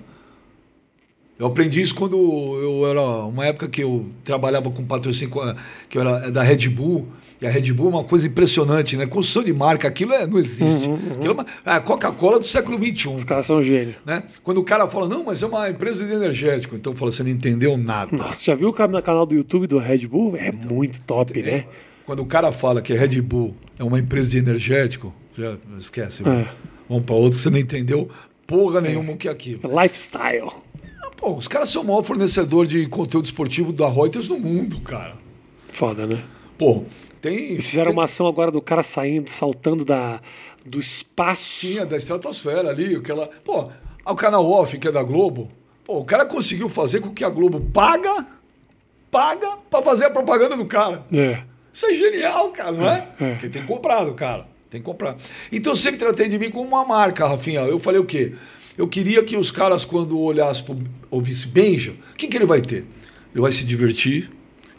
Eu 1.38 1.46
aprendi 1.46 1.80
isso 1.80 1.94
quando 1.94 2.16
eu 2.16 2.86
era 2.86 3.00
uma 3.24 3.46
época 3.46 3.66
que 3.68 3.82
eu 3.82 4.06
trabalhava 4.24 4.70
com 4.70 4.84
patrocínio 4.84 5.34
que 5.88 5.96
eu 5.96 6.02
era 6.02 6.30
da 6.30 6.42
Red 6.42 6.68
Bull. 6.68 7.08
E 7.40 7.46
a 7.46 7.50
Red 7.50 7.72
Bull 7.72 7.86
é 7.86 7.90
uma 7.94 8.04
coisa 8.04 8.26
impressionante, 8.26 8.94
né? 8.98 9.06
Construção 9.06 9.42
de 9.42 9.50
marca, 9.50 9.88
aquilo 9.88 10.12
é, 10.12 10.26
não 10.26 10.38
existe. 10.38 10.90
Aquilo 11.16 11.28
é 11.28 11.32
uma- 11.32 11.46
é 11.64 11.70
a 11.70 11.80
Coca-Cola 11.80 12.38
do 12.38 12.46
século 12.46 12.76
XXI. 12.78 13.08
Os 13.14 13.24
caras 13.24 13.46
são 13.46 13.62
gênio. 13.62 13.94
Né? 14.04 14.22
Quando 14.44 14.58
o 14.58 14.64
cara 14.64 14.86
fala, 14.86 15.08
não, 15.08 15.24
mas 15.24 15.42
é 15.42 15.46
uma 15.46 15.70
empresa 15.70 16.04
de 16.04 16.12
energético. 16.12 16.76
Então 16.76 16.94
fala, 16.94 17.10
você 17.10 17.22
não 17.22 17.30
entendeu 17.30 17.78
nada. 17.78 18.14
Nossa, 18.14 18.44
já 18.44 18.54
viu 18.54 18.68
o 18.68 18.72
canal 18.74 19.00
canal 19.02 19.24
do 19.24 19.34
YouTube 19.34 19.66
do 19.66 19.78
Red 19.78 20.06
Bull? 20.06 20.36
É 20.36 20.52
muito 20.52 21.00
top, 21.02 21.40
né? 21.42 21.64
Quando 22.10 22.24
o 22.24 22.26
cara 22.26 22.50
fala 22.50 22.82
que 22.82 22.92
a 22.92 22.98
Red 22.98 23.22
Bull 23.22 23.54
é 23.78 23.84
uma 23.84 23.96
empresa 23.96 24.30
de 24.30 24.38
energético, 24.38 25.14
já 25.38 25.56
esquece. 25.78 26.28
É. 26.28 26.48
Vamos 26.88 27.04
para 27.04 27.14
outro 27.14 27.36
que 27.36 27.42
você 27.44 27.50
não 27.50 27.56
entendeu 27.56 28.10
porra 28.48 28.80
nenhuma 28.80 29.12
o 29.12 29.16
que 29.16 29.28
é 29.28 29.30
aquilo. 29.30 29.60
Lifestyle. 29.80 30.50
Ah, 31.04 31.10
Pô, 31.16 31.34
os 31.34 31.46
caras 31.46 31.68
são 31.68 31.82
o 31.82 31.86
maior 31.86 32.02
fornecedor 32.02 32.66
de 32.66 32.84
conteúdo 32.88 33.26
esportivo 33.26 33.72
da 33.72 33.88
Reuters 33.88 34.28
no 34.28 34.40
mundo, 34.40 34.80
cara. 34.80 35.14
Foda, 35.68 36.04
né? 36.04 36.20
Pô, 36.58 36.82
tem. 37.20 37.52
Eles 37.52 37.68
fizeram 37.68 37.92
tem, 37.92 37.96
uma 37.96 38.02
ação 38.06 38.26
agora 38.26 38.50
do 38.50 38.60
cara 38.60 38.82
saindo, 38.82 39.30
saltando 39.30 39.84
da, 39.84 40.20
do 40.66 40.80
espaço. 40.80 41.60
Tinha 41.60 41.86
da 41.86 41.96
estratosfera 41.96 42.70
ali, 42.70 42.96
aquela. 42.96 43.28
Pô, 43.44 43.70
ao 44.04 44.16
canal 44.16 44.44
off, 44.50 44.76
que 44.76 44.88
é 44.88 44.90
da 44.90 45.04
Globo, 45.04 45.46
pô, 45.84 46.00
o 46.00 46.04
cara 46.04 46.26
conseguiu 46.26 46.68
fazer 46.68 46.98
com 46.98 47.14
que 47.14 47.22
a 47.22 47.30
Globo 47.30 47.60
paga, 47.72 48.26
paga 49.12 49.58
pra 49.70 49.80
fazer 49.80 50.06
a 50.06 50.10
propaganda 50.10 50.56
do 50.56 50.66
cara. 50.66 51.04
É. 51.12 51.48
Isso 51.72 51.86
é 51.86 51.94
genial, 51.94 52.50
cara, 52.50 52.72
não 52.72 52.88
é? 52.88 53.08
É, 53.20 53.24
é. 53.24 53.30
Porque 53.32 53.48
tem 53.48 53.64
comprado, 53.64 54.12
cara. 54.14 54.46
Tem 54.68 54.80
que 54.80 54.84
comprar. 54.84 55.16
Então 55.50 55.72
eu 55.72 55.76
sempre 55.76 55.98
tratei 55.98 56.28
de 56.28 56.38
mim 56.38 56.50
como 56.50 56.66
uma 56.68 56.84
marca, 56.84 57.26
Rafinha. 57.26 57.60
Eu 57.60 57.78
falei 57.78 58.00
o 58.00 58.04
quê? 58.04 58.34
Eu 58.78 58.86
queria 58.86 59.22
que 59.22 59.36
os 59.36 59.50
caras, 59.50 59.84
quando 59.84 60.18
olhassem, 60.18 60.64
pro, 60.64 60.78
ouvisse 61.10 61.46
Benja, 61.48 61.92
o 62.12 62.16
que, 62.16 62.28
que 62.28 62.36
ele 62.36 62.46
vai 62.46 62.60
ter? 62.60 62.84
Ele 63.32 63.40
vai 63.42 63.52
se 63.52 63.64
divertir, 63.64 64.30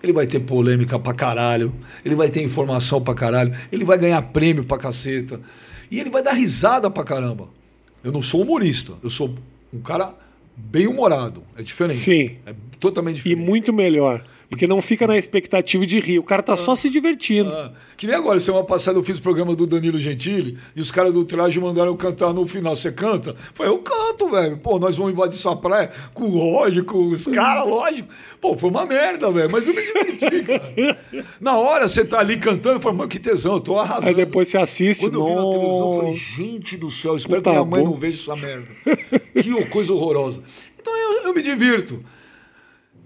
ele 0.01 0.13
vai 0.13 0.25
ter 0.25 0.39
polêmica 0.39 0.97
pra 0.97 1.13
caralho, 1.13 1.73
ele 2.03 2.15
vai 2.15 2.29
ter 2.29 2.41
informação 2.41 3.01
pra 3.01 3.13
caralho, 3.13 3.53
ele 3.71 3.83
vai 3.83 3.97
ganhar 3.97 4.21
prêmio 4.21 4.63
pra 4.63 4.77
caceta. 4.77 5.41
E 5.89 5.99
ele 5.99 6.09
vai 6.09 6.23
dar 6.23 6.31
risada 6.33 6.89
pra 6.89 7.03
caramba. 7.03 7.49
Eu 8.03 8.11
não 8.11 8.21
sou 8.21 8.41
humorista, 8.41 8.93
eu 9.03 9.09
sou 9.09 9.35
um 9.73 9.81
cara 9.81 10.15
bem 10.55 10.87
humorado. 10.87 11.43
É 11.57 11.61
diferente. 11.61 11.99
Sim. 11.99 12.37
É 12.45 12.55
totalmente 12.79 13.19
E 13.19 13.23
diferente. 13.23 13.45
muito 13.45 13.73
melhor. 13.73 14.23
Porque 14.51 14.67
não 14.67 14.81
fica 14.81 15.07
na 15.07 15.17
expectativa 15.17 15.87
de 15.87 15.97
rir. 15.97 16.19
O 16.19 16.23
cara 16.23 16.43
tá 16.43 16.57
só 16.57 16.75
se 16.75 16.89
divertindo. 16.89 17.49
Ah, 17.53 17.71
que 17.95 18.05
nem 18.05 18.13
agora, 18.13 18.37
semana 18.37 18.65
passada 18.65 18.99
eu 18.99 19.03
fiz 19.03 19.17
o 19.17 19.21
programa 19.21 19.55
do 19.55 19.65
Danilo 19.65 19.97
Gentili 19.97 20.57
e 20.75 20.81
os 20.81 20.91
caras 20.91 21.13
do 21.13 21.23
traje 21.23 21.57
mandaram 21.57 21.91
eu 21.91 21.95
cantar 21.95 22.33
no 22.33 22.45
final. 22.45 22.75
Você 22.75 22.91
canta? 22.91 23.33
Falei, 23.53 23.71
eu 23.71 23.79
canto, 23.79 24.29
velho. 24.29 24.57
Pô, 24.57 24.77
nós 24.77 24.97
vamos 24.97 25.13
invadir 25.13 25.37
sua 25.37 25.55
praia 25.55 25.89
com 26.13 26.25
o 26.25 26.37
Roger, 26.37 26.83
com 26.83 27.07
os 27.07 27.27
caras, 27.27 27.65
lógico. 27.65 28.09
Pô, 28.41 28.57
foi 28.57 28.69
uma 28.69 28.85
merda, 28.85 29.31
velho. 29.31 29.49
Mas 29.49 29.65
eu 29.65 29.73
me 29.73 29.81
diverti, 29.81 30.43
cara. 30.43 30.99
Na 31.39 31.57
hora 31.57 31.87
você 31.87 32.03
tá 32.03 32.19
ali 32.19 32.35
cantando, 32.35 32.75
eu 32.75 32.81
falo, 32.81 32.97
mano, 32.97 33.09
que 33.09 33.19
tesão, 33.19 33.53
eu 33.53 33.61
tô 33.61 33.79
arrasando. 33.79 34.09
Aí 34.09 34.15
depois 34.15 34.49
você 34.49 34.57
assiste. 34.57 35.03
Quando 35.03 35.17
eu 35.17 35.25
vi 35.27 35.33
na 35.33 35.49
televisão, 35.49 35.93
eu 35.93 35.99
falei, 36.01 36.15
gente 36.17 36.75
do 36.75 36.91
céu, 36.91 37.15
espero 37.15 37.41
que 37.41 37.49
minha 37.49 37.63
mãe 37.63 37.83
bom. 37.85 37.91
não 37.91 37.97
veja 37.97 38.21
essa 38.21 38.35
merda. 38.35 38.67
que 39.41 39.65
coisa 39.67 39.93
horrorosa. 39.93 40.43
Então 40.77 40.93
eu, 40.93 41.23
eu 41.23 41.33
me 41.33 41.41
divirto. 41.41 42.03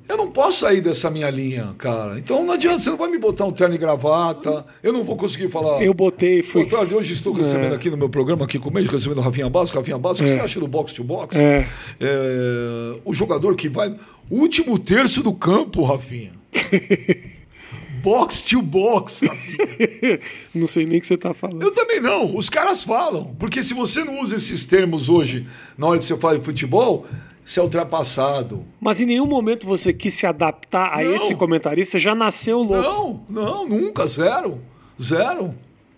Eu 0.07 0.17
não 0.17 0.29
posso 0.29 0.59
sair 0.59 0.81
dessa 0.81 1.09
minha 1.09 1.29
linha, 1.31 1.73
cara. 1.79 2.19
Então 2.19 2.45
não 2.45 2.53
adianta, 2.53 2.79
você 2.79 2.89
não 2.91 2.97
vai 2.97 3.09
me 3.09 3.17
botar 3.17 3.45
um 3.45 3.51
terno 3.51 3.73
e 3.73 3.77
gravata. 3.77 4.63
Eu 4.83 4.93
não 4.93 5.03
vou 5.03 5.15
conseguir 5.17 5.49
falar. 5.49 5.81
Eu 5.83 5.93
botei, 5.95 6.43
fui. 6.43 6.63
Boa 6.65 6.77
tarde, 6.79 6.93
hoje 6.93 7.13
estou 7.13 7.33
recebendo 7.33 7.73
É. 7.73 7.75
aqui 7.75 7.89
no 7.89 7.97
meu 7.97 8.07
programa, 8.07 8.45
aqui 8.45 8.59
comigo, 8.59 8.91
recebendo 8.91 9.17
o 9.17 9.21
Rafinha 9.21 9.49
Basco. 9.49 9.75
Rafinha 9.77 9.97
Basco, 9.97 10.23
o 10.23 10.27
que 10.27 10.33
você 10.33 10.39
acha 10.39 10.59
do 10.59 10.67
box 10.67 10.93
to 10.93 11.03
box? 11.03 11.35
É. 11.35 11.67
É, 11.99 12.95
o 13.03 13.13
jogador 13.13 13.55
que 13.55 13.67
vai. 13.67 13.95
Último 14.29 14.77
terço 14.77 15.23
do 15.23 15.33
campo, 15.33 15.83
Rafinha. 15.83 16.31
box 18.03 18.41
to 18.41 18.61
box, 18.61 19.25
Rafinha. 19.25 20.19
não 20.53 20.67
sei 20.67 20.85
nem 20.85 20.99
o 20.99 21.01
que 21.01 21.07
você 21.07 21.17
tá 21.17 21.33
falando. 21.33 21.63
Eu 21.63 21.71
também 21.71 21.99
não. 21.99 22.35
Os 22.35 22.47
caras 22.49 22.83
falam. 22.83 23.35
Porque 23.39 23.63
se 23.63 23.73
você 23.73 24.03
não 24.03 24.21
usa 24.21 24.35
esses 24.35 24.65
termos 24.67 25.09
hoje, 25.09 25.47
na 25.77 25.87
hora 25.87 25.97
de 25.97 26.05
você 26.05 26.15
falar 26.15 26.37
de 26.37 26.45
futebol, 26.45 27.07
você 27.45 27.59
é 27.59 27.63
ultrapassado. 27.63 28.65
Mas 28.81 28.99
em 28.99 29.05
nenhum 29.05 29.27
momento 29.27 29.67
você 29.67 29.93
quis 29.93 30.15
se 30.15 30.25
adaptar 30.25 30.91
a 30.91 31.03
Não. 31.03 31.15
esse 31.15 31.35
comentarista, 31.35 31.91
você 31.91 31.99
já 31.99 32.15
nasceu 32.15 32.57
louco. 32.63 33.23
Não, 33.29 33.43
não, 33.45 33.67
nunca. 33.67 34.07
Zero. 34.07 34.59
Zero. 35.01 35.53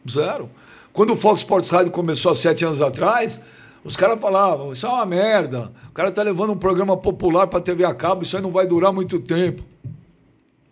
Zero. 0.08 0.50
Quando 0.92 1.14
o 1.14 1.16
Fox 1.16 1.40
Sports 1.42 1.70
Rádio 1.70 1.92
começou 1.92 2.32
há 2.32 2.36
sete 2.36 2.66
anos 2.66 2.82
atrás, 2.82 3.40
os 3.84 3.96
caras 3.96 4.20
falavam, 4.20 4.74
isso 4.74 4.86
é 4.86 4.90
uma 4.90 5.06
merda. 5.06 5.72
O 5.90 5.92
cara 5.94 6.12
tá 6.12 6.22
levando 6.22 6.52
um 6.52 6.58
programa 6.58 6.98
popular 6.98 7.48
pra 7.48 7.62
TV 7.62 7.86
a 7.86 7.94
cabo, 7.94 8.24
isso 8.24 8.36
aí 8.36 8.44
não 8.44 8.52
vai 8.52 8.68
durar 8.68 8.92
muito 8.92 9.18
tempo. 9.20 9.64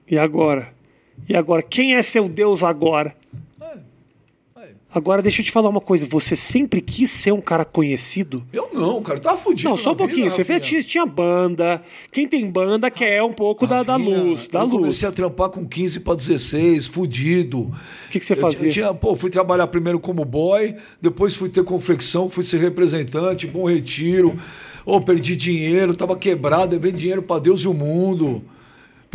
E 0.10 0.18
agora? 0.18 0.74
E 1.30 1.36
agora? 1.36 1.62
Quem 1.64 1.96
é 1.96 2.02
seu 2.02 2.28
Deus 2.28 2.62
agora? 2.64 3.16
Agora 4.96 5.22
deixa 5.22 5.42
eu 5.42 5.46
te 5.46 5.52
falar 5.52 5.68
uma 5.68 5.82
coisa. 5.82 6.06
Você 6.06 6.38
sempre 6.38 6.80
quis 6.80 7.12
ser 7.12 7.34
um 7.34 7.42
cara 7.42 7.66
conhecido? 7.66 8.46
Eu 8.54 8.70
não, 8.74 9.04
cara, 9.04 9.20
tá 9.20 9.36
fudido. 9.36 9.68
Não, 9.70 9.76
só 9.76 9.90
um 9.90 9.92
na 9.92 9.98
vida, 9.98 10.08
pouquinho. 10.08 10.32
Você 10.32 10.46
fez, 10.46 10.86
tinha 10.86 11.06
banda. 11.06 11.84
Quem 12.14 12.26
tem 12.26 12.50
banda 12.50 12.90
quer 12.90 13.22
um 13.22 13.34
pouco 13.34 13.68
da, 13.68 13.84
da 13.84 13.98
luz. 13.98 14.48
Da 14.48 14.60
eu 14.60 14.64
luz. 14.68 14.78
comecei 14.78 15.10
a 15.10 15.12
trampar 15.12 15.50
com 15.50 15.68
15 15.68 16.00
para 16.00 16.16
16, 16.16 16.88
fudido. 16.88 17.60
O 17.60 18.10
que, 18.10 18.22
que 18.22 18.26
você 18.26 18.32
Eu 18.32 18.38
fazia? 18.38 18.70
tinha, 18.70 18.94
pô, 18.94 19.18
fui 19.18 19.30
trabalhar 19.30 19.68
primeiro 19.68 20.00
como 20.00 20.24
boy, 20.24 20.74
depois 21.02 21.36
fui 21.36 21.50
ter 21.50 21.66
confecção, 21.66 22.30
fui 22.30 22.46
ser 22.46 22.62
representante, 22.62 23.46
bom 23.48 23.66
retiro. 23.66 24.40
Ô, 24.86 25.02
perdi 25.02 25.36
dinheiro, 25.36 25.94
tava 25.94 26.16
quebrado, 26.16 26.70
devendo 26.70 26.96
dinheiro 26.96 27.22
para 27.22 27.42
Deus 27.42 27.60
e 27.62 27.68
o 27.68 27.74
mundo. 27.74 28.42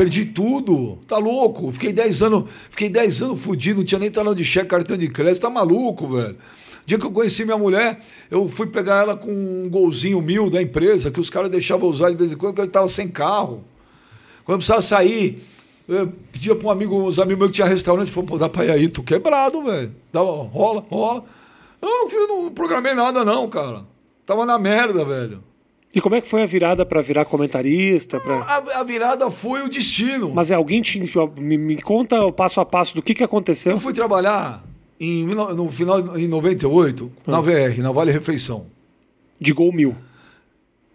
Perdi 0.01 0.24
tudo. 0.24 0.96
Tá 1.07 1.18
louco? 1.18 1.70
Fiquei 1.72 1.92
10 1.92 2.22
anos, 2.22 2.44
fiquei 2.70 2.88
10 2.88 3.20
anos 3.20 3.38
fudido, 3.38 3.80
não 3.80 3.84
tinha 3.84 3.98
nem 3.98 4.11
talão 4.11 4.34
de 4.34 4.42
cheque, 4.42 4.68
cartão 4.68 4.96
de 4.96 5.11
crédito, 5.11 5.42
tá 5.42 5.51
maluco, 5.51 6.09
velho. 6.09 6.38
Dia 6.86 6.98
que 6.98 7.05
eu 7.05 7.11
conheci 7.11 7.44
minha 7.44 7.59
mulher, 7.59 8.01
eu 8.30 8.48
fui 8.48 8.66
pegar 8.68 9.03
ela 9.03 9.14
com 9.14 9.30
um 9.30 9.68
golzinho 9.68 10.22
mil 10.22 10.48
da 10.48 10.62
empresa, 10.62 11.11
que 11.11 11.20
os 11.20 11.28
caras 11.28 11.51
deixavam 11.51 11.86
eu 11.86 11.90
usar 11.90 12.09
de 12.09 12.16
vez 12.16 12.32
em 12.32 12.36
quando, 12.38 12.55
porque 12.55 12.66
eu 12.66 12.72
tava 12.72 12.88
sem 12.88 13.09
carro. 13.09 13.62
Quando 14.42 14.55
eu 14.55 14.57
precisava 14.57 14.80
sair, 14.80 15.46
eu 15.86 16.11
pedia 16.32 16.57
para 16.57 16.68
um 16.68 16.70
amigo, 16.70 16.96
uns 17.07 17.18
amigos 17.18 17.38
meus 17.38 17.51
que 17.51 17.57
tinha 17.57 17.66
restaurante, 17.66 18.11
falou, 18.11 18.26
pô, 18.26 18.38
dá 18.38 18.48
pra 18.48 18.64
ir 18.64 18.70
aí, 18.70 18.88
tu 18.88 19.03
quebrado, 19.03 19.62
velho. 19.64 19.94
Dava, 20.11 20.30
rola, 20.30 20.82
rola. 20.88 21.26
Eu 21.82 22.09
filho, 22.09 22.26
não 22.26 22.51
programei 22.53 22.94
nada, 22.94 23.22
não, 23.22 23.51
cara. 23.51 23.84
Tava 24.24 24.46
na 24.46 24.59
merda, 24.59 25.05
velho. 25.05 25.44
E 25.93 26.01
como 26.01 26.14
é 26.14 26.20
que 26.20 26.28
foi 26.28 26.43
a 26.43 26.47
virada 26.47 26.86
pra 26.86 27.01
virar 27.03 27.24
comentarista? 27.24 28.20
Pra... 28.20 28.36
A, 28.43 28.80
a 28.80 28.84
virada 28.84 29.28
foi 29.30 29.62
o 29.62 29.68
destino. 29.68 30.30
Mas 30.32 30.51
é 30.51 30.55
alguém 30.55 30.80
te, 30.80 31.01
me, 31.38 31.59
me 31.59 31.82
conta 31.82 32.24
o 32.24 32.32
passo 32.32 32.61
a 32.61 32.64
passo 32.64 32.95
do 32.95 33.03
que, 33.03 33.12
que 33.14 33.24
aconteceu? 33.24 33.72
Eu 33.72 33.80
fui 33.80 33.93
trabalhar 33.93 34.64
em, 35.01 35.24
mil 35.24 35.34
no 35.55 35.68
final 35.70 36.16
em 36.16 36.28
98, 36.28 37.11
Ah. 37.26 37.30
na 37.32 37.41
VR, 37.41 37.78
na 37.78 37.91
Vale 37.91 38.12
Refeição. 38.12 38.66
De 39.41 39.53
gol 39.53 39.72
mil. 39.72 39.97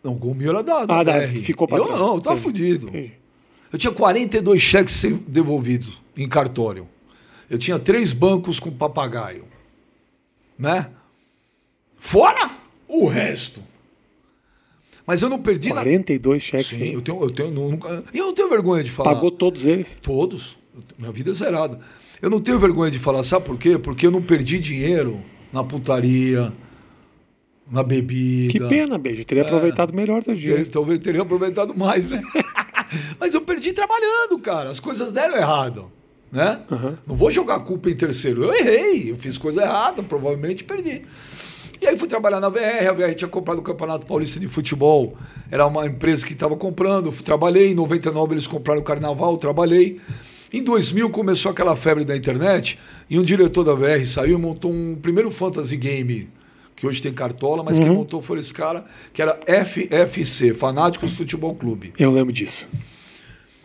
Não, 0.03 0.13
gol 0.13 0.33
meu 0.33 0.51
era 0.51 0.63
da, 0.63 0.85
da 0.85 0.99
Ah, 0.99 1.03
VR. 1.03 1.27
ficou 1.43 1.67
pra 1.67 1.77
Eu 1.77 1.85
trás. 1.87 1.99
não, 1.99 2.15
eu 2.15 2.21
tava 2.21 2.37
Entendi. 2.39 2.43
fudido. 2.59 2.87
Entendi. 2.87 3.11
Eu 3.73 3.79
tinha 3.79 3.91
42 3.91 4.61
cheques 4.61 5.03
devolvidos 5.27 5.99
em 6.15 6.29
cartório. 6.29 6.87
Eu 7.49 7.57
tinha 7.57 7.77
três 7.77 8.13
bancos 8.13 8.59
com 8.61 8.71
papagaio. 8.71 9.43
Né? 10.57 10.87
Fora 11.97 12.49
o 12.87 13.07
resto. 13.07 13.59
Mas 15.05 15.21
eu 15.21 15.29
não 15.29 15.39
perdi 15.39 15.69
na. 15.69 15.75
42 15.75 16.41
cheques. 16.41 16.67
Sim, 16.67 16.83
hein? 16.83 16.93
eu 16.93 17.01
tenho, 17.01 17.21
eu 17.21 17.29
tenho 17.29 17.51
nunca. 17.51 18.03
E 18.13 18.17
eu 18.17 18.27
não 18.27 18.33
tenho 18.33 18.49
vergonha 18.49 18.83
de 18.83 18.91
falar. 18.91 19.13
Pagou 19.13 19.31
todos 19.31 19.65
eles? 19.65 19.99
Todos. 20.01 20.57
Minha 20.97 21.11
vida 21.11 21.31
é 21.31 21.33
zerada. 21.33 21.79
Eu 22.21 22.29
não 22.29 22.41
tenho 22.41 22.57
vergonha 22.57 22.89
de 22.89 22.99
falar, 22.99 23.23
sabe 23.23 23.45
por 23.45 23.57
quê? 23.57 23.77
Porque 23.77 24.07
eu 24.07 24.11
não 24.11 24.21
perdi 24.21 24.57
dinheiro 24.57 25.19
na 25.53 25.63
putaria, 25.63 26.51
na 27.69 27.83
bebida. 27.83 28.51
Que 28.51 28.59
pena, 28.59 28.97
beijo. 28.97 29.21
Eu 29.21 29.25
teria 29.25 29.43
aproveitado 29.43 29.93
melhor 29.93 30.23
teu 30.23 30.33
Ter- 30.33 30.39
dia. 30.39 30.65
Talvez 30.65 30.99
teria 30.99 31.21
aproveitado 31.21 31.75
mais, 31.75 32.07
né? 32.09 32.21
Mas 33.19 33.33
eu 33.33 33.41
perdi 33.41 33.73
trabalhando, 33.73 34.37
cara. 34.39 34.69
As 34.69 34.79
coisas 34.79 35.11
deram 35.11 35.35
errado. 35.35 35.91
Né? 36.31 36.59
Não 37.07 37.15
vou 37.15 37.31
jogar 37.31 37.59
culpa 37.61 37.89
em 37.89 37.95
terceiro. 37.95 38.43
Eu 38.43 38.53
errei, 38.53 39.11
eu 39.11 39.15
fiz 39.15 39.37
coisa 39.37 39.61
errada, 39.61 40.03
provavelmente 40.03 40.63
perdi. 40.63 41.03
E 41.81 41.87
aí 41.87 41.97
fui 41.97 42.07
trabalhar 42.07 42.39
na 42.39 42.49
VR, 42.49 42.87
a 42.89 42.93
VR 42.93 43.13
tinha 43.13 43.27
comprado 43.27 43.59
o 43.59 43.61
Campeonato 43.61 44.05
Paulista 44.05 44.39
de 44.39 44.47
Futebol, 44.47 45.17
era 45.51 45.65
uma 45.65 45.85
empresa 45.85 46.25
que 46.25 46.33
estava 46.33 46.55
comprando, 46.55 47.11
trabalhei, 47.11 47.71
em 47.71 47.75
99 47.75 48.33
eles 48.33 48.47
compraram 48.47 48.81
o 48.81 48.83
Carnaval, 48.83 49.37
trabalhei. 49.37 49.99
Em 50.53 50.63
2000 50.63 51.09
começou 51.09 51.51
aquela 51.51 51.75
febre 51.75 52.05
da 52.05 52.15
internet 52.15 52.79
e 53.09 53.19
um 53.19 53.23
diretor 53.23 53.63
da 53.63 53.73
VR 53.73 54.05
saiu 54.05 54.37
e 54.37 54.41
montou 54.41 54.71
um 54.71 54.95
primeiro 54.95 55.29
fantasy 55.29 55.75
game, 55.75 56.29
que 56.75 56.87
hoje 56.87 57.01
tem 57.01 57.13
cartola, 57.13 57.61
mas 57.61 57.77
quem 57.77 57.89
montou 57.89 58.21
foi 58.21 58.39
esse 58.39 58.53
cara, 58.53 58.85
que 59.11 59.21
era 59.21 59.37
FFC, 59.45 60.53
Fanáticos 60.53 61.13
Futebol 61.13 61.53
Clube. 61.55 61.93
Eu 61.99 62.11
lembro 62.11 62.31
disso. 62.31 62.69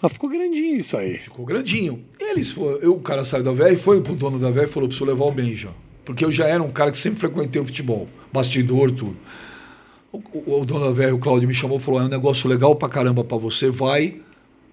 Mas 0.02 0.12
ficou 0.12 0.30
grandinho 0.30 0.78
isso 0.78 0.96
aí. 0.96 1.18
Ficou 1.18 1.44
grandinho. 1.44 2.02
Eles 2.18 2.50
foram, 2.50 2.78
eu, 2.78 2.94
o 2.94 3.00
cara 3.00 3.24
saiu 3.24 3.44
da 3.44 3.52
VR, 3.52 3.76
foi 3.76 4.00
pro 4.00 4.14
dono 4.14 4.38
da 4.38 4.50
VR 4.50 4.64
e 4.64 4.66
falou: 4.66 4.88
preciso 4.88 5.04
levar 5.04 5.26
o 5.26 5.32
Benja. 5.32 5.70
Porque 6.10 6.24
eu 6.24 6.32
já 6.32 6.46
era 6.48 6.60
um 6.60 6.72
cara 6.72 6.90
que 6.90 6.98
sempre 6.98 7.20
frequentei 7.20 7.62
o 7.62 7.64
futebol, 7.64 8.08
bastidor, 8.32 8.90
tudo. 8.90 9.16
O, 10.12 10.18
o- 10.32 10.60
o 10.62 10.64
dono 10.66 10.92
VR, 10.92 11.14
o 11.14 11.18
Claudio, 11.20 11.46
me 11.46 11.54
chamou 11.54 11.76
e 11.76 11.80
falou: 11.80 12.00
é 12.00 12.04
um 12.04 12.08
negócio 12.08 12.50
legal 12.50 12.74
pra 12.74 12.88
caramba 12.88 13.22
pra 13.22 13.36
você, 13.38 13.70
vai. 13.70 14.16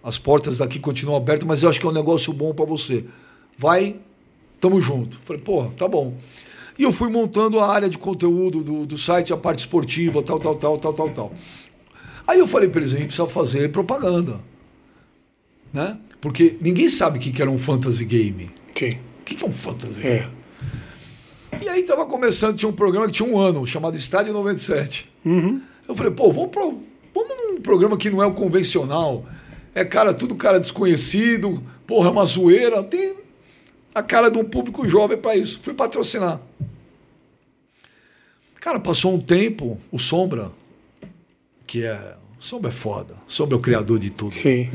As 0.03 0.17
portas 0.17 0.57
daqui 0.57 0.79
continuam 0.79 1.15
abertas, 1.15 1.47
mas 1.47 1.61
eu 1.61 1.69
acho 1.69 1.79
que 1.79 1.85
é 1.85 1.89
um 1.89 1.93
negócio 1.93 2.33
bom 2.33 2.55
pra 2.55 2.65
você. 2.65 3.05
Vai, 3.55 3.97
tamo 4.59 4.81
junto. 4.81 5.19
Falei, 5.25 5.39
porra, 5.39 5.69
tá 5.77 5.87
bom. 5.87 6.15
E 6.79 6.81
eu 6.81 6.91
fui 6.91 7.07
montando 7.11 7.59
a 7.59 7.71
área 7.71 7.87
de 7.87 7.99
conteúdo 7.99 8.63
do, 8.63 8.87
do 8.87 8.97
site, 8.97 9.31
a 9.31 9.37
parte 9.37 9.59
esportiva, 9.59 10.23
tal, 10.23 10.39
tal, 10.39 10.55
tal, 10.55 10.77
tal, 10.79 10.93
tal, 10.93 11.09
tal. 11.11 11.33
Aí 12.27 12.39
eu 12.39 12.47
falei 12.47 12.67
pra 12.67 12.81
eles, 12.81 12.93
a 12.95 12.97
gente 12.97 13.07
precisa 13.09 13.27
fazer 13.27 13.71
propaganda. 13.71 14.39
Né? 15.71 15.97
Porque 16.19 16.57
ninguém 16.61 16.89
sabe 16.89 17.19
o 17.19 17.21
que 17.21 17.39
era 17.39 17.51
um 17.51 17.59
fantasy 17.59 18.05
game. 18.05 18.49
Sim. 18.73 18.89
O 19.21 19.23
que 19.23 19.43
é 19.43 19.47
um 19.47 19.51
fantasy 19.53 20.01
game? 20.01 20.36
E 21.61 21.69
aí 21.69 21.83
tava 21.83 22.05
começando, 22.05 22.57
tinha 22.57 22.69
um 22.69 22.73
programa 22.73 23.07
que 23.07 23.13
tinha 23.13 23.27
um 23.27 23.37
ano, 23.39 23.65
chamado 23.65 23.95
Estádio 23.97 24.33
97. 24.33 25.09
Eu 25.87 25.95
falei, 25.95 26.11
pô, 26.11 26.31
vamos, 26.31 26.51
pro, 26.51 26.81
vamos 27.13 27.37
num 27.37 27.61
programa 27.61 27.97
que 27.97 28.09
não 28.09 28.21
é 28.21 28.25
o 28.25 28.33
convencional. 28.33 29.25
É 29.73 29.85
cara, 29.85 30.13
tudo 30.13 30.35
cara 30.35 30.59
desconhecido, 30.59 31.63
porra, 31.85 32.09
é 32.09 32.11
uma 32.11 32.25
zoeira. 32.25 32.83
Tem 32.83 33.15
a 33.93 34.03
cara 34.03 34.29
de 34.29 34.37
um 34.37 34.43
público 34.43 34.87
jovem 34.87 35.17
para 35.17 35.35
isso. 35.35 35.59
Fui 35.61 35.73
patrocinar. 35.73 36.39
Cara, 38.59 38.79
passou 38.79 39.13
um 39.13 39.19
tempo, 39.19 39.79
o 39.91 39.99
Sombra, 39.99 40.51
que 41.65 41.85
é. 41.85 42.15
O 42.39 42.43
Sombra 42.43 42.69
é 42.69 42.73
foda. 42.73 43.15
O 43.27 43.31
Sombra 43.31 43.55
é 43.55 43.59
o 43.59 43.61
criador 43.61 43.97
de 43.97 44.09
tudo. 44.09 44.31
Sim. 44.31 44.69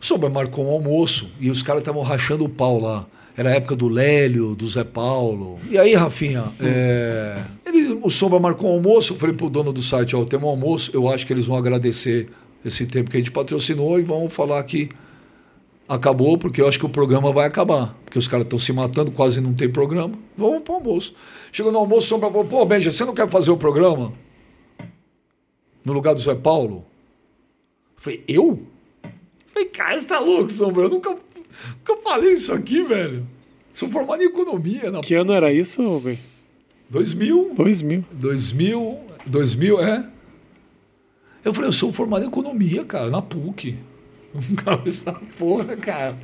O 0.00 0.04
Sombra 0.04 0.28
marcou 0.28 0.66
um 0.66 0.70
almoço 0.70 1.30
e 1.38 1.50
os 1.50 1.62
caras 1.62 1.82
estavam 1.82 2.02
rachando 2.02 2.44
o 2.44 2.48
pau 2.48 2.80
lá. 2.80 3.06
Era 3.36 3.50
a 3.50 3.52
época 3.52 3.76
do 3.76 3.86
Lélio, 3.86 4.54
do 4.54 4.66
Zé 4.66 4.82
Paulo. 4.82 5.60
E 5.68 5.76
aí, 5.76 5.94
Rafinha, 5.94 6.44
é, 6.58 7.40
ele, 7.66 7.98
o 8.02 8.08
Sombra 8.08 8.40
marcou 8.40 8.70
um 8.70 8.74
almoço. 8.74 9.12
Eu 9.12 9.18
falei 9.18 9.36
pro 9.36 9.50
dono 9.50 9.72
do 9.72 9.82
site: 9.82 10.16
Ó, 10.16 10.24
tem 10.24 10.38
um 10.38 10.46
almoço. 10.46 10.90
Eu 10.94 11.08
acho 11.08 11.26
que 11.26 11.32
eles 11.34 11.44
vão 11.44 11.56
agradecer 11.56 12.28
esse 12.64 12.86
tempo 12.86 13.10
que 13.10 13.16
a 13.16 13.20
gente 13.20 13.30
patrocinou 13.30 14.00
e 14.00 14.02
vão 14.02 14.28
falar 14.30 14.62
que 14.62 14.88
acabou, 15.86 16.38
porque 16.38 16.60
eu 16.60 16.66
acho 16.66 16.78
que 16.78 16.86
o 16.86 16.88
programa 16.88 17.30
vai 17.30 17.46
acabar. 17.46 17.94
Porque 18.04 18.18
os 18.18 18.26
caras 18.26 18.44
estão 18.46 18.58
se 18.58 18.72
matando, 18.72 19.12
quase 19.12 19.40
não 19.40 19.52
tem 19.52 19.68
programa. 19.68 20.18
Vamos 20.36 20.62
pro 20.62 20.74
almoço. 20.74 21.14
Chegou 21.52 21.70
no 21.70 21.78
almoço, 21.78 22.06
o 22.06 22.08
Sombra 22.08 22.30
falou: 22.30 22.46
pô, 22.46 22.64
Benja, 22.64 22.90
você 22.90 23.04
não 23.04 23.14
quer 23.14 23.28
fazer 23.28 23.50
o 23.50 23.56
programa? 23.58 24.14
No 25.84 25.92
lugar 25.92 26.14
do 26.14 26.20
Zé 26.20 26.34
Paulo? 26.34 26.86
Eu 27.96 28.02
falei: 28.02 28.24
eu? 28.26 28.62
Falei, 29.52 29.68
cara, 29.68 30.00
você 30.00 30.06
tá 30.06 30.20
louco, 30.20 30.50
Sombra? 30.50 30.84
Eu 30.84 30.88
nunca, 30.88 31.16
nunca 31.78 32.02
falei 32.02 32.32
isso 32.32 32.52
aqui, 32.52 32.82
velho. 32.82 33.26
Sou 33.72 33.90
formado 33.90 34.22
em 34.22 34.26
economia. 34.26 34.90
Na... 34.90 35.00
Que 35.00 35.14
ano 35.14 35.32
era 35.32 35.52
isso, 35.52 36.00
bem? 36.00 36.18
2000. 36.88 37.52
2000. 37.54 38.04
2000. 38.12 39.00
2000, 39.26 39.80
é. 39.82 40.08
Eu 41.44 41.52
falei, 41.52 41.68
eu 41.68 41.72
sou 41.72 41.92
formado 41.92 42.24
em 42.24 42.28
economia, 42.28 42.84
cara, 42.84 43.10
na 43.10 43.20
PUC. 43.20 43.76
Um 44.34 44.54
cara 44.54 44.82
essa 44.86 45.12
porra, 45.38 45.76
cara. 45.76 46.18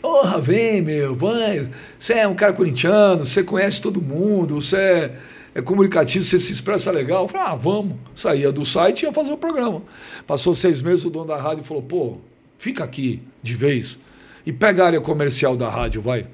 Porra, 0.00 0.40
vem, 0.40 0.82
meu, 0.82 1.14
vai. 1.14 1.68
Você 1.98 2.14
é 2.14 2.26
um 2.26 2.34
cara 2.34 2.52
corintiano, 2.52 3.24
você 3.24 3.44
conhece 3.44 3.80
todo 3.80 4.02
mundo, 4.02 4.60
você 4.60 4.76
é, 4.76 5.18
é 5.56 5.62
comunicativo, 5.62 6.24
você 6.24 6.38
se 6.40 6.52
expressa 6.52 6.90
legal. 6.90 7.24
Eu 7.24 7.28
falei, 7.28 7.46
ah, 7.48 7.54
vamos. 7.54 7.96
Saía 8.14 8.50
do 8.50 8.64
site 8.64 9.02
e 9.02 9.06
ia 9.06 9.12
fazer 9.12 9.32
o 9.32 9.36
programa. 9.36 9.82
Passou 10.26 10.54
seis 10.54 10.82
meses, 10.82 11.04
o 11.04 11.10
dono 11.10 11.26
da 11.26 11.36
rádio 11.36 11.62
falou, 11.62 11.82
pô, 11.82 12.16
fica 12.58 12.82
aqui 12.82 13.22
de 13.42 13.54
vez 13.54 13.98
e 14.44 14.52
pega 14.52 14.82
a 14.82 14.86
área 14.86 15.00
comercial 15.00 15.56
da 15.56 15.68
rádio, 15.68 16.02
vai. 16.02 16.26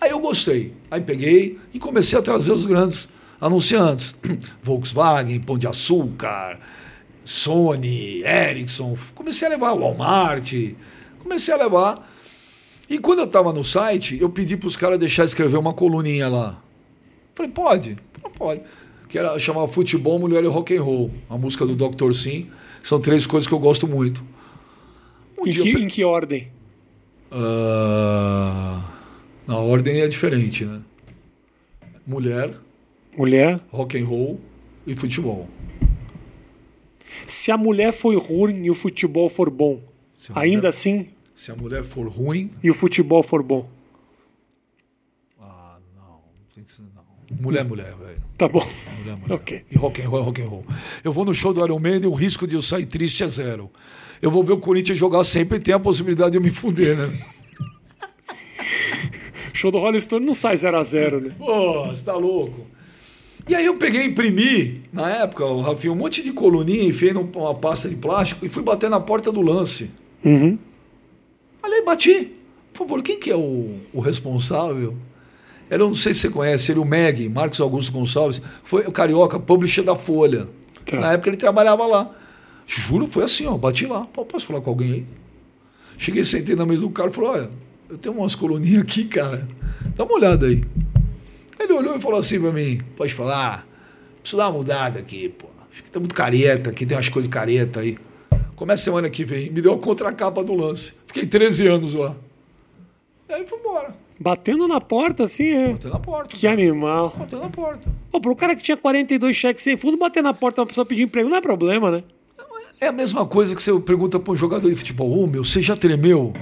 Aí 0.00 0.10
eu 0.10 0.20
gostei. 0.20 0.72
Aí 0.90 1.00
peguei 1.00 1.58
e 1.72 1.78
comecei 1.78 2.18
a 2.18 2.22
trazer 2.22 2.52
os 2.52 2.66
grandes 2.66 3.08
anunciantes. 3.40 4.14
Volkswagen, 4.62 5.40
Pão 5.40 5.56
de 5.56 5.66
Açúcar, 5.66 6.58
Sony, 7.24 8.22
Ericsson. 8.22 8.96
Comecei 9.14 9.48
a 9.48 9.50
levar 9.50 9.74
Walmart, 9.74 10.52
comecei 11.22 11.54
a 11.54 11.56
levar. 11.56 12.10
E 12.88 12.98
quando 12.98 13.20
eu 13.20 13.24
estava 13.24 13.52
no 13.52 13.64
site, 13.64 14.18
eu 14.20 14.28
pedi 14.28 14.56
para 14.56 14.66
os 14.66 14.76
caras 14.76 14.98
deixar 14.98 15.24
escrever 15.24 15.56
uma 15.56 15.72
coluninha 15.72 16.28
lá. 16.28 16.60
Falei, 17.34 17.50
pode? 17.50 17.96
Pode. 18.36 18.62
Que 19.08 19.18
era 19.18 19.38
chamava 19.38 19.68
Futebol, 19.68 20.18
Mulher 20.18 20.44
e 20.44 20.48
Rock 20.48 20.76
and 20.76 20.82
Roll, 20.82 21.10
a 21.30 21.38
música 21.38 21.64
do 21.64 21.74
Dr. 21.74 22.12
Sim. 22.12 22.50
São 22.82 23.00
três 23.00 23.26
coisas 23.26 23.46
que 23.46 23.54
eu 23.54 23.58
gosto 23.58 23.88
muito. 23.88 24.22
Um 25.40 25.46
em, 25.46 25.52
que, 25.52 25.70
eu... 25.72 25.78
em 25.78 25.88
que 25.88 26.04
ordem? 26.04 26.50
Uh... 27.34 28.94
Na 29.46 29.58
ordem 29.58 30.00
é 30.00 30.06
diferente, 30.06 30.64
né? 30.64 30.80
Mulher, 32.06 32.54
mulher, 33.16 33.60
rock 33.70 33.98
and 33.98 34.06
roll 34.06 34.40
e 34.86 34.94
futebol. 34.94 35.48
Se 37.26 37.50
a 37.50 37.56
mulher 37.56 37.92
for 37.92 38.16
ruim 38.18 38.64
e 38.64 38.70
o 38.70 38.74
futebol 38.74 39.28
for 39.28 39.50
bom, 39.50 39.82
ainda 40.34 40.56
mulher, 40.56 40.68
assim? 40.68 41.08
Se 41.34 41.50
a 41.50 41.56
mulher 41.56 41.84
for 41.84 42.06
ruim 42.08 42.50
e 42.62 42.70
o 42.70 42.74
futebol 42.74 43.22
for 43.22 43.42
bom. 43.42 43.68
Ah, 45.40 45.78
não, 45.94 46.20
tem 46.54 46.64
que 46.64 46.72
ser 46.72 46.82
não. 46.94 47.04
Mulher, 47.40 47.64
mulher, 47.64 47.94
velho. 47.94 48.22
Tá 48.36 48.48
bom. 48.48 48.66
Mulher, 48.98 49.16
mulher. 49.16 49.34
Ok. 49.34 49.64
E 49.70 49.76
rock 49.76 50.02
and 50.02 50.08
roll 50.08 50.22
rock 50.22 50.42
and 50.42 50.46
roll. 50.46 50.64
Eu 51.02 51.12
vou 51.12 51.24
no 51.24 51.34
show 51.34 51.52
do 51.52 51.64
Iron 51.64 51.78
Man 51.78 51.96
e 51.96 52.06
o 52.06 52.14
risco 52.14 52.46
de 52.46 52.54
eu 52.54 52.62
sair 52.62 52.86
triste 52.86 53.22
é 53.22 53.28
zero. 53.28 53.70
Eu 54.20 54.30
vou 54.30 54.42
ver 54.42 54.52
o 54.52 54.58
Corinthians 54.58 54.98
jogar 54.98 55.24
sempre 55.24 55.58
e 55.58 55.60
tem 55.60 55.74
a 55.74 55.78
possibilidade 55.78 56.32
de 56.32 56.38
eu 56.38 56.42
me 56.42 56.50
fuder, 56.50 56.96
né? 56.96 57.12
show 59.52 59.70
do 59.70 59.78
Rolling 59.78 60.00
Stone 60.00 60.24
não 60.24 60.34
sai 60.34 60.56
0 60.56 60.76
a 60.76 60.84
0 60.84 61.20
né? 61.20 61.34
Pô, 61.38 61.86
você 61.86 62.04
tá 62.04 62.14
louco. 62.14 62.66
E 63.46 63.54
aí 63.54 63.66
eu 63.66 63.76
peguei 63.76 64.02
e 64.02 64.06
imprimi, 64.06 64.82
na 64.90 65.10
época, 65.10 65.44
o 65.44 65.60
Rafinha, 65.60 65.92
um 65.92 65.96
monte 65.96 66.22
de 66.22 66.32
coluninha, 66.32 66.84
enfiei 66.84 67.12
numa 67.12 67.54
pasta 67.54 67.88
de 67.88 67.96
plástico 67.96 68.46
e 68.46 68.48
fui 68.48 68.62
bater 68.62 68.88
na 68.88 68.98
porta 68.98 69.30
do 69.30 69.42
lance. 69.42 69.90
Uhum. 70.24 70.58
Ali 71.62 71.84
bati. 71.84 72.32
Por 72.72 72.86
favor, 72.86 73.02
quem 73.02 73.18
que 73.18 73.30
é 73.30 73.36
o, 73.36 73.78
o 73.92 74.00
responsável? 74.00 74.96
Era, 75.70 75.82
eu 75.82 75.88
não 75.88 75.94
sei 75.94 76.12
se 76.14 76.20
você 76.20 76.30
conhece, 76.30 76.72
ele, 76.72 76.80
o 76.80 76.84
Meg, 76.84 77.28
Marcos 77.28 77.60
Augusto 77.60 77.92
Gonçalves, 77.92 78.40
foi 78.62 78.86
o 78.86 78.92
carioca, 78.92 79.38
publisher 79.38 79.82
da 79.82 79.96
Folha. 79.96 80.48
Tá. 80.84 81.00
Na 81.00 81.12
época 81.12 81.30
ele 81.30 81.36
trabalhava 81.36 81.86
lá. 81.86 82.10
Juro, 82.66 83.06
foi 83.06 83.24
assim, 83.24 83.46
ó, 83.46 83.56
bati 83.56 83.86
lá. 83.86 84.06
Pô, 84.06 84.24
posso 84.24 84.46
falar 84.46 84.60
com 84.60 84.70
alguém 84.70 84.92
aí? 84.92 85.06
Cheguei, 85.96 86.24
sentei 86.24 86.54
na 86.56 86.66
mesa 86.66 86.82
do 86.82 86.90
cara 86.90 87.10
e 87.10 87.12
falei, 87.12 87.30
olha, 87.30 87.50
eu 87.88 87.98
tenho 87.98 88.14
umas 88.14 88.34
coluninhas 88.34 88.82
aqui, 88.82 89.04
cara. 89.04 89.46
Dá 89.96 90.04
uma 90.04 90.14
olhada 90.14 90.46
aí. 90.46 90.64
Ele 91.58 91.72
olhou 91.72 91.96
e 91.96 92.00
falou 92.00 92.18
assim 92.18 92.40
pra 92.40 92.52
mim: 92.52 92.80
Pode 92.96 93.14
falar? 93.14 93.66
Preciso 94.20 94.36
dar 94.36 94.48
uma 94.48 94.58
mudada 94.58 94.98
aqui, 94.98 95.28
pô. 95.28 95.46
Acho 95.70 95.82
que 95.82 95.90
tá 95.90 95.98
muito 95.98 96.14
careta, 96.14 96.70
aqui 96.70 96.86
tem 96.86 96.96
umas 96.96 97.08
coisas 97.08 97.30
careta 97.30 97.80
aí. 97.80 97.98
Começa 98.56 98.84
semana 98.84 99.10
que 99.10 99.24
vem. 99.24 99.50
Me 99.50 99.60
deu 99.60 99.74
a 99.74 99.78
contracapa 99.78 100.42
do 100.42 100.54
lance. 100.54 100.94
Fiquei 101.06 101.26
13 101.26 101.66
anos 101.66 101.94
lá. 101.94 102.16
Aí 103.28 103.46
fui 103.46 103.58
embora. 103.58 103.94
Batendo 104.18 104.68
na 104.68 104.80
porta, 104.80 105.24
assim, 105.24 105.48
é. 105.48 105.72
Batendo 105.72 105.92
na 105.92 106.00
porta. 106.00 106.36
Que 106.36 106.46
animal. 106.46 107.14
Batendo 107.18 107.42
na 107.42 107.50
porta. 107.50 107.90
Pô, 108.10 108.20
pro 108.20 108.36
cara 108.36 108.54
que 108.54 108.62
tinha 108.62 108.76
42 108.76 109.36
cheques 109.36 109.62
sem 109.62 109.76
fundo, 109.76 109.96
bater 109.96 110.22
na 110.22 110.32
porta 110.32 110.60
uma 110.60 110.66
pessoa 110.66 110.84
pedir 110.84 111.02
emprego 111.02 111.28
não 111.28 111.36
é 111.36 111.40
problema, 111.40 111.90
né? 111.90 112.04
É 112.80 112.88
a 112.88 112.92
mesma 112.92 113.24
coisa 113.24 113.54
que 113.54 113.62
você 113.62 113.72
pergunta 113.80 114.20
pra 114.20 114.32
um 114.32 114.36
jogador 114.36 114.68
de 114.68 114.74
futebol: 114.74 115.10
Ô, 115.10 115.24
oh, 115.24 115.26
meu, 115.26 115.44
você 115.44 115.62
já 115.62 115.74
tremeu 115.74 116.32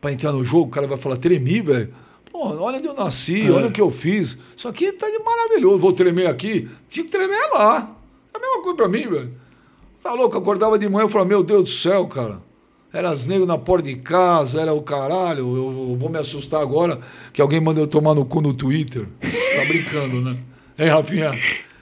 pra 0.00 0.12
entrar 0.12 0.32
no 0.32 0.42
jogo? 0.44 0.66
O 0.66 0.70
cara 0.70 0.86
vai 0.86 0.98
falar: 0.98 1.16
Tremi, 1.16 1.60
velho. 1.60 1.94
Pô, 2.30 2.48
olha 2.48 2.78
onde 2.78 2.86
eu 2.86 2.94
nasci, 2.94 3.46
é. 3.46 3.50
olha 3.50 3.68
o 3.68 3.70
que 3.70 3.80
eu 3.80 3.90
fiz. 3.90 4.38
Isso 4.56 4.66
aqui 4.66 4.90
tá 4.92 5.06
de 5.06 5.18
maravilhoso. 5.18 5.78
Vou 5.78 5.92
tremer 5.92 6.26
aqui. 6.26 6.68
Tinha 6.88 7.04
que 7.04 7.12
tremer 7.12 7.50
lá. 7.52 7.94
É 8.34 8.38
a 8.38 8.40
mesma 8.40 8.62
coisa 8.62 8.76
pra 8.76 8.88
mim, 8.88 9.06
velho. 9.06 9.34
Tá 10.02 10.12
louco? 10.14 10.34
Eu 10.34 10.40
acordava 10.40 10.78
de 10.78 10.88
manhã 10.88 11.06
e 11.06 11.08
falava, 11.08 11.28
meu 11.28 11.42
Deus 11.42 11.62
do 11.64 11.68
céu, 11.68 12.06
cara. 12.08 12.40
Era 12.92 13.08
as 13.08 13.26
negros 13.26 13.48
na 13.48 13.56
porta 13.56 13.88
de 13.88 13.96
casa, 13.96 14.60
era 14.60 14.74
o 14.74 14.82
caralho. 14.82 15.56
Eu 15.56 15.96
vou 15.98 16.10
me 16.10 16.18
assustar 16.18 16.60
agora 16.60 17.00
que 17.32 17.40
alguém 17.40 17.60
manda 17.60 17.80
eu 17.80 17.86
tomar 17.86 18.14
no 18.14 18.24
cu 18.24 18.42
no 18.42 18.52
Twitter. 18.52 19.06
Tá 19.20 19.64
brincando, 19.66 20.20
né? 20.20 20.36
Hein, 20.78 20.88
Rafinha? 20.88 21.30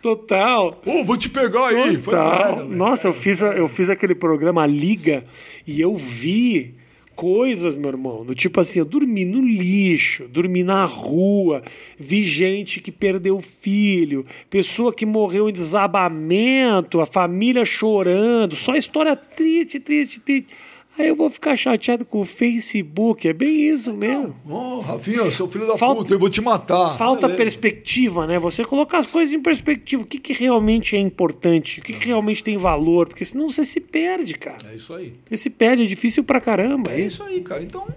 Total. 0.00 0.80
Ô, 0.86 1.00
oh, 1.00 1.04
vou 1.04 1.16
te 1.16 1.28
pegar 1.28 1.68
aí. 1.68 1.98
Total. 1.98 2.64
Nossa, 2.64 3.08
eu 3.08 3.12
fiz, 3.12 3.40
eu 3.40 3.68
fiz 3.68 3.88
aquele 3.90 4.14
programa 4.14 4.64
Liga 4.66 5.24
e 5.66 5.80
eu 5.80 5.96
vi 5.96 6.76
coisas, 7.20 7.76
meu 7.76 7.90
irmão. 7.90 8.24
Do 8.24 8.34
tipo 8.34 8.60
assim, 8.60 8.78
eu 8.78 8.84
dormi 8.86 9.26
no 9.26 9.44
lixo, 9.44 10.26
dormi 10.28 10.62
na 10.62 10.86
rua, 10.86 11.62
vi 11.98 12.24
gente 12.24 12.80
que 12.80 12.90
perdeu 12.90 13.38
filho, 13.40 14.24
pessoa 14.48 14.90
que 14.90 15.04
morreu 15.04 15.46
em 15.46 15.52
desabamento, 15.52 16.98
a 16.98 17.04
família 17.04 17.64
chorando, 17.64 18.56
só 18.56 18.74
história 18.74 19.14
triste, 19.14 19.78
triste, 19.78 20.18
triste. 20.20 20.54
Aí 21.00 21.08
eu 21.08 21.16
vou 21.16 21.30
ficar 21.30 21.56
chateado 21.56 22.04
com 22.04 22.20
o 22.20 22.24
Facebook, 22.26 23.26
é 23.26 23.32
bem 23.32 23.70
isso 23.70 23.94
mesmo. 23.94 24.36
Ô, 24.46 24.52
oh, 24.52 24.80
Rafinha, 24.80 25.30
seu 25.30 25.48
filho 25.48 25.66
da 25.66 25.78
falta, 25.78 26.02
puta, 26.02 26.12
eu 26.12 26.18
vou 26.18 26.28
te 26.28 26.42
matar. 26.42 26.98
Falta 26.98 27.22
Beleza. 27.22 27.36
perspectiva, 27.38 28.26
né? 28.26 28.38
Você 28.38 28.62
colocar 28.66 28.98
as 28.98 29.06
coisas 29.06 29.32
em 29.32 29.40
perspectiva. 29.40 30.02
O 30.02 30.04
que, 30.06 30.18
que 30.18 30.34
realmente 30.34 30.94
é 30.94 30.98
importante? 30.98 31.80
O 31.80 31.82
que, 31.82 31.94
que 31.94 32.06
realmente 32.06 32.44
tem 32.44 32.58
valor? 32.58 33.08
Porque 33.08 33.24
senão 33.24 33.48
você 33.48 33.64
se 33.64 33.80
perde, 33.80 34.34
cara. 34.34 34.70
É 34.70 34.74
isso 34.74 34.92
aí. 34.92 35.14
Você 35.26 35.38
se 35.38 35.48
perde, 35.48 35.84
é 35.84 35.86
difícil 35.86 36.22
pra 36.22 36.38
caramba. 36.38 36.92
É 36.92 37.00
isso 37.00 37.22
aí, 37.22 37.40
cara. 37.40 37.62
Então, 37.62 37.88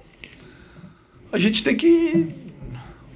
a 1.30 1.38
gente 1.38 1.62
tem 1.62 1.76
que 1.76 2.30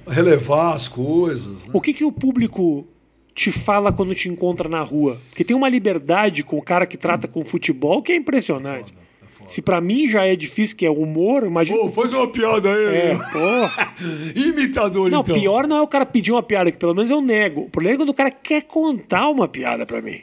relevar 0.06 0.74
as 0.74 0.86
coisas. 0.86 1.64
Né? 1.64 1.70
O 1.72 1.80
que, 1.80 1.94
que 1.94 2.04
o 2.04 2.12
público 2.12 2.86
te 3.34 3.50
fala 3.50 3.90
quando 3.90 4.14
te 4.14 4.28
encontra 4.28 4.68
na 4.68 4.82
rua? 4.82 5.18
Porque 5.30 5.44
tem 5.44 5.56
uma 5.56 5.70
liberdade 5.70 6.42
com 6.42 6.58
o 6.58 6.62
cara 6.62 6.86
que 6.86 6.98
trata 6.98 7.26
com 7.26 7.42
futebol 7.42 8.02
que 8.02 8.12
é 8.12 8.16
impressionante. 8.16 8.92
Foda. 8.92 9.07
Se 9.48 9.62
para 9.62 9.80
mim 9.80 10.06
já 10.08 10.26
é 10.26 10.36
difícil, 10.36 10.76
que 10.76 10.84
é 10.84 10.90
humor, 10.90 11.42
imagina. 11.44 11.78
Pô, 11.78 11.90
faz 11.90 12.12
uma 12.12 12.28
piada 12.28 12.72
aí. 12.72 12.84
É, 12.84 13.18
porra. 13.32 13.94
Imitador, 14.36 15.10
não, 15.10 15.20
então. 15.20 15.34
Não, 15.34 15.42
pior 15.42 15.66
não 15.66 15.78
é 15.78 15.82
o 15.82 15.88
cara 15.88 16.04
pedir 16.04 16.32
uma 16.32 16.42
piada, 16.42 16.70
que 16.70 16.76
pelo 16.76 16.94
menos 16.94 17.10
eu 17.10 17.20
nego. 17.22 17.62
O 17.62 17.70
problema 17.70 17.94
é 17.94 17.98
quando 17.98 18.10
o 18.10 18.14
cara 18.14 18.30
quer 18.30 18.62
contar 18.62 19.28
uma 19.30 19.48
piada 19.48 19.86
para 19.86 20.02
mim. 20.02 20.20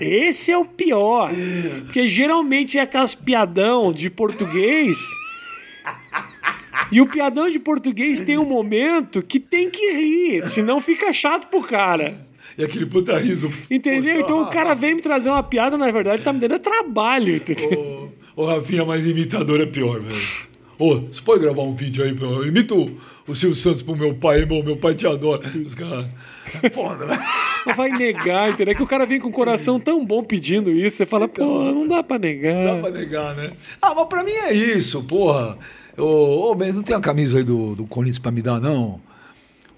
Esse 0.00 0.50
é 0.50 0.56
o 0.56 0.64
pior. 0.64 1.30
Porque 1.84 2.08
geralmente 2.08 2.78
é 2.78 2.80
aquelas 2.80 3.14
piadão 3.14 3.92
de 3.92 4.08
português. 4.08 4.98
E 6.90 7.00
o 7.00 7.06
piadão 7.06 7.50
de 7.50 7.58
português 7.58 8.20
tem 8.20 8.38
um 8.38 8.44
momento 8.44 9.22
que 9.22 9.38
tem 9.38 9.70
que 9.70 9.92
rir, 9.92 10.42
senão 10.42 10.80
fica 10.80 11.12
chato 11.12 11.48
pro 11.48 11.62
cara. 11.62 12.16
E 12.56 12.64
aquele 12.64 12.86
puta 12.86 13.16
riso. 13.18 13.50
Entendeu? 13.70 14.20
Então 14.20 14.42
o 14.42 14.46
cara 14.46 14.74
vem 14.74 14.94
me 14.94 15.02
trazer 15.02 15.30
uma 15.30 15.42
piada, 15.42 15.76
na 15.76 15.90
verdade, 15.90 16.22
tá 16.22 16.32
me 16.32 16.40
dando 16.40 16.58
trabalho, 16.58 17.36
entendeu? 17.36 18.12
Ô, 18.34 18.46
Rafinha, 18.46 18.84
mas 18.84 19.06
imitador 19.06 19.60
é 19.60 19.66
pior, 19.66 20.00
velho. 20.00 20.20
Ô, 20.78 21.00
você 21.00 21.20
pode 21.20 21.42
gravar 21.42 21.62
um 21.62 21.74
vídeo 21.74 22.02
aí? 22.02 22.14
Pra... 22.14 22.26
Eu 22.26 22.46
imito 22.46 22.98
o, 23.28 23.34
Silvio 23.34 23.54
Santos 23.54 23.82
pro 23.82 23.96
meu 23.96 24.14
pai, 24.14 24.44
meu, 24.44 24.64
meu 24.64 24.76
pai 24.76 24.94
te 24.94 25.06
adora. 25.06 25.46
Os 25.54 25.74
caras. 25.74 26.06
É 26.62 26.70
foda. 26.70 27.06
Não 27.66 27.74
vai 27.74 27.90
negar, 27.90 28.50
entendeu? 28.50 28.72
É 28.72 28.74
que 28.74 28.82
o 28.82 28.86
cara 28.86 29.06
vem 29.06 29.20
com 29.20 29.28
o 29.28 29.32
coração 29.32 29.78
tão 29.78 30.04
bom 30.04 30.24
pedindo 30.24 30.72
isso, 30.72 30.96
você 30.96 31.06
fala, 31.06 31.26
Então, 31.26 31.46
pô, 31.46 31.62
não 31.62 31.86
dá 31.86 32.02
pra 32.02 32.18
negar. 32.18 32.64
Dá 32.64 32.80
pra 32.80 32.90
negar, 32.90 33.36
né? 33.36 33.52
Ah, 33.80 33.94
mas 33.94 34.08
pra 34.08 34.24
mim 34.24 34.32
é 34.32 34.52
isso, 34.52 35.04
porra. 35.04 35.56
Ô, 35.96 36.50
ô, 36.50 36.54
Ben, 36.56 36.72
não 36.72 36.82
tem 36.82 36.96
a 36.96 37.00
camisa 37.00 37.38
aí 37.38 37.44
do, 37.44 37.76
do 37.76 37.84
Corinthians 37.84 38.18
pra 38.18 38.32
me 38.32 38.42
dar, 38.42 38.60
não? 38.60 39.00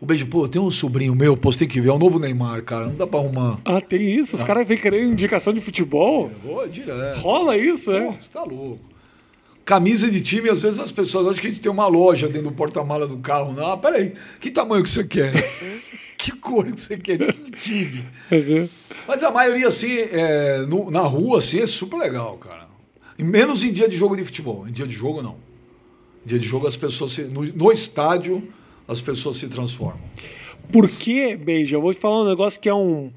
O 0.05 0.07
beijo, 0.07 0.27
pô, 0.27 0.47
tem 0.47 0.61
um 0.61 0.71
sobrinho 0.71 1.15
meu, 1.15 1.35
tem 1.35 1.67
que 1.67 1.81
ver, 1.81 1.89
é 1.89 1.93
o 1.93 1.99
novo 1.99 2.19
Neymar, 2.19 2.63
cara. 2.63 2.89
Não 2.89 2.95
dá 2.95 3.07
pra 3.07 3.21
arrumar. 3.21 3.59
Ah, 3.65 3.81
tem 3.81 4.03
isso? 4.17 4.37
Os 4.37 4.45
caras 4.45 4.69
vêm 4.69 4.77
querendo 4.77 5.11
indicação 5.11 5.51
de 5.51 5.63
futebol? 5.63 6.31
Ô, 6.47 6.67
direto. 6.67 7.21
Rola 7.21 7.57
isso, 7.57 7.91
Pô, 7.91 7.97
é? 7.97 8.19
você 8.21 8.31
tá 8.31 8.45
louco. 8.45 8.81
Camisa 9.65 10.11
de 10.11 10.21
time, 10.21 10.51
às 10.51 10.61
vezes 10.61 10.79
as 10.79 10.93
pessoas 10.93 11.27
acham 11.29 11.41
que 11.41 11.47
a 11.47 11.51
gente 11.51 11.63
tem 11.63 11.73
uma 11.73 11.87
loja 11.87 12.29
dentro 12.29 12.51
do 12.51 12.53
porta-mala 12.53 13.07
do 13.07 13.17
carro. 13.17 13.55
Não, 13.55 13.67
ah, 13.73 13.79
peraí, 13.79 14.13
que 14.43 14.51
tamanho 14.51 14.83
que 14.83 14.91
você 14.91 15.05
quer? 15.05 15.33
que 16.19 16.33
cor 16.33 16.67
que 16.67 16.79
você 16.79 16.99
quer? 16.99 17.17
De 17.17 17.33
que 17.33 17.51
time? 17.53 18.07
É? 18.31 18.69
Mas 19.09 19.23
a 19.23 19.31
maioria, 19.31 19.69
assim, 19.69 19.97
é, 20.13 20.67
no- 20.69 20.91
na 20.91 21.01
rua, 21.01 21.39
assim, 21.39 21.61
é 21.61 21.67
super 21.67 21.97
legal, 21.97 22.37
cara. 22.37 22.69
E 23.19 23.25
menos 23.25 23.65
em 23.65 23.73
dia 23.73 23.89
de 23.89 23.97
jogo 23.97 24.15
de 24.19 24.23
futebol. 24.27 24.69
Em 24.69 24.73
dia 24.73 24.87
de 24.87 24.93
jogo, 24.93 25.23
não. 25.23 25.37
Em 26.27 26.29
dia 26.29 26.39
de 26.39 26.47
jogo, 26.47 26.67
as 26.67 26.77
pessoas 26.77 27.13
se, 27.13 27.23
no, 27.23 27.43
no 27.43 27.73
estádio, 27.73 28.47
as 28.87 29.01
pessoas 29.01 29.39
se 29.39 29.49
transformam. 29.49 30.01
Porque, 30.73 31.37
Benja, 31.37 31.77
eu 31.77 31.81
vou 31.81 31.93
te 31.93 32.01
falar 32.01 32.23
um 32.23 32.29
negócio 32.29 32.61
que 32.61 32.69
é 32.69 32.75
um. 32.75 33.13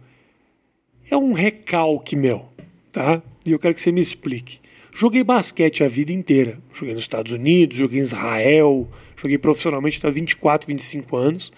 É 1.10 1.16
um 1.16 1.32
recalque 1.32 2.16
meu, 2.16 2.50
tá? 2.92 3.22
E 3.46 3.52
eu 3.52 3.60
quero 3.60 3.74
que 3.74 3.82
você 3.82 3.92
me 3.92 4.02
explique. 4.02 4.60
Joguei 4.94 5.24
basquete 5.24 5.84
a 5.84 5.88
vida 5.88 6.12
inteira. 6.12 6.60
Joguei 6.74 6.94
nos 6.94 7.04
Estados 7.04 7.32
Unidos, 7.32 7.78
joguei 7.78 8.00
em 8.00 8.02
Israel, 8.02 8.90
joguei 9.16 9.38
profissionalmente 9.38 10.00
até 10.00 10.10
24, 10.10 10.68
25 10.68 11.16
anos. 11.16 11.54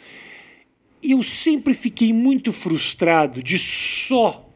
E 1.01 1.11
eu 1.11 1.23
sempre 1.23 1.73
fiquei 1.73 2.11
muito 2.11 2.51
frustrado 2.51 3.41
de 3.41 3.57
só 3.57 4.48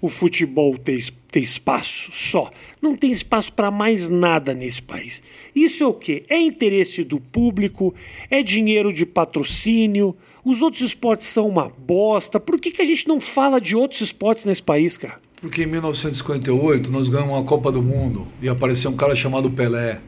o 0.00 0.08
futebol 0.08 0.76
ter, 0.76 1.04
ter 1.30 1.40
espaço, 1.40 2.10
só. 2.12 2.50
Não 2.80 2.96
tem 2.96 3.12
espaço 3.12 3.52
para 3.52 3.70
mais 3.70 4.08
nada 4.08 4.54
nesse 4.54 4.82
país. 4.82 5.22
Isso 5.54 5.82
é 5.84 5.86
o 5.86 5.94
quê? 5.94 6.24
É 6.28 6.38
interesse 6.40 7.02
do 7.02 7.18
público, 7.18 7.94
é 8.30 8.42
dinheiro 8.42 8.92
de 8.92 9.06
patrocínio, 9.06 10.14
os 10.44 10.62
outros 10.62 10.82
esportes 10.82 11.26
são 11.26 11.48
uma 11.48 11.68
bosta. 11.68 12.38
Por 12.38 12.60
que, 12.60 12.70
que 12.70 12.82
a 12.82 12.84
gente 12.86 13.08
não 13.08 13.20
fala 13.20 13.60
de 13.60 13.74
outros 13.74 14.00
esportes 14.00 14.44
nesse 14.44 14.62
país, 14.62 14.96
cara? 14.96 15.20
Porque 15.40 15.62
em 15.64 15.66
1958 15.66 16.90
nós 16.90 17.08
ganhamos 17.08 17.34
uma 17.34 17.44
Copa 17.44 17.70
do 17.70 17.82
Mundo 17.82 18.26
e 18.40 18.48
apareceu 18.48 18.90
um 18.90 18.96
cara 18.96 19.14
chamado 19.14 19.50
Pelé. 19.50 20.00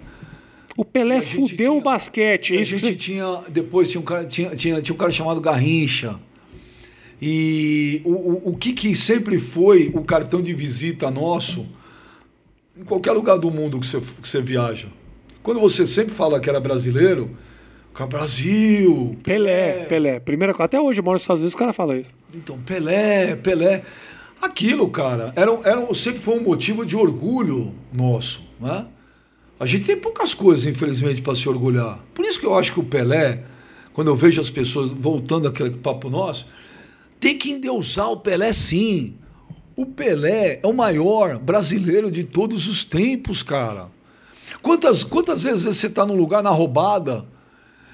O 0.77 0.85
Pelé 0.85 1.21
fudeu 1.21 1.57
tinha- 1.57 1.73
o 1.73 1.81
basquete. 1.81 2.57
É 2.57 2.61
a 2.61 2.63
gente 2.63 2.79
você... 2.81 2.95
tinha. 2.95 3.41
Depois 3.49 3.91
tinha 3.91 4.01
um 4.01 4.05
cara, 4.05 4.25
tinha, 4.25 4.55
tinha, 4.55 4.81
tinha 4.81 4.95
um 4.95 4.99
cara 4.99 5.11
chamado 5.11 5.41
Garrincha. 5.41 6.19
E 7.21 8.01
o, 8.05 8.13
o, 8.13 8.43
o 8.51 8.57
que, 8.57 8.73
que 8.73 8.95
sempre 8.95 9.39
foi 9.39 9.91
o 9.95 10.05
cartão 10.05 10.41
de 10.41 10.55
visita 10.55 11.11
nosso, 11.11 11.67
em 12.77 12.85
qualquer 12.85 13.13
lugar 13.13 13.39
do 13.39 13.51
mundo 13.51 13.81
que 13.81 13.87
você, 13.87 14.01
que 14.01 14.29
você 14.29 14.41
viaja. 14.41 14.89
Quando 15.43 15.61
você 15.61 15.87
sempre 15.87 16.15
fala 16.15 16.39
que 16.39 16.49
era 16.49 16.61
brasileiro, 16.61 17.31
Brasil, 18.07 19.17
Pelé, 19.25 19.87
Pelé. 19.87 20.21
Primeira 20.21 20.53
coisa. 20.53 20.67
Até 20.67 20.81
hoje 20.81 21.01
eu 21.01 21.05
moro 21.05 21.15
nos 21.15 21.23
Estados 21.23 21.41
Unidos, 21.41 21.55
o 21.55 21.59
cara 21.59 21.73
fala 21.73 21.97
isso. 21.97 22.15
Então, 22.33 22.59
Pelé, 22.59 23.35
Pelé. 23.35 23.83
Aquilo, 24.41 24.89
cara, 24.89 25.33
era, 25.35 25.51
era, 25.65 25.95
sempre 25.97 26.21
foi 26.21 26.39
um 26.39 26.43
motivo 26.45 26.87
de 26.87 26.95
orgulho 26.95 27.75
nosso, 27.93 28.45
né? 28.61 28.87
A 29.59 29.67
gente 29.67 29.85
tem 29.85 29.97
poucas 29.97 30.33
coisas, 30.33 30.65
infelizmente, 30.65 31.21
para 31.21 31.35
se 31.35 31.49
orgulhar. 31.49 31.99
Por 32.15 32.25
isso 32.25 32.39
que 32.39 32.47
eu 32.47 32.57
acho 32.57 32.73
que 32.73 32.79
o 32.79 32.85
Pelé, 32.85 33.43
quando 33.93 34.07
eu 34.07 34.15
vejo 34.15 34.41
as 34.41 34.49
pessoas 34.49 34.93
voltando 34.93 35.49
àquele 35.49 35.71
papo 35.71 36.09
nosso, 36.09 36.47
tem 37.21 37.37
que 37.37 37.51
endeusar 37.51 38.11
o 38.11 38.19
Pelé 38.19 38.53
sim. 38.53 39.17
O 39.77 39.87
Pelé 39.87 40.61
é 40.63 40.67
o 40.67 40.73
maior 40.73 41.39
brasileiro 41.39 42.11
de 42.11 42.25
todos 42.25 42.67
os 42.67 42.85
tempos, 42.85 43.43
cara. 43.43 43.89
Quantas, 44.61 45.05
quantas 45.05 45.45
vezes 45.45 45.77
você 45.77 45.87
está 45.87 46.05
num 46.05 46.17
lugar 46.17 46.43
na 46.43 46.51
roubada? 46.51 47.25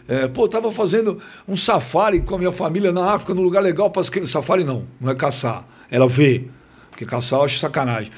É, 0.07 0.29
pô, 0.29 0.47
tava 0.47 0.71
fazendo 0.71 1.21
um 1.49 1.57
safari 1.57 2.21
com 2.21 2.35
a 2.35 2.39
minha 2.39 2.53
família 2.53 2.93
na 2.93 3.13
África, 3.13 3.35
num 3.35 3.43
lugar 3.43 3.63
legal 3.63 3.91
para 3.91 4.01
as 4.01 4.11
crianças. 4.11 4.33
Safari 4.33 4.65
não, 4.65 4.87
não 5.01 5.11
é 5.11 5.15
caçar, 5.15 5.67
era 5.91 6.07
ver. 6.07 6.51
Porque 6.91 7.05
caçar 7.05 7.41
eu 7.41 7.45
acho 7.45 7.59
sacanagem. 7.59 8.13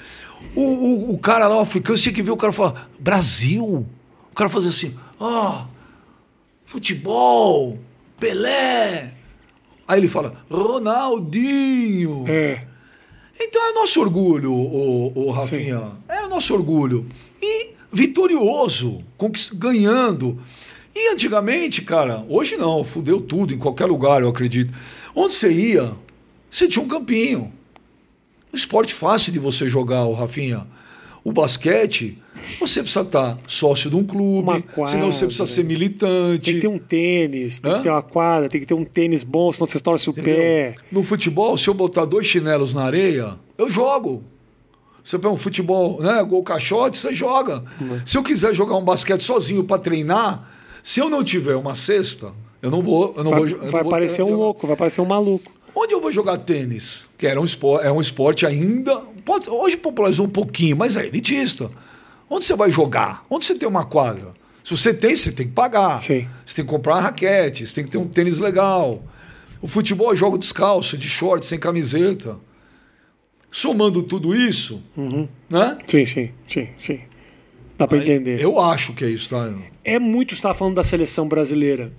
O, 0.55 0.61
o, 0.61 1.15
o 1.15 1.19
cara 1.19 1.49
lá, 1.49 1.57
o 1.57 1.61
africano, 1.61 1.99
tinha 1.99 2.15
que 2.15 2.23
ver 2.23 2.31
o 2.31 2.37
cara 2.37 2.53
falar: 2.53 2.89
Brasil? 2.99 3.87
O 4.31 4.35
cara 4.35 4.51
fazia 4.51 4.71
assim: 4.71 4.97
ó, 5.19 5.65
futebol, 6.65 7.79
Pelé. 8.19 9.16
Aí 9.87 10.01
ele 10.01 10.09
fala: 10.09 10.33
Ronaldinho. 10.51 12.25
É. 12.29 12.67
Então 13.39 13.63
é 13.69 13.73
nosso 13.73 14.01
orgulho, 14.01 14.53
o, 14.53 15.27
o 15.27 15.31
Rafinha. 15.31 15.93
É 16.09 16.25
o 16.25 16.29
nosso 16.29 16.55
orgulho. 16.55 17.07
E 17.41 17.71
vitorioso, 17.93 18.99
ganhando. 19.55 20.41
E 20.95 21.13
antigamente, 21.13 21.83
cara, 21.83 22.25
hoje 22.29 22.57
não, 22.57 22.83
fudeu 22.83 23.21
tudo, 23.21 23.53
em 23.53 23.59
qualquer 23.59 23.85
lugar, 23.85 24.23
eu 24.23 24.29
acredito. 24.29 24.73
Onde 25.15 25.35
você 25.35 25.53
ia, 25.53 25.93
você 26.51 26.67
tinha 26.67 26.83
um 26.83 26.89
campinho. 26.89 27.53
Um 28.53 28.57
esporte 28.57 28.95
fácil 28.95 29.31
de 29.31 29.39
você 29.39 29.69
jogar, 29.69 30.07
o 30.07 30.15
Rafinha. 30.15 30.67
O 31.29 31.33
basquete, 31.33 32.17
você 32.61 32.81
precisa 32.81 33.01
estar 33.01 33.37
sócio 33.49 33.91
de 33.91 33.97
um 33.97 34.05
clube, 34.05 34.63
quadra. 34.63 34.87
senão 34.93 35.11
você 35.11 35.25
precisa 35.27 35.45
ser 35.45 35.65
militante. 35.65 36.45
Tem 36.45 36.55
que 36.55 36.61
ter 36.61 36.69
um 36.69 36.79
tênis, 36.79 37.59
tem 37.59 37.73
Hã? 37.73 37.77
que 37.79 37.83
ter 37.83 37.91
uma 37.91 38.01
quadra, 38.03 38.49
tem 38.49 38.61
que 38.61 38.67
ter 38.67 38.75
um 38.75 38.85
tênis 38.85 39.25
bom, 39.25 39.51
senão 39.53 39.67
você 39.69 39.81
torce 39.81 40.09
o 40.09 40.13
Entendeu? 40.13 40.37
pé. 40.37 40.75
No 40.93 41.03
futebol, 41.03 41.59
se 41.59 41.67
eu 41.67 41.75
botar 41.75 42.05
dois 42.05 42.27
chinelos 42.27 42.73
na 42.73 42.85
areia, 42.85 43.35
eu 43.59 43.69
jogo. 43.69 44.23
Você 45.03 45.19
pega 45.19 45.35
um 45.35 45.37
futebol, 45.37 46.01
né, 46.01 46.23
gol 46.23 46.45
caixote, 46.45 46.97
você 46.97 47.13
joga. 47.13 47.65
Se 48.05 48.17
eu 48.17 48.23
quiser 48.23 48.55
jogar 48.55 48.77
um 48.77 48.85
basquete 48.85 49.23
sozinho 49.25 49.65
para 49.65 49.79
treinar, 49.81 50.49
se 50.81 51.01
eu 51.01 51.11
não 51.11 51.25
tiver 51.25 51.57
uma 51.57 51.75
cesta, 51.75 52.33
eu 52.63 52.71
não 52.71 52.83
vou, 52.83 53.13
eu 53.17 53.25
não 53.25 53.33
Vai, 53.33 53.41
vou, 53.41 53.49
eu 53.49 53.71
vai 53.73 53.83
vou 53.83 53.91
parecer 53.91 54.23
um 54.23 54.27
jogar. 54.31 54.39
louco, 54.45 54.67
vai 54.69 54.77
parecer 54.77 55.01
um 55.01 55.05
maluco. 55.07 55.51
Onde 55.79 55.93
eu 55.93 56.01
vou 56.01 56.11
jogar 56.11 56.39
tênis? 56.39 57.07
Que 57.19 57.27
era 57.27 57.39
um 57.41 57.45
esporte, 57.45 57.87
é 57.87 57.93
um 57.93 58.01
esporte 58.01 58.47
ainda, 58.47 58.97
pode- 59.25 59.51
hoje 59.51 59.77
popularizou 59.77 60.25
um 60.27 60.31
pouquinho, 60.31 60.77
mas 60.77 60.97
é 60.97 61.07
elitista. 61.07 61.71
Onde 62.31 62.47
você 62.47 62.57
vai 62.57 62.71
jogar? 62.71 63.23
Onde 63.29 63.45
você 63.45 63.55
tem 63.59 63.69
uma 63.69 63.85
quadra? 63.85 64.33
Se 64.65 64.77
você 64.77 64.95
tem, 64.95 65.15
você 65.15 65.31
tem 65.31 65.47
que 65.47 65.53
pagar. 65.53 66.01
Sim. 66.01 66.27
Você 66.45 66.57
tem 66.57 66.65
que 66.65 66.71
comprar 66.71 66.95
uma 66.95 67.01
raquete, 67.03 67.67
você 67.67 67.75
tem 67.75 67.85
que 67.85 67.91
ter 67.91 67.99
um 67.99 68.09
tênis 68.09 68.41
legal. 68.41 69.05
O 69.61 69.69
futebol 69.69 70.13
é 70.13 70.17
jogo 70.17 70.39
descalço, 70.39 70.97
de 70.97 71.09
short, 71.09 71.45
sem 71.45 71.59
camiseta. 71.59 72.37
Somando 73.51 74.03
tudo 74.03 74.35
isso, 74.35 74.83
né? 75.49 75.79
Sim, 75.87 76.05
sim, 76.05 76.31
sim, 76.47 76.69
sim. 76.77 77.01
Dá 77.79 77.87
pra 77.87 77.99
entender. 77.99 78.41
Eu 78.41 78.59
acho 78.59 78.93
que 78.93 79.05
é 79.05 79.09
isso, 79.11 79.29
tá? 79.31 79.53
É 79.85 79.99
muito, 79.99 80.31
você 80.31 80.37
estava 80.37 80.55
falando 80.55 80.75
da 80.75 80.83
seleção 80.85 81.29
brasileira. 81.29 81.93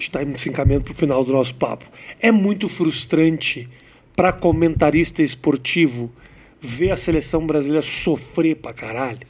Está 0.00 0.20
se 0.34 0.48
encaminhando 0.48 0.84
para 0.84 0.92
o 0.92 0.96
final 0.96 1.22
do 1.22 1.32
nosso 1.32 1.54
papo. 1.54 1.84
É 2.18 2.32
muito 2.32 2.68
frustrante 2.68 3.68
para 4.16 4.32
comentarista 4.32 5.22
esportivo 5.22 6.10
ver 6.60 6.90
a 6.90 6.96
seleção 6.96 7.46
brasileira 7.46 7.82
sofrer 7.82 8.56
pra 8.56 8.72
caralho. 8.72 9.26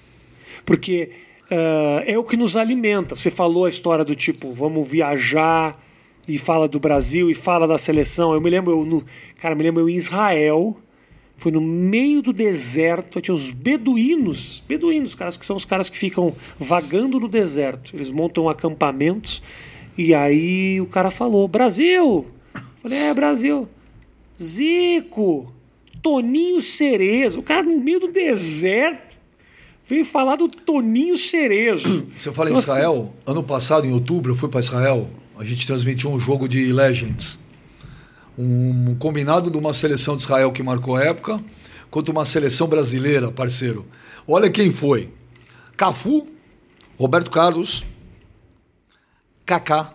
Porque 0.65 1.11
ah, 1.51 2.03
é 2.07 2.17
o 2.17 2.25
que 2.25 2.37
nos 2.37 2.57
alimenta. 2.57 3.17
Você 3.17 3.31
falou 3.31 3.65
a 3.65 3.69
história 3.69 4.05
do 4.05 4.15
tipo, 4.15 4.53
vamos 4.53 4.89
viajar 4.89 5.83
e 6.29 6.39
fala 6.39 6.69
do 6.69 6.79
Brasil 6.79 7.29
e 7.29 7.35
fala 7.35 7.67
da 7.67 7.77
seleção. 7.77 8.33
Eu 8.33 8.41
me 8.41 8.49
lembro, 8.49 8.73
eu 8.73 8.85
no, 8.85 9.05
cara, 9.41 9.55
me 9.55 9.65
lembro 9.65 9.83
eu 9.83 9.89
em 9.89 9.97
Israel, 9.97 10.77
foi 11.37 11.51
no 11.51 11.61
meio 11.61 12.23
do 12.23 12.33
deserto, 12.33 13.21
tinha 13.21 13.35
os 13.35 13.51
beduínos, 13.51 14.63
beduínos, 14.69 15.15
caras 15.15 15.37
que 15.37 15.45
são 15.45 15.57
os 15.57 15.65
caras 15.65 15.91
que 15.91 15.99
ficam 15.99 16.35
vagando 16.59 17.19
no 17.19 17.27
deserto. 17.27 17.97
Eles 17.97 18.11
montam 18.11 18.49
acampamentos 18.49 19.43
e 19.97 20.15
aí 20.15 20.81
o 20.81 20.87
cara 20.87 21.11
falou: 21.11 21.47
Brasil! 21.49 22.25
Eu 22.55 22.65
falei: 22.83 22.99
É, 22.99 23.15
Brasil. 23.15 23.69
Zico, 24.43 25.53
Toninho 26.03 26.61
Cerezo, 26.61 27.41
o 27.41 27.43
cara 27.43 27.63
no 27.63 27.79
meio 27.79 28.01
do 28.01 28.11
deserto 28.11 29.19
veio 29.87 30.05
falar 30.05 30.37
do 30.37 30.49
Toninho 30.49 31.17
Cerezo. 31.17 32.07
Você 32.17 32.33
fala 32.33 32.49
em 32.49 32.53
Nossa. 32.53 32.73
Israel, 32.73 33.13
ano 33.27 33.43
passado, 33.43 33.87
em 33.87 33.93
outubro, 33.93 34.33
eu 34.33 34.37
fui 34.37 34.49
para 34.49 34.61
Israel. 34.61 35.11
A 35.37 35.45
gente 35.45 35.67
transmitiu 35.67 36.11
um 36.11 36.19
jogo 36.19 36.49
de 36.49 36.73
Legends. 36.73 37.39
Um 38.39 38.95
combinado 38.95 39.51
de 39.51 39.59
uma 39.59 39.73
seleção 39.73 40.17
de 40.17 40.23
Israel 40.23 40.53
que 40.53 40.63
marcou 40.63 40.97
a 40.97 41.05
época, 41.05 41.41
contra 41.91 42.13
uma 42.13 42.25
seleção 42.25 42.67
brasileira, 42.69 43.31
parceiro. 43.31 43.85
Olha 44.27 44.49
quem 44.49 44.71
foi: 44.71 45.11
Cafu, 45.77 46.27
Roberto 46.97 47.31
Carlos, 47.31 47.85
Kaká, 49.55 49.95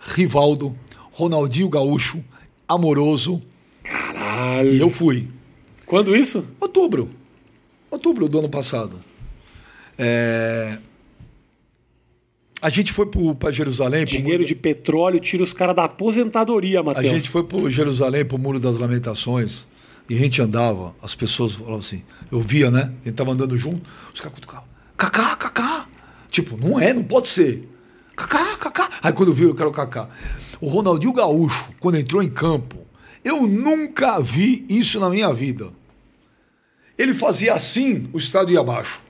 Rivaldo, 0.00 0.76
Ronaldinho 1.12 1.68
Gaúcho, 1.68 2.24
Amoroso. 2.66 3.40
E 3.84 3.88
Caralho. 3.88 4.76
eu 4.80 4.90
fui. 4.90 5.28
Quando 5.86 6.16
isso? 6.16 6.44
Outubro. 6.60 7.08
Outubro 7.88 8.28
do 8.28 8.40
ano 8.40 8.48
passado. 8.48 8.98
É, 9.96 10.78
A 12.60 12.68
gente 12.68 12.92
foi 12.92 13.06
para 13.06 13.52
Jerusalém. 13.52 14.00
pro 14.04 14.10
Dinheiro 14.10 14.38
Muro 14.38 14.44
de 14.48 14.56
petróleo 14.56 15.20
tira 15.20 15.44
os 15.44 15.52
caras 15.52 15.76
da 15.76 15.84
aposentadoria, 15.84 16.82
da- 16.82 16.90
A 16.90 16.94
Matheus. 16.94 17.12
gente 17.20 17.28
foi 17.30 17.44
para 17.44 17.70
Jerusalém, 17.70 18.24
para 18.24 18.34
o 18.36 18.40
Muro 18.40 18.58
das 18.58 18.76
Lamentações. 18.76 19.68
E 20.10 20.16
a 20.16 20.18
gente 20.18 20.42
andava, 20.42 20.96
as 21.00 21.14
pessoas 21.14 21.52
falavam 21.54 21.78
assim. 21.78 22.02
Eu 22.30 22.40
via, 22.40 22.72
né? 22.72 22.92
A 23.02 23.08
gente 23.08 23.14
tava 23.14 23.30
andando 23.30 23.56
junto, 23.56 23.80
os 24.12 24.20
caras 24.20 24.34
cutucavam. 24.34 24.66
Cacá, 24.96 25.36
Cacá. 25.36 25.86
Tipo, 26.28 26.56
não 26.56 26.80
é, 26.80 26.92
não 26.92 27.04
pode 27.04 27.28
ser. 27.28 27.68
Cacá, 28.16 28.56
Cacá. 28.56 28.90
Aí 29.02 29.12
quando 29.12 29.28
eu 29.28 29.34
vi, 29.34 29.44
eu 29.44 29.54
quero 29.54 29.70
Cacá. 29.70 30.08
O 30.60 30.66
Ronaldinho 30.68 31.12
Gaúcho, 31.12 31.70
quando 31.78 31.96
entrou 31.96 32.22
em 32.22 32.30
campo, 32.30 32.78
eu 33.22 33.46
nunca 33.46 34.18
vi 34.20 34.64
isso 34.68 34.98
na 34.98 35.10
minha 35.10 35.32
vida. 35.32 35.68
Ele 36.96 37.12
fazia 37.14 37.52
assim, 37.52 38.08
o 38.12 38.16
estádio 38.18 38.54
ia 38.54 38.60
abaixo. 38.60 39.00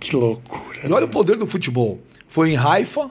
Que 0.00 0.16
loucura. 0.16 0.80
E 0.84 0.92
olha 0.92 1.06
o 1.06 1.08
poder 1.08 1.36
do 1.36 1.46
futebol. 1.46 2.00
Foi 2.28 2.50
em 2.50 2.56
Haifa, 2.56 3.10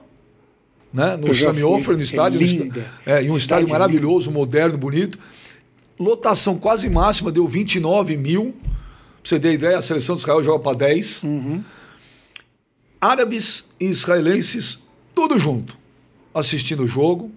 né, 0.93 1.15
no 1.15 1.27
Eu 1.27 1.33
já 1.33 1.45
Sami 1.47 1.61
fui. 1.61 1.69
Ofer, 1.71 1.95
no 1.95 2.01
É 2.01 2.03
estádio. 2.03 2.39
linda. 2.41 2.85
é, 3.05 3.23
e 3.23 3.29
um 3.29 3.33
Cidade 3.33 3.39
estádio 3.39 3.69
maravilhoso, 3.69 4.29
moderno, 4.31 4.77
bonito. 4.77 5.17
Lotação 5.97 6.57
quase 6.59 6.89
máxima, 6.89 7.31
deu 7.31 7.47
29 7.47 8.17
mil. 8.17 8.53
Pra 8.61 9.29
você 9.29 9.39
ter 9.39 9.53
ideia, 9.53 9.77
a 9.77 9.81
seleção 9.81 10.15
de 10.15 10.21
Israel 10.21 10.43
joga 10.43 10.59
para 10.59 10.77
10. 10.77 11.23
Uhum. 11.23 11.63
Árabes 12.99 13.69
e 13.79 13.85
israelenses, 13.85 14.79
tudo 15.15 15.39
junto, 15.39 15.77
assistindo 16.33 16.83
o 16.83 16.87
jogo. 16.87 17.31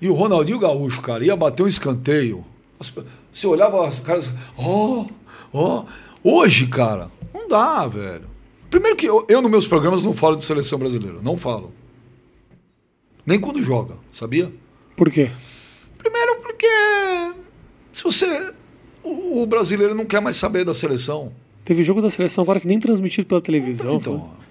E 0.00 0.08
o 0.08 0.14
Ronaldinho 0.14 0.58
Gaúcho, 0.58 1.02
cara, 1.02 1.24
ia 1.24 1.36
bater 1.36 1.62
um 1.62 1.68
escanteio. 1.68 2.44
As 2.80 2.92
Você 3.30 3.46
olhava 3.46 3.86
os 3.86 4.00
caras, 4.00 4.30
ó, 4.56 5.06
ó. 5.52 5.84
Hoje, 6.22 6.66
cara, 6.66 7.10
não 7.32 7.46
dá, 7.46 7.86
velho. 7.86 8.28
Primeiro 8.70 8.96
que 8.96 9.06
eu, 9.06 9.24
eu, 9.28 9.40
nos 9.40 9.50
meus 9.50 9.66
programas, 9.66 10.02
não 10.02 10.12
falo 10.12 10.34
de 10.34 10.44
seleção 10.44 10.78
brasileira. 10.78 11.18
Não 11.22 11.36
falo. 11.36 11.72
Nem 13.24 13.38
quando 13.38 13.62
joga, 13.62 13.94
sabia? 14.12 14.50
Por 14.96 15.10
quê? 15.10 15.30
Primeiro 15.98 16.40
porque 16.40 16.66
se 17.92 18.02
você. 18.02 18.52
O, 19.02 19.42
o 19.42 19.46
brasileiro 19.46 19.94
não 19.94 20.06
quer 20.06 20.20
mais 20.20 20.36
saber 20.36 20.64
da 20.64 20.74
seleção. 20.74 21.32
Teve 21.64 21.82
jogo 21.82 22.02
da 22.02 22.10
seleção 22.10 22.42
agora 22.42 22.58
que 22.58 22.66
nem 22.66 22.80
transmitido 22.80 23.26
pela 23.26 23.40
televisão. 23.40 23.96
Então, 23.96 24.18
foi. 24.18 24.43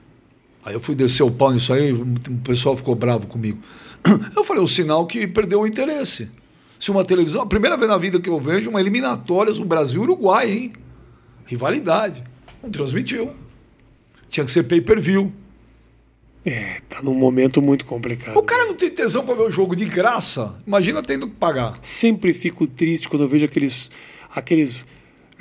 Aí 0.65 0.73
eu 0.73 0.79
fui 0.79 0.95
descer 0.95 1.23
o 1.23 1.31
pau 1.31 1.51
nisso 1.51 1.73
aí, 1.73 1.91
o 1.93 2.05
pessoal 2.43 2.75
ficou 2.75 2.95
bravo 2.95 3.27
comigo. 3.27 3.59
Eu 4.35 4.43
falei, 4.43 4.61
o 4.61 4.67
sinal 4.67 5.07
que 5.07 5.25
perdeu 5.25 5.61
o 5.61 5.67
interesse. 5.67 6.29
Se 6.77 6.91
uma 6.91 7.05
televisão, 7.05 7.41
a 7.41 7.45
primeira 7.45 7.77
vez 7.77 7.89
na 7.89 7.97
vida 7.97 8.19
que 8.19 8.29
eu 8.29 8.37
vejo 8.37 8.69
uma 8.69 8.81
eliminatórias 8.81 9.57
no 9.57 9.63
Brasil 9.63 10.01
e 10.01 10.03
Uruguai, 10.03 10.51
hein? 10.51 10.73
Rivalidade. 11.45 12.21
Não 12.61 12.69
transmitiu. 12.69 13.31
Tinha 14.27 14.45
que 14.45 14.51
ser 14.51 14.63
pay-per-view. 14.63 15.31
É, 16.45 16.81
tá 16.89 17.01
num 17.01 17.13
momento 17.13 17.61
muito 17.61 17.85
complicado. 17.85 18.35
O 18.35 18.43
cara 18.43 18.65
não 18.65 18.75
tem 18.75 18.89
tesão 18.89 19.25
para 19.25 19.35
ver 19.35 19.43
o 19.43 19.49
jogo 19.49 19.77
de 19.77 19.85
graça. 19.85 20.55
Imagina 20.67 21.01
tendo 21.01 21.27
que 21.29 21.35
pagar. 21.35 21.73
Sempre 21.81 22.33
fico 22.33 22.67
triste 22.67 23.07
quando 23.07 23.21
eu 23.21 23.29
vejo 23.29 23.45
aqueles, 23.45 23.89
aqueles 24.35 24.85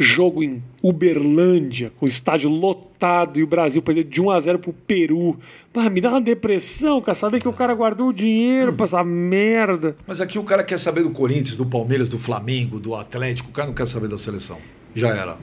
jogo 0.03 0.43
em 0.43 0.63
Uberlândia, 0.83 1.93
com 1.99 2.05
o 2.05 2.09
estádio 2.09 2.51
lotado 2.51 3.39
e 3.39 3.43
o 3.43 3.47
Brasil 3.47 3.81
perdendo 3.81 4.09
de 4.09 4.21
1 4.21 4.31
a 4.31 4.41
0 4.41 4.59
pro 4.59 4.73
Peru. 4.73 5.39
Me 5.91 6.01
dá 6.01 6.11
uma 6.11 6.21
depressão, 6.21 7.01
cara. 7.01 7.15
Saber 7.15 7.41
que 7.41 7.49
o 7.49 7.53
cara 7.53 7.75
guardou 7.75 8.09
o 8.09 8.13
dinheiro 8.13 8.73
pra 8.73 8.85
essa 8.85 9.03
merda. 9.03 9.97
Mas 10.07 10.21
aqui 10.21 10.39
o 10.39 10.45
cara 10.45 10.63
quer 10.63 10.79
saber 10.79 11.03
do 11.03 11.11
Corinthians, 11.11 11.57
do 11.57 11.65
Palmeiras, 11.65 12.09
do 12.09 12.19
Flamengo, 12.19 12.79
do 12.79 12.95
Atlético. 12.95 13.51
O 13.51 13.53
cara 13.53 13.69
não 13.69 13.75
quer 13.75 13.87
saber 13.87 14.09
da 14.09 14.19
seleção. 14.19 14.59
Já 14.95 15.09
era. 15.09 15.39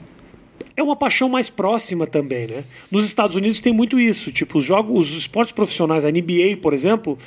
É 0.76 0.82
uma 0.82 0.96
paixão 0.96 1.28
mais 1.28 1.50
próxima 1.50 2.06
também, 2.06 2.46
né? 2.46 2.64
Nos 2.90 3.04
Estados 3.04 3.36
Unidos 3.36 3.60
tem 3.60 3.72
muito 3.72 3.98
isso. 3.98 4.30
Tipo, 4.32 4.58
os 4.58 4.64
jogos, 4.64 5.10
os 5.10 5.16
esportes 5.16 5.52
profissionais, 5.52 6.04
a 6.04 6.10
NBA, 6.10 6.58
por 6.62 6.72
exemplo, 6.72 7.18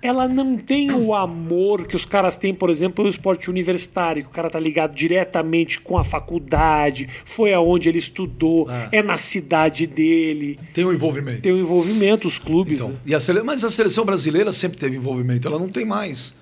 ela 0.00 0.26
não 0.28 0.56
tem 0.56 0.90
o 0.92 1.14
amor 1.14 1.86
que 1.86 1.96
os 1.96 2.04
caras 2.04 2.36
têm, 2.36 2.54
por 2.54 2.70
exemplo, 2.70 2.96
pelo 2.96 3.08
esporte 3.08 3.50
universitário, 3.50 4.22
que 4.22 4.28
o 4.28 4.32
cara 4.32 4.48
tá 4.48 4.58
ligado 4.58 4.94
diretamente 4.94 5.80
com 5.80 5.98
a 5.98 6.04
faculdade, 6.04 7.08
foi 7.24 7.52
aonde 7.52 7.88
ele 7.88 7.98
estudou, 7.98 8.68
é, 8.90 9.02
na 9.02 9.16
cidade 9.16 9.86
dele, 9.86 10.58
Tem 10.72 10.84
um 10.84 10.92
envolvimento. 10.92 11.42
tem 11.42 11.52
o 11.52 11.58
envolvimento, 11.58 12.28
os 12.28 12.38
clubes, 12.38 12.78
Então, 12.78 12.90
né? 12.90 12.96
e 13.06 13.14
a 13.14 13.20
sele... 13.20 13.42
Mas 13.42 13.64
a 13.64 13.70
seleção 13.70 14.04
brasileira 14.04 14.52
sempre 14.52 14.78
teve 14.78 14.96
envolvimento, 14.96 15.46
ela 15.46 15.58
não 15.58 15.68
tem 15.68 15.84
mais. 15.84 16.34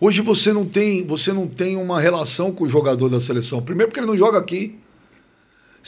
Hoje 0.00 0.22
você 0.22 0.52
não 0.52 0.64
tem, 0.64 1.04
você 1.04 1.32
não 1.32 1.46
tem 1.46 1.76
uma 1.76 2.00
relação 2.00 2.52
com 2.52 2.64
o 2.64 2.68
jogador 2.68 3.08
da 3.08 3.18
seleção. 3.20 3.60
Primeiro 3.60 3.88
porque 3.90 3.98
ele 4.00 4.06
não 4.06 4.16
joga 4.16 4.38
aqui. 4.38 4.76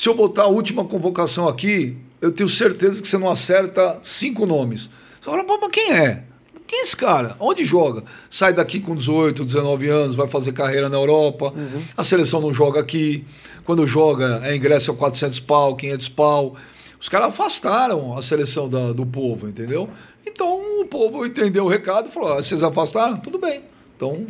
Se 0.01 0.09
eu 0.09 0.14
botar 0.14 0.44
a 0.44 0.46
última 0.46 0.82
convocação 0.82 1.46
aqui, 1.46 1.94
eu 2.22 2.32
tenho 2.32 2.48
certeza 2.48 3.03
que 3.03 3.07
você 3.07 3.18
não 3.18 3.28
acerta 3.28 3.98
cinco 4.03 4.46
nomes. 4.46 4.84
Você 5.20 5.26
fala, 5.30 5.44
"Pô, 5.44 5.59
mas 5.61 5.70
quem 5.70 5.92
é? 5.92 6.22
Quem 6.66 6.78
é 6.78 6.82
esse 6.84 6.96
cara? 6.96 7.36
Onde 7.38 7.66
joga? 7.66 8.03
Sai 8.30 8.55
daqui 8.55 8.80
com 8.80 8.96
18, 8.96 9.44
19 9.44 9.90
anos, 9.90 10.16
vai 10.16 10.26
fazer 10.26 10.53
carreira 10.55 10.88
na 10.88 10.96
Europa. 10.96 11.53
A 11.94 12.03
seleção 12.03 12.40
não 12.40 12.51
joga 12.55 12.80
aqui. 12.80 13.26
Quando 13.66 13.86
joga, 13.86 14.40
é 14.42 14.57
ingresso 14.57 14.90
a 14.90 14.94
400 14.94 15.38
pau, 15.38 15.76
500 15.76 16.09
pau. 16.09 16.57
Os 16.98 17.11
caras 17.11 17.28
afastaram 17.28 18.16
a 18.16 18.22
seleção 18.22 18.70
da- 18.70 18.94
do 18.94 19.05
povo, 19.05 19.51
entendeu? 19.51 19.86
Então 20.26 20.80
o 20.80 20.86
povo 20.86 21.26
entendeu 21.26 21.66
o 21.66 21.68
recado 21.68 22.09
e 22.09 22.11
falou: 22.11 22.32
ah, 22.32 22.36
vocês 22.36 22.62
afastaram? 22.62 23.18
Tudo 23.18 23.38
bem. 23.38 23.61
Então, 23.94 24.26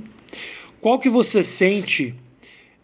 Qual 0.81 0.99
que 0.99 1.09
você 1.09 1.45
sente 1.45 2.12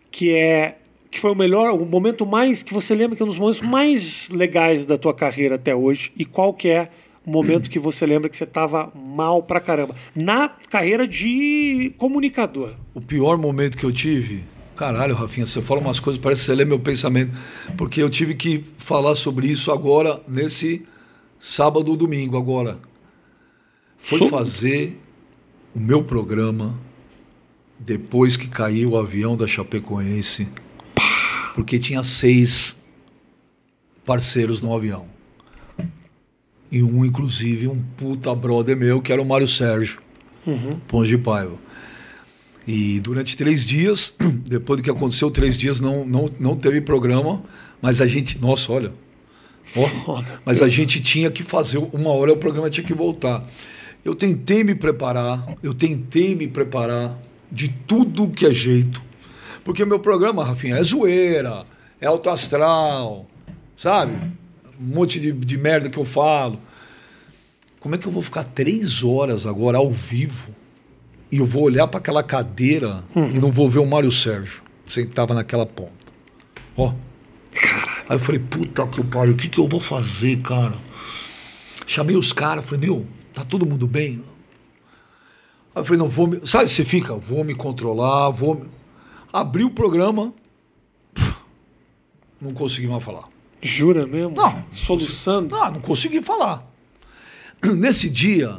que 0.09 0.33
é 0.33 0.79
que 1.11 1.21
foi 1.21 1.31
o 1.33 1.35
melhor, 1.35 1.73
o 1.73 1.85
momento 1.87 2.27
mais 2.27 2.63
que 2.63 2.73
você 2.75 2.95
lembra 2.95 3.17
que 3.17 3.23
é 3.23 3.25
um 3.25 3.29
dos 3.29 3.39
momentos 3.39 3.61
mais 3.61 4.29
legais 4.31 4.85
da 4.87 4.97
tua 4.97 5.15
carreira 5.15 5.55
até 5.55 5.75
hoje 5.75 6.13
e 6.17 6.25
qual 6.25 6.53
que 6.53 6.69
é 6.69 6.91
o 7.25 7.31
momento 7.31 7.69
que 7.71 7.79
você 7.79 8.07
lembra 8.07 8.29
que 8.29 8.37
você 8.37 8.47
tava 8.47 8.93
mal 8.95 9.43
pra 9.43 9.61
caramba 9.61 9.95
na 10.15 10.49
carreira 10.49 11.07
de 11.09 11.93
comunicador? 11.99 12.75
o 12.95 13.01
pior 13.01 13.37
momento 13.39 13.77
que 13.77 13.85
eu 13.85 13.93
tive. 13.93 14.45
Caralho, 14.77 15.15
Rafinha, 15.15 15.47
você 15.47 15.63
fala 15.63 15.81
umas 15.81 15.99
coisas, 15.99 16.21
parece 16.23 16.43
que 16.43 16.47
você 16.47 16.55
lê 16.55 16.65
meu 16.65 16.79
pensamento. 16.79 17.33
Porque 17.79 18.03
eu 18.03 18.11
tive 18.11 18.35
que 18.35 18.63
falar 18.77 19.15
sobre 19.15 19.47
isso 19.49 19.73
agora, 19.73 20.21
nesse 20.29 20.83
sábado 21.41 21.89
ou 21.91 21.97
domingo, 21.97 22.37
agora. 22.37 22.79
Foi 23.97 24.19
So- 24.19 24.29
fazer 24.29 25.01
o 25.75 25.81
meu 25.81 26.03
programa 26.05 26.79
depois 27.79 28.37
que 28.37 28.49
caiu 28.49 28.91
o 28.91 28.97
avião 28.99 29.35
da 29.35 29.47
Chapecoense. 29.47 30.47
Porque 31.57 31.79
tinha 31.79 32.03
seis 32.05 32.77
parceiros 34.05 34.61
no 34.61 34.77
avião. 34.77 35.07
E 36.71 36.83
um, 36.83 37.03
inclusive, 37.03 37.67
um 37.67 37.83
puta 37.97 38.35
brother 38.35 38.77
meu, 38.77 39.01
que 39.01 39.11
era 39.11 39.23
o 39.23 39.25
Mário 39.25 39.49
Sérgio, 39.49 40.01
Ponte 40.87 41.09
de 41.09 41.17
Paiva. 41.17 41.57
E 42.69 43.01
durante 43.01 43.39
três 43.39 43.65
dias, 43.65 44.13
depois 44.47 44.81
do 44.81 44.83
que 44.85 44.91
aconteceu, 44.91 45.31
três 45.31 45.57
dias 45.57 45.81
não, 45.81 46.05
não, 46.05 46.29
não 46.39 46.57
teve 46.57 46.83
programa, 46.83 47.43
mas 47.81 48.03
a 48.03 48.07
gente. 48.07 48.39
Nossa, 48.39 48.71
olha. 48.71 48.93
Foda. 49.65 50.41
mas 50.45 50.61
a 50.61 50.69
gente 50.69 51.01
tinha 51.01 51.31
que 51.31 51.43
fazer, 51.43 51.79
uma 51.79 52.11
hora 52.11 52.33
o 52.33 52.37
programa 52.37 52.69
tinha 52.69 52.87
que 52.87 52.95
voltar. 52.95 53.49
Eu 54.05 54.15
tentei 54.15 54.63
me 54.63 54.75
preparar, 54.75 55.57
eu 55.63 55.73
tentei 55.73 56.35
me 56.35 56.47
preparar 56.47 57.19
de 57.51 57.69
tudo 57.69 58.29
que 58.29 58.45
é 58.45 58.53
jeito. 58.53 59.03
Porque 59.67 59.83
o 59.83 59.87
meu 59.87 59.99
programa, 59.99 60.45
Rafinha, 60.45 60.77
é 60.77 60.83
zoeira, 60.85 61.65
é 62.01 62.07
alto 62.07 62.31
astral, 62.31 63.27
sabe? 63.77 64.13
Um 64.81 64.95
monte 64.95 65.19
de, 65.19 65.33
de 65.33 65.59
merda 65.59 65.91
que 65.91 65.99
eu 65.99 66.05
falo. 66.05 66.61
Como 67.81 67.97
é 67.97 67.99
que 67.99 68.07
eu 68.07 68.13
vou 68.13 68.23
ficar 68.23 68.45
três 68.45 69.03
horas 69.03 69.45
agora 69.45 69.79
ao 69.79 69.91
vivo 69.91 70.55
e 71.33 71.39
eu 71.39 71.45
vou 71.45 71.65
olhar 71.65 71.89
para 71.89 71.99
aquela 71.99 72.23
cadeira 72.23 73.03
e 73.17 73.41
não 73.41 73.51
vou 73.51 73.69
ver 73.69 73.81
o 73.81 73.85
Mário 73.85 74.13
Sérgio 74.13 74.63
sentava 74.87 75.35
naquela 75.35 75.67
ponta? 75.67 75.93
Ó. 76.77 76.93
Aí 78.09 78.15
eu 78.15 78.21
falei, 78.21 78.41
puta 78.41 78.87
que 78.87 79.03
pariu, 79.03 79.35
o 79.35 79.37
que, 79.37 79.49
que 79.49 79.59
eu 79.59 79.67
vou 79.67 79.81
fazer, 79.81 80.37
cara? 80.43 80.75
Chamei 81.89 82.15
os 82.17 82.33
caras, 82.33 82.65
falei, 82.65 82.87
meu, 82.87 83.05
tá 83.35 83.45
todo 83.45 83.67
mundo 83.67 83.89
bem? 83.89 84.23
Aí 85.75 85.81
eu 85.81 85.85
falei, 85.85 85.99
não, 85.99 86.09
vou 86.09 86.29
me. 86.29 86.47
Sabe, 86.47 86.71
você 86.71 86.85
fica, 86.85 87.17
vou 87.17 87.43
me 87.43 87.53
controlar, 87.53 88.31
vou. 88.31 88.55
me-" 88.55 88.77
Abri 89.37 89.65
o 89.65 89.71
programa, 89.71 90.33
não 92.41 92.55
consegui 92.55 92.87
mais 92.87 93.05
falar. 93.05 93.25
Jura 93.61 94.07
mesmo? 94.07 94.35
Não. 94.35 94.65
Soluçando? 94.71 95.55
Ah, 95.55 95.71
não 95.71 95.79
consegui 95.79 96.23
falar. 96.23 96.67
Nesse 97.63 98.09
dia, 98.09 98.57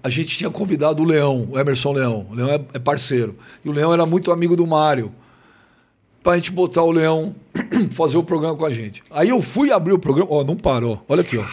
a 0.00 0.08
gente 0.08 0.38
tinha 0.38 0.48
convidado 0.48 1.02
o 1.02 1.04
Leão, 1.04 1.48
o 1.50 1.58
Emerson 1.58 1.90
Leão. 1.90 2.28
O 2.30 2.34
Leão 2.34 2.48
é, 2.48 2.60
é 2.74 2.78
parceiro. 2.78 3.36
E 3.64 3.68
o 3.68 3.72
Leão 3.72 3.92
era 3.92 4.06
muito 4.06 4.30
amigo 4.30 4.54
do 4.54 4.64
Mário. 4.64 5.12
Pra 6.22 6.36
gente 6.36 6.52
botar 6.52 6.84
o 6.84 6.92
Leão 6.92 7.34
fazer 7.90 8.16
o 8.16 8.22
programa 8.22 8.56
com 8.56 8.64
a 8.64 8.72
gente. 8.72 9.02
Aí 9.10 9.30
eu 9.30 9.42
fui 9.42 9.72
abrir 9.72 9.94
o 9.94 9.98
programa. 9.98 10.30
Ó, 10.30 10.44
não 10.44 10.56
parou. 10.56 11.04
Olha 11.08 11.22
aqui, 11.22 11.38
ó. 11.38 11.46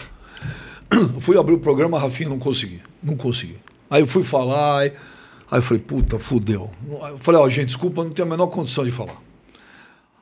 Eu 0.92 1.10
fui 1.20 1.36
abrir 1.36 1.56
o 1.56 1.60
programa, 1.60 1.98
Rafinha 1.98 2.30
não 2.30 2.38
consegui. 2.38 2.80
Não 3.02 3.18
consegui. 3.18 3.58
Aí 3.90 4.04
eu 4.04 4.08
fui 4.08 4.22
falar. 4.22 4.82
Aí, 4.82 4.94
aí 5.50 5.60
eu 5.60 5.62
falei, 5.62 5.84
puta, 5.84 6.20
fudeu. 6.20 6.70
Eu 6.90 7.18
falei, 7.18 7.42
ó, 7.42 7.50
gente, 7.50 7.68
desculpa, 7.68 8.04
não 8.04 8.12
tenho 8.12 8.28
a 8.28 8.32
menor 8.32 8.48
condição 8.48 8.84
de 8.84 8.92
falar. 8.92 9.22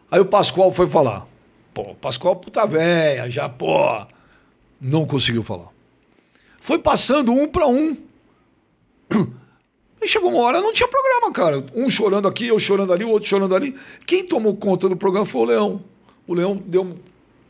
Aí 0.10 0.20
o 0.20 0.26
Pascoal 0.26 0.72
foi 0.72 0.88
falar. 0.88 1.28
Pô, 1.74 1.92
o 1.92 1.96
Pascoal, 1.96 2.36
puta 2.36 2.66
véia, 2.66 3.30
já, 3.30 3.50
pô. 3.50 4.06
Não 4.80 5.06
conseguiu 5.06 5.44
falar. 5.44 5.68
Foi 6.60 6.80
passando 6.80 7.32
um 7.32 7.48
para 7.48 7.68
um. 7.68 7.98
E 10.02 10.08
chegou 10.08 10.30
uma 10.30 10.40
hora, 10.44 10.62
não 10.62 10.72
tinha 10.72 10.88
programa, 10.88 11.32
cara. 11.32 11.66
Um 11.74 11.90
chorando 11.90 12.28
aqui, 12.28 12.48
eu 12.48 12.60
chorando 12.60 12.94
ali, 12.94 13.04
o 13.04 13.10
outro 13.10 13.28
chorando 13.28 13.56
ali. 13.56 13.76
Quem 14.06 14.24
tomou 14.24 14.56
conta 14.56 14.88
do 14.88 14.96
programa 14.96 15.26
foi 15.26 15.42
o 15.42 15.46
Leão. 15.46 15.84
O 16.28 16.34
Leão 16.34 16.62
deu. 16.64 16.84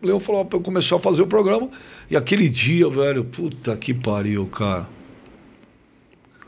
O 0.02 0.06
Leão 0.06 0.20
falou, 0.20 0.46
começou 0.46 0.98
a 0.98 1.02
fazer 1.02 1.22
o 1.22 1.28
programa. 1.28 1.70
E 2.10 2.16
aquele 2.16 2.48
dia, 2.48 2.90
velho, 2.90 3.26
puta 3.26 3.76
que 3.76 3.94
pariu, 3.94 4.46
cara. 4.48 4.88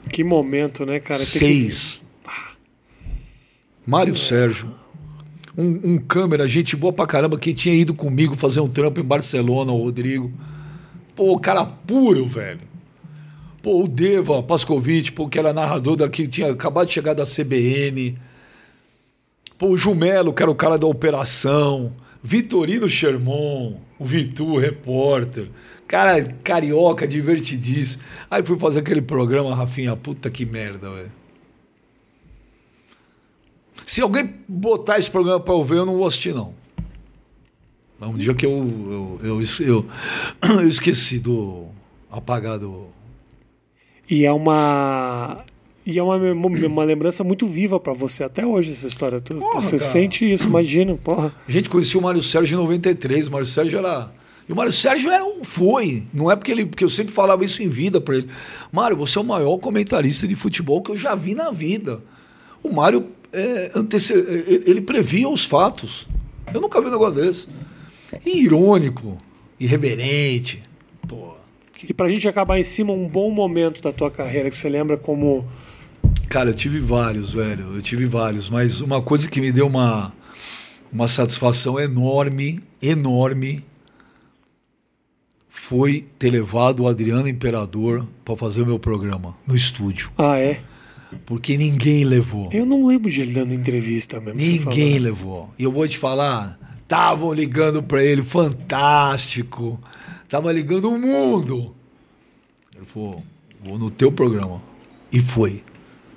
Que 0.08 0.24
momento, 0.24 0.86
né, 0.86 1.00
cara? 1.00 1.20
Seis. 1.20 2.02
Que... 2.02 2.08
Mário 3.86 4.16
Sérgio. 4.16 4.70
Um, 5.58 5.94
um, 5.94 5.98
câmera, 5.98 6.48
gente 6.48 6.76
boa 6.76 6.94
pra 6.94 7.08
caramba, 7.08 7.38
que 7.38 7.54
tinha 7.54 7.74
ido 7.74 7.94
comigo 7.94 8.36
fazer 8.36 8.60
um 8.60 8.68
trampo 8.68 9.00
em 9.00 9.04
Barcelona, 9.04 9.72
o 9.72 9.82
Rodrigo. 9.82 10.32
Pô, 11.16 11.40
cara 11.40 11.66
puro, 11.66 12.28
velho. 12.28 12.62
Pô, 13.64 13.84
o 13.84 13.88
Deva 13.88 14.44
Pascovitch, 14.44 15.12
pô, 15.12 15.28
que 15.28 15.40
era 15.40 15.52
narrador 15.52 15.96
daqui, 15.96 16.28
tinha 16.28 16.52
acabado 16.52 16.88
de 16.88 16.94
chegar 16.94 17.14
da 17.14 17.26
CBN. 17.26 18.18
Pô, 19.58 19.70
o 19.70 19.78
Jumelo, 19.78 20.32
que 20.32 20.44
era 20.44 20.52
o 20.52 20.56
cara 20.56 20.78
da 20.78 20.86
operação. 20.86 21.94
Vitorino 22.22 22.88
Sherman, 22.88 23.78
o 23.98 24.06
Vitu, 24.06 24.58
repórter. 24.58 25.50
Cara, 25.88 26.36
carioca, 26.44 27.08
divertidíssimo. 27.08 28.04
Aí 28.30 28.44
fui 28.44 28.60
fazer 28.60 28.80
aquele 28.80 29.02
programa, 29.02 29.56
Rafinha, 29.56 29.96
puta 29.96 30.30
que 30.30 30.46
merda, 30.46 30.90
velho. 30.90 31.12
Se 33.86 34.02
alguém 34.02 34.36
botar 34.48 34.98
esse 34.98 35.10
programa 35.10 35.40
para 35.40 35.54
eu 35.54 35.64
ver, 35.64 35.78
eu 35.78 35.86
não 35.86 35.96
vou 35.96 36.06
assistir, 36.06 36.34
não. 36.36 36.54
Um 38.02 38.18
dia 38.18 38.36
que 38.36 38.46
eu, 38.46 38.52
eu, 38.52 39.20
eu, 39.24 39.42
eu, 39.62 39.86
eu 40.62 40.70
esqueci 40.70 41.20
do 41.20 41.68
apagado. 42.12 42.88
E 44.10 44.26
é 44.26 44.32
uma 44.32 45.44
e 45.86 45.98
é 45.98 46.04
uma, 46.04 46.18
uma 46.18 46.84
lembrança 46.84 47.24
muito 47.24 47.48
viva 47.48 47.80
para 47.80 47.94
você 47.94 48.26
até 48.26 48.46
hoje, 48.46 48.72
essa 48.72 48.88
história. 48.88 49.22
Porra, 49.22 49.62
você 49.62 49.78
cara. 49.78 49.90
sente 49.90 50.30
isso, 50.30 50.48
imagina, 50.48 50.96
porra. 50.96 51.34
A 51.48 51.52
gente 51.52 51.70
conhecia 51.70 51.98
o 51.98 52.04
Mário 52.04 52.22
Sérgio 52.22 52.56
em 52.56 52.62
93. 52.62 53.30
O 53.30 53.32
Mário 53.32 53.48
Sérgio 53.48 53.80
era. 53.80 54.12
E 54.48 54.54
o 54.54 54.56
Mário 54.56 54.72
Sérgio 54.72 55.12
era 55.12 55.26
um. 55.26 55.44
Foi. 55.44 56.04
Não 56.14 56.32
é 56.32 56.36
porque 56.36 56.52
ele. 56.52 56.66
Porque 56.66 56.84
eu 56.84 56.90
sempre 56.90 57.14
falava 57.14 57.44
isso 57.44 57.62
em 57.62 57.68
vida 57.68 58.00
para 58.00 58.18
ele. 58.18 58.30
Mário, 58.72 58.96
você 58.96 59.18
é 59.18 59.22
o 59.22 59.26
maior 59.26 59.58
comentarista 59.58 60.28
de 60.28 60.36
futebol 60.36 60.82
que 60.82 60.92
eu 60.92 60.98
já 60.98 61.16
vi 61.16 61.36
na 61.36 61.52
vida. 61.52 62.02
O 62.64 62.72
Mário 62.72 63.08
é, 63.34 63.72
antece... 63.76 64.14
ele 64.66 64.82
previa 64.82 65.28
os 65.28 65.46
fatos. 65.46 66.08
Eu 66.54 66.62
nunca 66.62 66.80
vi 66.82 66.88
um 66.88 66.92
negócio 66.92 67.16
desse. 67.16 67.48
E 68.26 68.44
irônico, 68.44 69.18
irreverente. 69.60 70.64
Pô. 71.08 71.34
E 71.84 71.94
pra 71.94 72.08
gente 72.08 72.28
acabar 72.28 72.58
em 72.58 72.64
cima, 72.64 72.94
um 72.94 73.08
bom 73.08 73.30
momento 73.30 73.82
da 73.82 73.92
tua 73.92 74.10
carreira 74.10 74.50
que 74.50 74.56
você 74.56 74.70
lembra 74.70 74.98
como 74.98 75.46
Cara, 76.30 76.50
eu 76.50 76.54
tive 76.54 76.80
vários, 76.80 77.34
velho. 77.34 77.76
Eu 77.76 77.82
tive 77.82 78.06
vários. 78.06 78.50
Mas 78.50 78.82
uma 78.82 79.02
coisa 79.02 79.30
que 79.30 79.40
me 79.40 79.52
deu 79.52 79.68
uma, 79.68 80.14
uma 80.92 81.08
satisfação 81.08 81.80
enorme, 81.80 82.60
enorme, 82.82 83.64
foi 85.68 86.06
ter 86.18 86.30
levado 86.30 86.84
o 86.84 86.88
Adriano 86.88 87.28
Imperador 87.28 88.08
para 88.24 88.38
fazer 88.38 88.62
o 88.62 88.66
meu 88.66 88.80
programa 88.80 89.36
no 89.46 89.54
estúdio. 89.54 90.10
Ah, 90.18 90.40
é? 90.40 90.62
Porque 91.26 91.58
ninguém 91.58 92.06
levou. 92.06 92.50
Eu 92.54 92.66
não 92.66 92.86
lembro 92.86 93.12
de 93.12 93.20
ele 93.20 93.34
dando 93.34 93.54
entrevista 93.54 94.18
mesmo. 94.22 94.40
Ninguém 94.40 94.98
levou. 94.98 95.50
E 95.60 95.66
eu 95.66 95.72
vou 95.72 95.86
te 95.86 95.98
falar, 95.98 96.58
estavam 96.84 97.34
ligando 97.34 97.84
para 97.84 98.02
ele, 98.02 98.24
fantástico. 98.24 99.78
Tava 100.30 100.54
ligando 100.54 100.90
o 100.90 100.98
mundo. 100.98 101.76
Ele 102.74 102.86
falou, 102.86 103.22
vou 103.62 103.78
no 103.78 103.92
teu 103.92 104.10
programa. 104.10 104.64
E 105.12 105.20
foi. 105.20 105.64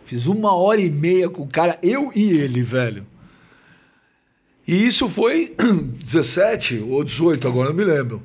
Fiz 0.07 0.27
uma 0.27 0.55
hora 0.55 0.81
e 0.81 0.89
meia 0.89 1.29
com 1.29 1.43
o 1.43 1.49
cara, 1.49 1.77
eu 1.83 2.13
e 2.15 2.39
ele, 2.39 2.63
velho. 2.63 3.05
E 4.65 4.87
isso 4.87 5.09
foi 5.09 5.57
17 5.59 6.87
ou 6.89 7.03
18, 7.03 7.49
agora 7.49 7.71
não 7.71 7.77
me 7.77 7.85
lembro. 7.85 8.23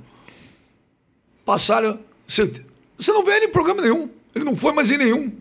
Passaram. 1.46 2.00
Você, 2.28 2.52
você 2.98 3.14
não 3.14 3.24
vê 3.24 3.34
ele 3.34 3.46
em 3.46 3.52
programa 3.52 3.82
nenhum. 3.82 4.10
Ele 4.34 4.44
não 4.44 4.56
foi 4.56 4.74
mais 4.74 4.92
em 4.92 4.98
nenhum. 4.98 5.32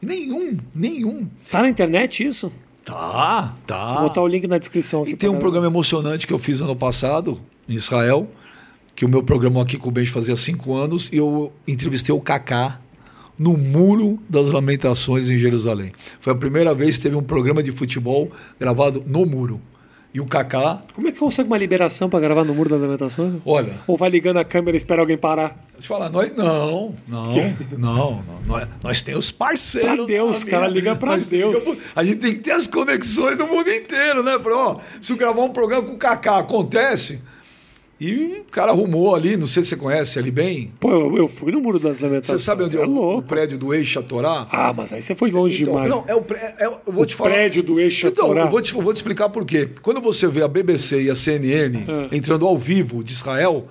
Nenhum, 0.00 0.58
nenhum. 0.74 1.28
Tá 1.50 1.62
na 1.62 1.68
internet 1.68 2.24
isso? 2.24 2.52
Tá, 2.84 3.54
tá. 3.66 3.94
Vou 3.94 4.08
botar 4.08 4.22
o 4.22 4.26
link 4.26 4.46
na 4.46 4.58
descrição 4.58 5.02
aqui. 5.02 5.12
E 5.12 5.16
tem 5.16 5.28
um 5.28 5.38
programa 5.38 5.66
emocionante 5.66 6.26
que 6.26 6.32
eu 6.32 6.38
fiz 6.38 6.60
ano 6.60 6.74
passado, 6.74 7.40
em 7.68 7.74
Israel, 7.74 8.28
que 8.96 9.04
o 9.04 9.08
meu 9.08 9.22
programa 9.22 9.62
aqui 9.62 9.76
com 9.76 9.88
o 9.88 9.92
Benji 9.92 10.10
fazia 10.10 10.34
cinco 10.34 10.74
anos, 10.74 11.08
e 11.12 11.16
eu 11.16 11.52
entrevistei 11.66 12.14
o 12.14 12.20
Kaká 12.20 12.80
no 13.38 13.56
Muro 13.56 14.18
das 14.28 14.48
Lamentações 14.48 15.30
em 15.30 15.38
Jerusalém. 15.38 15.92
Foi 16.20 16.32
a 16.32 16.36
primeira 16.36 16.74
vez 16.74 16.96
que 16.96 17.02
teve 17.04 17.16
um 17.16 17.22
programa 17.22 17.62
de 17.62 17.70
futebol 17.70 18.30
gravado 18.58 19.02
no 19.06 19.24
muro. 19.24 19.60
E 20.14 20.20
o 20.20 20.26
Kaká. 20.26 20.82
Como 20.94 21.08
é 21.08 21.12
que 21.12 21.18
consegue 21.18 21.48
uma 21.48 21.56
liberação 21.56 22.10
para 22.10 22.20
gravar 22.20 22.44
no 22.44 22.54
Muro 22.54 22.68
das 22.68 22.80
Lamentações? 22.80 23.34
Olha. 23.46 23.76
Ou 23.86 23.96
vai 23.96 24.10
ligando 24.10 24.36
a 24.36 24.44
câmera 24.44 24.76
e 24.76 24.78
espera 24.78 25.00
alguém 25.00 25.16
parar? 25.16 25.56
Deixa 25.72 25.90
eu 25.92 25.98
falar, 25.98 26.10
nós 26.10 26.30
não, 26.36 26.94
não, 27.08 27.32
não, 27.32 27.42
não, 27.78 28.24
nós, 28.46 28.68
nós 28.84 29.00
temos 29.00 29.32
parceiros. 29.32 29.96
Pra 29.96 30.04
Deus, 30.04 30.44
cara 30.44 30.68
liga 30.68 30.94
para 30.94 31.16
Deus. 31.16 31.66
Liga, 31.66 31.82
a 31.96 32.04
gente 32.04 32.18
tem 32.18 32.32
que 32.34 32.40
ter 32.40 32.52
as 32.52 32.66
conexões 32.66 33.38
do 33.38 33.46
mundo 33.46 33.68
inteiro, 33.68 34.22
né? 34.22 34.38
Pra, 34.38 34.54
ó, 34.54 34.80
se 35.00 35.14
gravar 35.16 35.42
um 35.42 35.50
programa 35.50 35.88
com 35.88 35.94
o 35.94 35.98
Kaká 35.98 36.38
acontece, 36.38 37.22
e 38.04 38.40
o 38.40 38.50
cara 38.50 38.72
arrumou 38.72 39.14
ali, 39.14 39.36
não 39.36 39.46
sei 39.46 39.62
se 39.62 39.68
você 39.68 39.76
conhece 39.76 40.18
ali 40.18 40.32
bem. 40.32 40.72
Pô, 40.80 40.90
eu, 40.90 41.16
eu 41.18 41.28
fui 41.28 41.52
no 41.52 41.60
Muro 41.60 41.78
das 41.78 42.00
Lamentações. 42.00 42.40
Você 42.40 42.44
sabe 42.44 42.64
onde 42.64 42.76
é, 42.76 42.80
é 42.80 42.84
o, 42.84 43.18
o, 43.18 43.22
prédio 43.22 43.56
do 43.56 43.72
Eixa 43.72 44.02
Torá? 44.02 44.48
Ah, 44.50 44.72
mas 44.76 44.92
aí 44.92 45.00
você 45.00 45.14
foi 45.14 45.30
longe 45.30 45.62
então, 45.62 45.74
demais. 45.74 45.88
Não, 45.88 46.04
é 46.08 46.14
o, 46.16 46.24
é, 46.34 46.64
é, 46.64 46.66
eu 46.66 46.92
vou 46.92 47.04
o 47.04 47.06
te 47.06 47.14
falar. 47.14 47.30
prédio 47.30 47.62
do 47.62 47.78
Eixa 47.78 48.08
então, 48.08 48.26
Torá. 48.26 48.40
Eu 48.40 48.50
vou 48.50 48.60
te, 48.60 48.74
vou 48.74 48.92
te 48.92 48.96
explicar 48.96 49.28
por 49.28 49.44
quê. 49.44 49.68
Quando 49.82 50.00
você 50.00 50.26
vê 50.26 50.42
a 50.42 50.48
BBC 50.48 51.02
e 51.02 51.10
a 51.10 51.14
CNN 51.14 51.84
ah. 51.86 52.08
entrando 52.10 52.44
ao 52.44 52.58
vivo 52.58 53.04
de 53.04 53.12
Israel, 53.12 53.68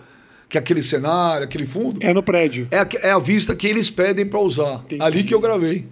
que 0.47 0.57
é 0.57 0.61
aquele 0.61 0.81
cenário, 0.81 1.43
aquele 1.43 1.65
fundo. 1.65 1.99
É 2.01 2.13
no 2.13 2.23
prédio. 2.23 2.69
É 2.71 2.79
a, 2.79 2.87
é 3.01 3.11
a 3.11 3.19
vista 3.19 3.53
que 3.53 3.67
eles 3.67 3.89
pedem 3.89 4.25
para 4.25 4.39
usar. 4.39 4.81
Entendi. 4.85 5.01
Ali 5.01 5.23
que 5.25 5.33
eu 5.33 5.41
gravei. 5.41 5.87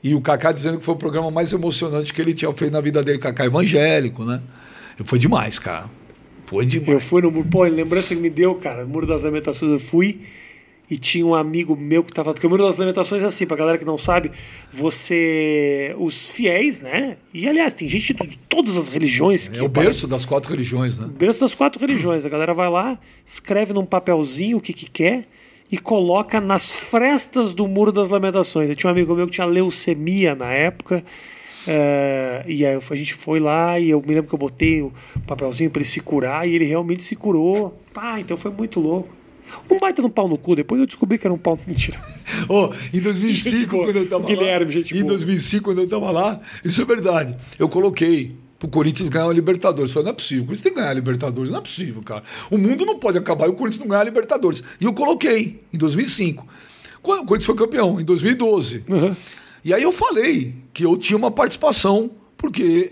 E 0.00 0.14
o 0.14 0.20
Kaká 0.20 0.52
dizendo 0.52 0.78
que 0.78 0.84
foi 0.84 0.94
o 0.94 0.98
programa 0.98 1.28
mais 1.28 1.52
emocionante 1.52 2.14
que 2.14 2.22
ele 2.22 2.34
tinha 2.34 2.52
feito 2.52 2.72
na 2.72 2.80
vida 2.80 3.02
dele. 3.02 3.18
Kaká 3.18 3.46
evangélico, 3.46 4.24
né? 4.24 4.40
Foi 5.04 5.18
demais, 5.18 5.58
cara. 5.58 5.90
Foi 6.48 6.64
demais. 6.64 6.88
Eu 6.88 7.00
fui 7.00 7.20
no 7.20 7.30
muro. 7.30 7.46
Pô, 7.50 7.62
lembrança 7.64 8.14
que 8.14 8.20
me 8.20 8.30
deu, 8.30 8.54
cara. 8.54 8.86
Muro 8.86 9.06
das 9.06 9.22
Lamentações, 9.22 9.70
eu 9.70 9.78
fui 9.78 10.20
e 10.90 10.96
tinha 10.96 11.26
um 11.26 11.34
amigo 11.34 11.76
meu 11.76 12.02
que 12.02 12.10
tava. 12.10 12.32
Porque 12.32 12.46
o 12.46 12.50
Muro 12.50 12.64
das 12.64 12.78
Lamentações 12.78 13.22
é 13.22 13.26
assim, 13.26 13.46
pra 13.46 13.56
galera 13.56 13.76
que 13.76 13.84
não 13.84 13.98
sabe, 13.98 14.30
você. 14.72 15.94
Os 15.98 16.30
fiéis, 16.30 16.80
né? 16.80 17.18
E 17.34 17.46
aliás, 17.46 17.74
tem 17.74 17.86
gente 17.86 18.14
de 18.14 18.38
todas 18.48 18.78
as 18.78 18.88
religiões. 18.88 19.50
É, 19.52 19.58
é 19.58 19.62
o 19.62 19.68
berço 19.68 20.06
das 20.06 20.24
quatro 20.24 20.50
religiões, 20.50 20.98
né? 20.98 21.04
O 21.04 21.10
berço 21.10 21.40
das 21.40 21.54
quatro 21.54 21.78
religiões. 21.78 22.24
A 22.24 22.28
galera 22.30 22.54
vai 22.54 22.70
lá, 22.70 22.98
escreve 23.26 23.74
num 23.74 23.84
papelzinho 23.84 24.56
o 24.56 24.60
que, 24.60 24.72
que 24.72 24.88
quer 24.88 25.28
e 25.70 25.76
coloca 25.76 26.40
nas 26.40 26.70
frestas 26.70 27.52
do 27.52 27.68
Muro 27.68 27.92
das 27.92 28.08
Lamentações. 28.08 28.70
Eu 28.70 28.76
tinha 28.76 28.88
um 28.88 28.92
amigo 28.92 29.14
meu 29.14 29.26
que 29.26 29.32
tinha 29.32 29.46
leucemia 29.46 30.34
na 30.34 30.50
época. 30.50 31.04
Uh, 31.68 32.48
e 32.48 32.64
aí 32.64 32.74
a 32.76 32.94
gente 32.94 33.12
foi 33.12 33.38
lá 33.38 33.78
e 33.78 33.90
eu 33.90 34.00
me 34.00 34.14
lembro 34.14 34.28
que 34.28 34.34
eu 34.34 34.38
botei 34.38 34.80
o 34.80 34.90
papelzinho 35.26 35.70
para 35.70 35.80
ele 35.80 35.88
se 35.88 36.00
curar 36.00 36.48
e 36.48 36.54
ele 36.54 36.64
realmente 36.64 37.02
se 37.02 37.14
curou. 37.14 37.78
Pá, 37.92 38.18
então 38.18 38.36
foi 38.36 38.50
muito 38.50 38.80
louco. 38.80 39.18
Um 39.70 39.78
baita 39.78 40.02
no 40.02 40.10
pau 40.10 40.28
no 40.28 40.38
cu, 40.38 40.54
depois 40.54 40.80
eu 40.80 40.86
descobri 40.86 41.18
que 41.18 41.26
era 41.26 41.34
um 41.34 41.38
pau. 41.38 41.58
Mentira. 41.66 42.00
Oh, 42.48 42.70
em 42.92 43.00
2005, 43.00 43.56
gente 43.56 43.66
quando 43.66 43.96
eu 43.96 44.08
tava 44.08 44.26
Guilherme, 44.26 44.66
lá. 44.66 44.70
Gente 44.72 44.96
em 44.96 45.04
2005, 45.04 45.64
quando 45.64 45.78
eu 45.80 45.88
tava 45.88 46.10
lá, 46.10 46.40
isso 46.64 46.80
é 46.80 46.84
verdade. 46.84 47.36
Eu 47.58 47.68
coloquei 47.68 48.34
pro 48.58 48.68
Corinthians 48.68 49.08
ganhar 49.08 49.28
a 49.28 49.32
Libertadores. 49.32 49.90
Eu 49.90 49.94
falei, 49.94 50.04
não 50.04 50.12
é 50.12 50.14
possível, 50.14 50.44
o 50.44 50.46
Corinthians 50.46 50.62
tem 50.62 50.72
que 50.72 50.78
ganhar 50.78 50.90
a 50.90 50.94
Libertadores, 50.94 51.50
não 51.50 51.58
é 51.58 51.62
possível, 51.62 52.02
cara. 52.02 52.22
O 52.50 52.58
mundo 52.58 52.84
não 52.84 52.98
pode 52.98 53.18
acabar 53.18 53.46
e 53.46 53.50
o 53.50 53.54
Corinthians 53.54 53.80
não 53.80 53.88
ganhar 53.88 54.00
a 54.00 54.04
Libertadores. 54.04 54.62
E 54.80 54.84
eu 54.84 54.92
coloquei 54.92 55.60
em 55.72 55.78
2005. 55.78 56.46
Quando 57.02 57.22
o 57.22 57.26
Corinthians 57.26 57.46
foi 57.46 57.54
campeão, 57.54 58.00
em 58.00 58.04
2012. 58.04 58.84
Uhum. 58.88 59.16
E 59.68 59.74
aí 59.74 59.82
eu 59.82 59.92
falei 59.92 60.54
que 60.72 60.82
eu 60.82 60.96
tinha 60.96 61.14
uma 61.14 61.30
participação, 61.30 62.10
porque 62.38 62.90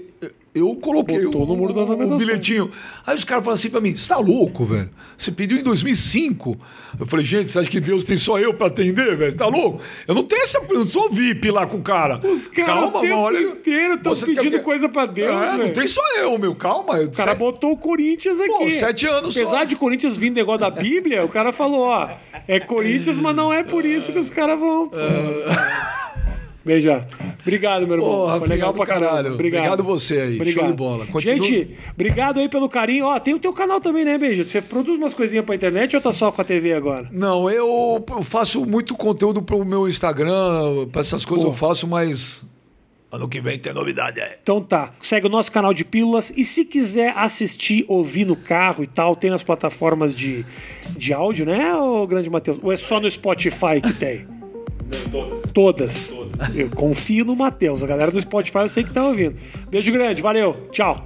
eu 0.55 0.75
coloquei 0.77 1.25
o, 1.25 1.31
no 1.31 1.57
muro 1.57 1.73
das 1.73 1.89
o 1.89 2.17
bilhetinho. 2.19 2.71
Aí 3.07 3.17
os 3.17 3.25
caras 3.25 3.43
falam 3.43 3.55
assim 3.55 3.71
pra 3.71 3.81
mim: 3.81 3.97
você 3.97 4.07
tá 4.07 4.19
louco, 4.19 4.67
velho? 4.67 4.91
Você 5.17 5.33
pediu 5.33 5.57
em 5.57 5.63
2005. 5.63 6.61
Eu 7.01 7.07
falei: 7.07 7.25
gente, 7.25 7.49
você 7.49 7.61
acha 7.61 7.71
que 7.71 7.81
Deus 7.81 8.05
tem 8.05 8.19
só 8.19 8.39
eu 8.39 8.53
pra 8.53 8.67
atender, 8.67 9.17
velho? 9.17 9.33
Você 9.33 9.39
tá 9.39 9.47
louco? 9.47 9.81
Eu 10.07 10.15
não 10.15 10.23
tenho 10.23 10.43
essa. 10.43 10.59
Eu 10.69 10.81
não 10.81 10.87
sou 10.87 11.09
VIP 11.11 11.51
lá 11.51 11.67
com 11.67 11.79
o 11.79 11.83
cara. 11.83 12.21
Os 12.23 12.47
caras 12.47 12.95
o 12.95 13.01
tempo 13.01 13.15
hora, 13.15 13.41
inteiro 13.41 13.95
estão 13.95 14.13
pedindo 14.13 14.61
coisa 14.61 14.87
pra 14.87 15.07
Deus. 15.07 15.35
É, 15.35 15.57
não 15.57 15.73
tem 15.73 15.87
só 15.87 16.03
eu, 16.19 16.39
meu. 16.39 16.55
Calma. 16.55 17.01
O 17.01 17.11
cara 17.11 17.35
botou 17.35 17.73
o 17.73 17.79
Corinthians 17.79 18.39
aqui. 18.39 18.49
Pô, 18.49 18.71
sete 18.71 19.07
anos 19.07 19.35
Apesar 19.35 19.61
só. 19.61 19.65
de 19.65 19.77
Corinthians 19.77 20.19
vir 20.19 20.29
negócio 20.29 20.61
da 20.61 20.71
Bíblia, 20.71 21.25
o 21.25 21.29
cara 21.31 21.55
falou: 21.55 21.81
ó, 21.81 22.11
é 22.47 22.61
Corinthians, 22.61 23.19
mas 23.19 23.35
não 23.35 23.51
é 23.51 23.65
por 23.65 23.83
isso 23.83 24.13
que 24.13 24.19
os 24.19 24.29
caras 24.29 24.59
vão. 24.59 24.91
Beijão. 26.67 27.01
Obrigado, 27.41 27.87
meu 27.87 27.97
irmão. 27.97 28.11
Porra, 28.11 28.39
Foi 28.41 28.49
legal 28.49 28.75
pra 28.75 28.85
caralho. 28.87 29.07
caralho. 29.07 29.35
Obrigado. 29.35 29.61
Obrigado 29.61 29.85
você 29.85 30.19
aí. 30.21 30.35
Obrigado. 30.35 30.65
Show 30.65 30.67
de 30.73 30.77
bola. 30.77 31.07
Continua- 31.07 31.37
Gente, 31.47 31.77
obrigado 31.95 32.41
aí 32.41 32.49
pelo 32.49 32.69
carinho. 32.69 33.07
Ó, 33.07 33.19
tem 33.21 33.35
o 33.35 33.39
teu 33.39 33.53
canal 33.53 33.81
também, 33.81 34.05
né, 34.05 34.19
Beijo? 34.19 34.43
Você 34.43 34.61
produz 34.61 34.99
umas 34.99 35.15
coisinhas 35.15 35.45
pra 35.45 35.55
internet 35.55 35.95
ou 35.95 36.03
tá 36.03 36.11
só 36.11 36.33
com 36.33 36.41
a 36.43 36.45
TV 36.45 36.73
agora? 36.75 37.09
Não, 37.13 37.49
eu 37.49 38.05
faço 38.25 38.67
muito 38.67 38.97
conteúdo 38.97 39.41
pro 39.41 39.65
meu 39.65 39.87
Instagram, 39.89 40.89
pra 40.91 41.03
essas 41.03 41.25
coisas 41.25 41.45
Pô. 41.45 41.51
eu 41.53 41.55
faço, 41.55 41.87
mas. 41.87 42.45
Ano 43.13 43.29
que 43.29 43.41
vem 43.41 43.57
tem 43.57 43.73
novidade, 43.73 44.19
é. 44.19 44.37
Então 44.43 44.61
tá, 44.61 44.93
segue 45.01 45.29
o 45.29 45.31
nosso 45.31 45.53
canal 45.53 45.73
de 45.73 45.85
pílulas 45.85 46.33
e 46.37 46.43
se 46.45 46.65
quiser 46.65 47.13
assistir, 47.17 47.85
ouvir 47.87 48.25
no 48.27 48.35
carro 48.35 48.83
e 48.83 48.87
tal, 48.89 49.15
tem 49.15 49.31
nas 49.31 49.45
plataformas 49.45 50.15
de, 50.15 50.45
de 50.97 51.13
áudio, 51.13 51.47
né, 51.47 51.73
ô 51.77 52.05
grande 52.09 52.29
Matheus? 52.29 52.59
Ou 52.61 52.73
é 52.73 52.77
só 52.77 52.99
no 52.99 53.09
Spotify 53.09 53.81
que 53.81 53.93
tem? 53.93 54.27
Todas. 55.11 55.43
Todas. 55.53 56.17
Eu 56.55 56.71
confio 56.71 57.25
no 57.25 57.35
Matheus. 57.35 57.83
A 57.83 57.87
galera 57.87 58.11
do 58.11 58.21
Spotify 58.21 58.59
eu 58.59 58.69
sei 58.69 58.85
que 58.85 58.93
tá 58.93 59.07
ouvindo. 59.07 59.37
Beijo 59.71 59.93
grande, 59.93 60.23
valeu, 60.23 60.69
tchau. 60.71 61.05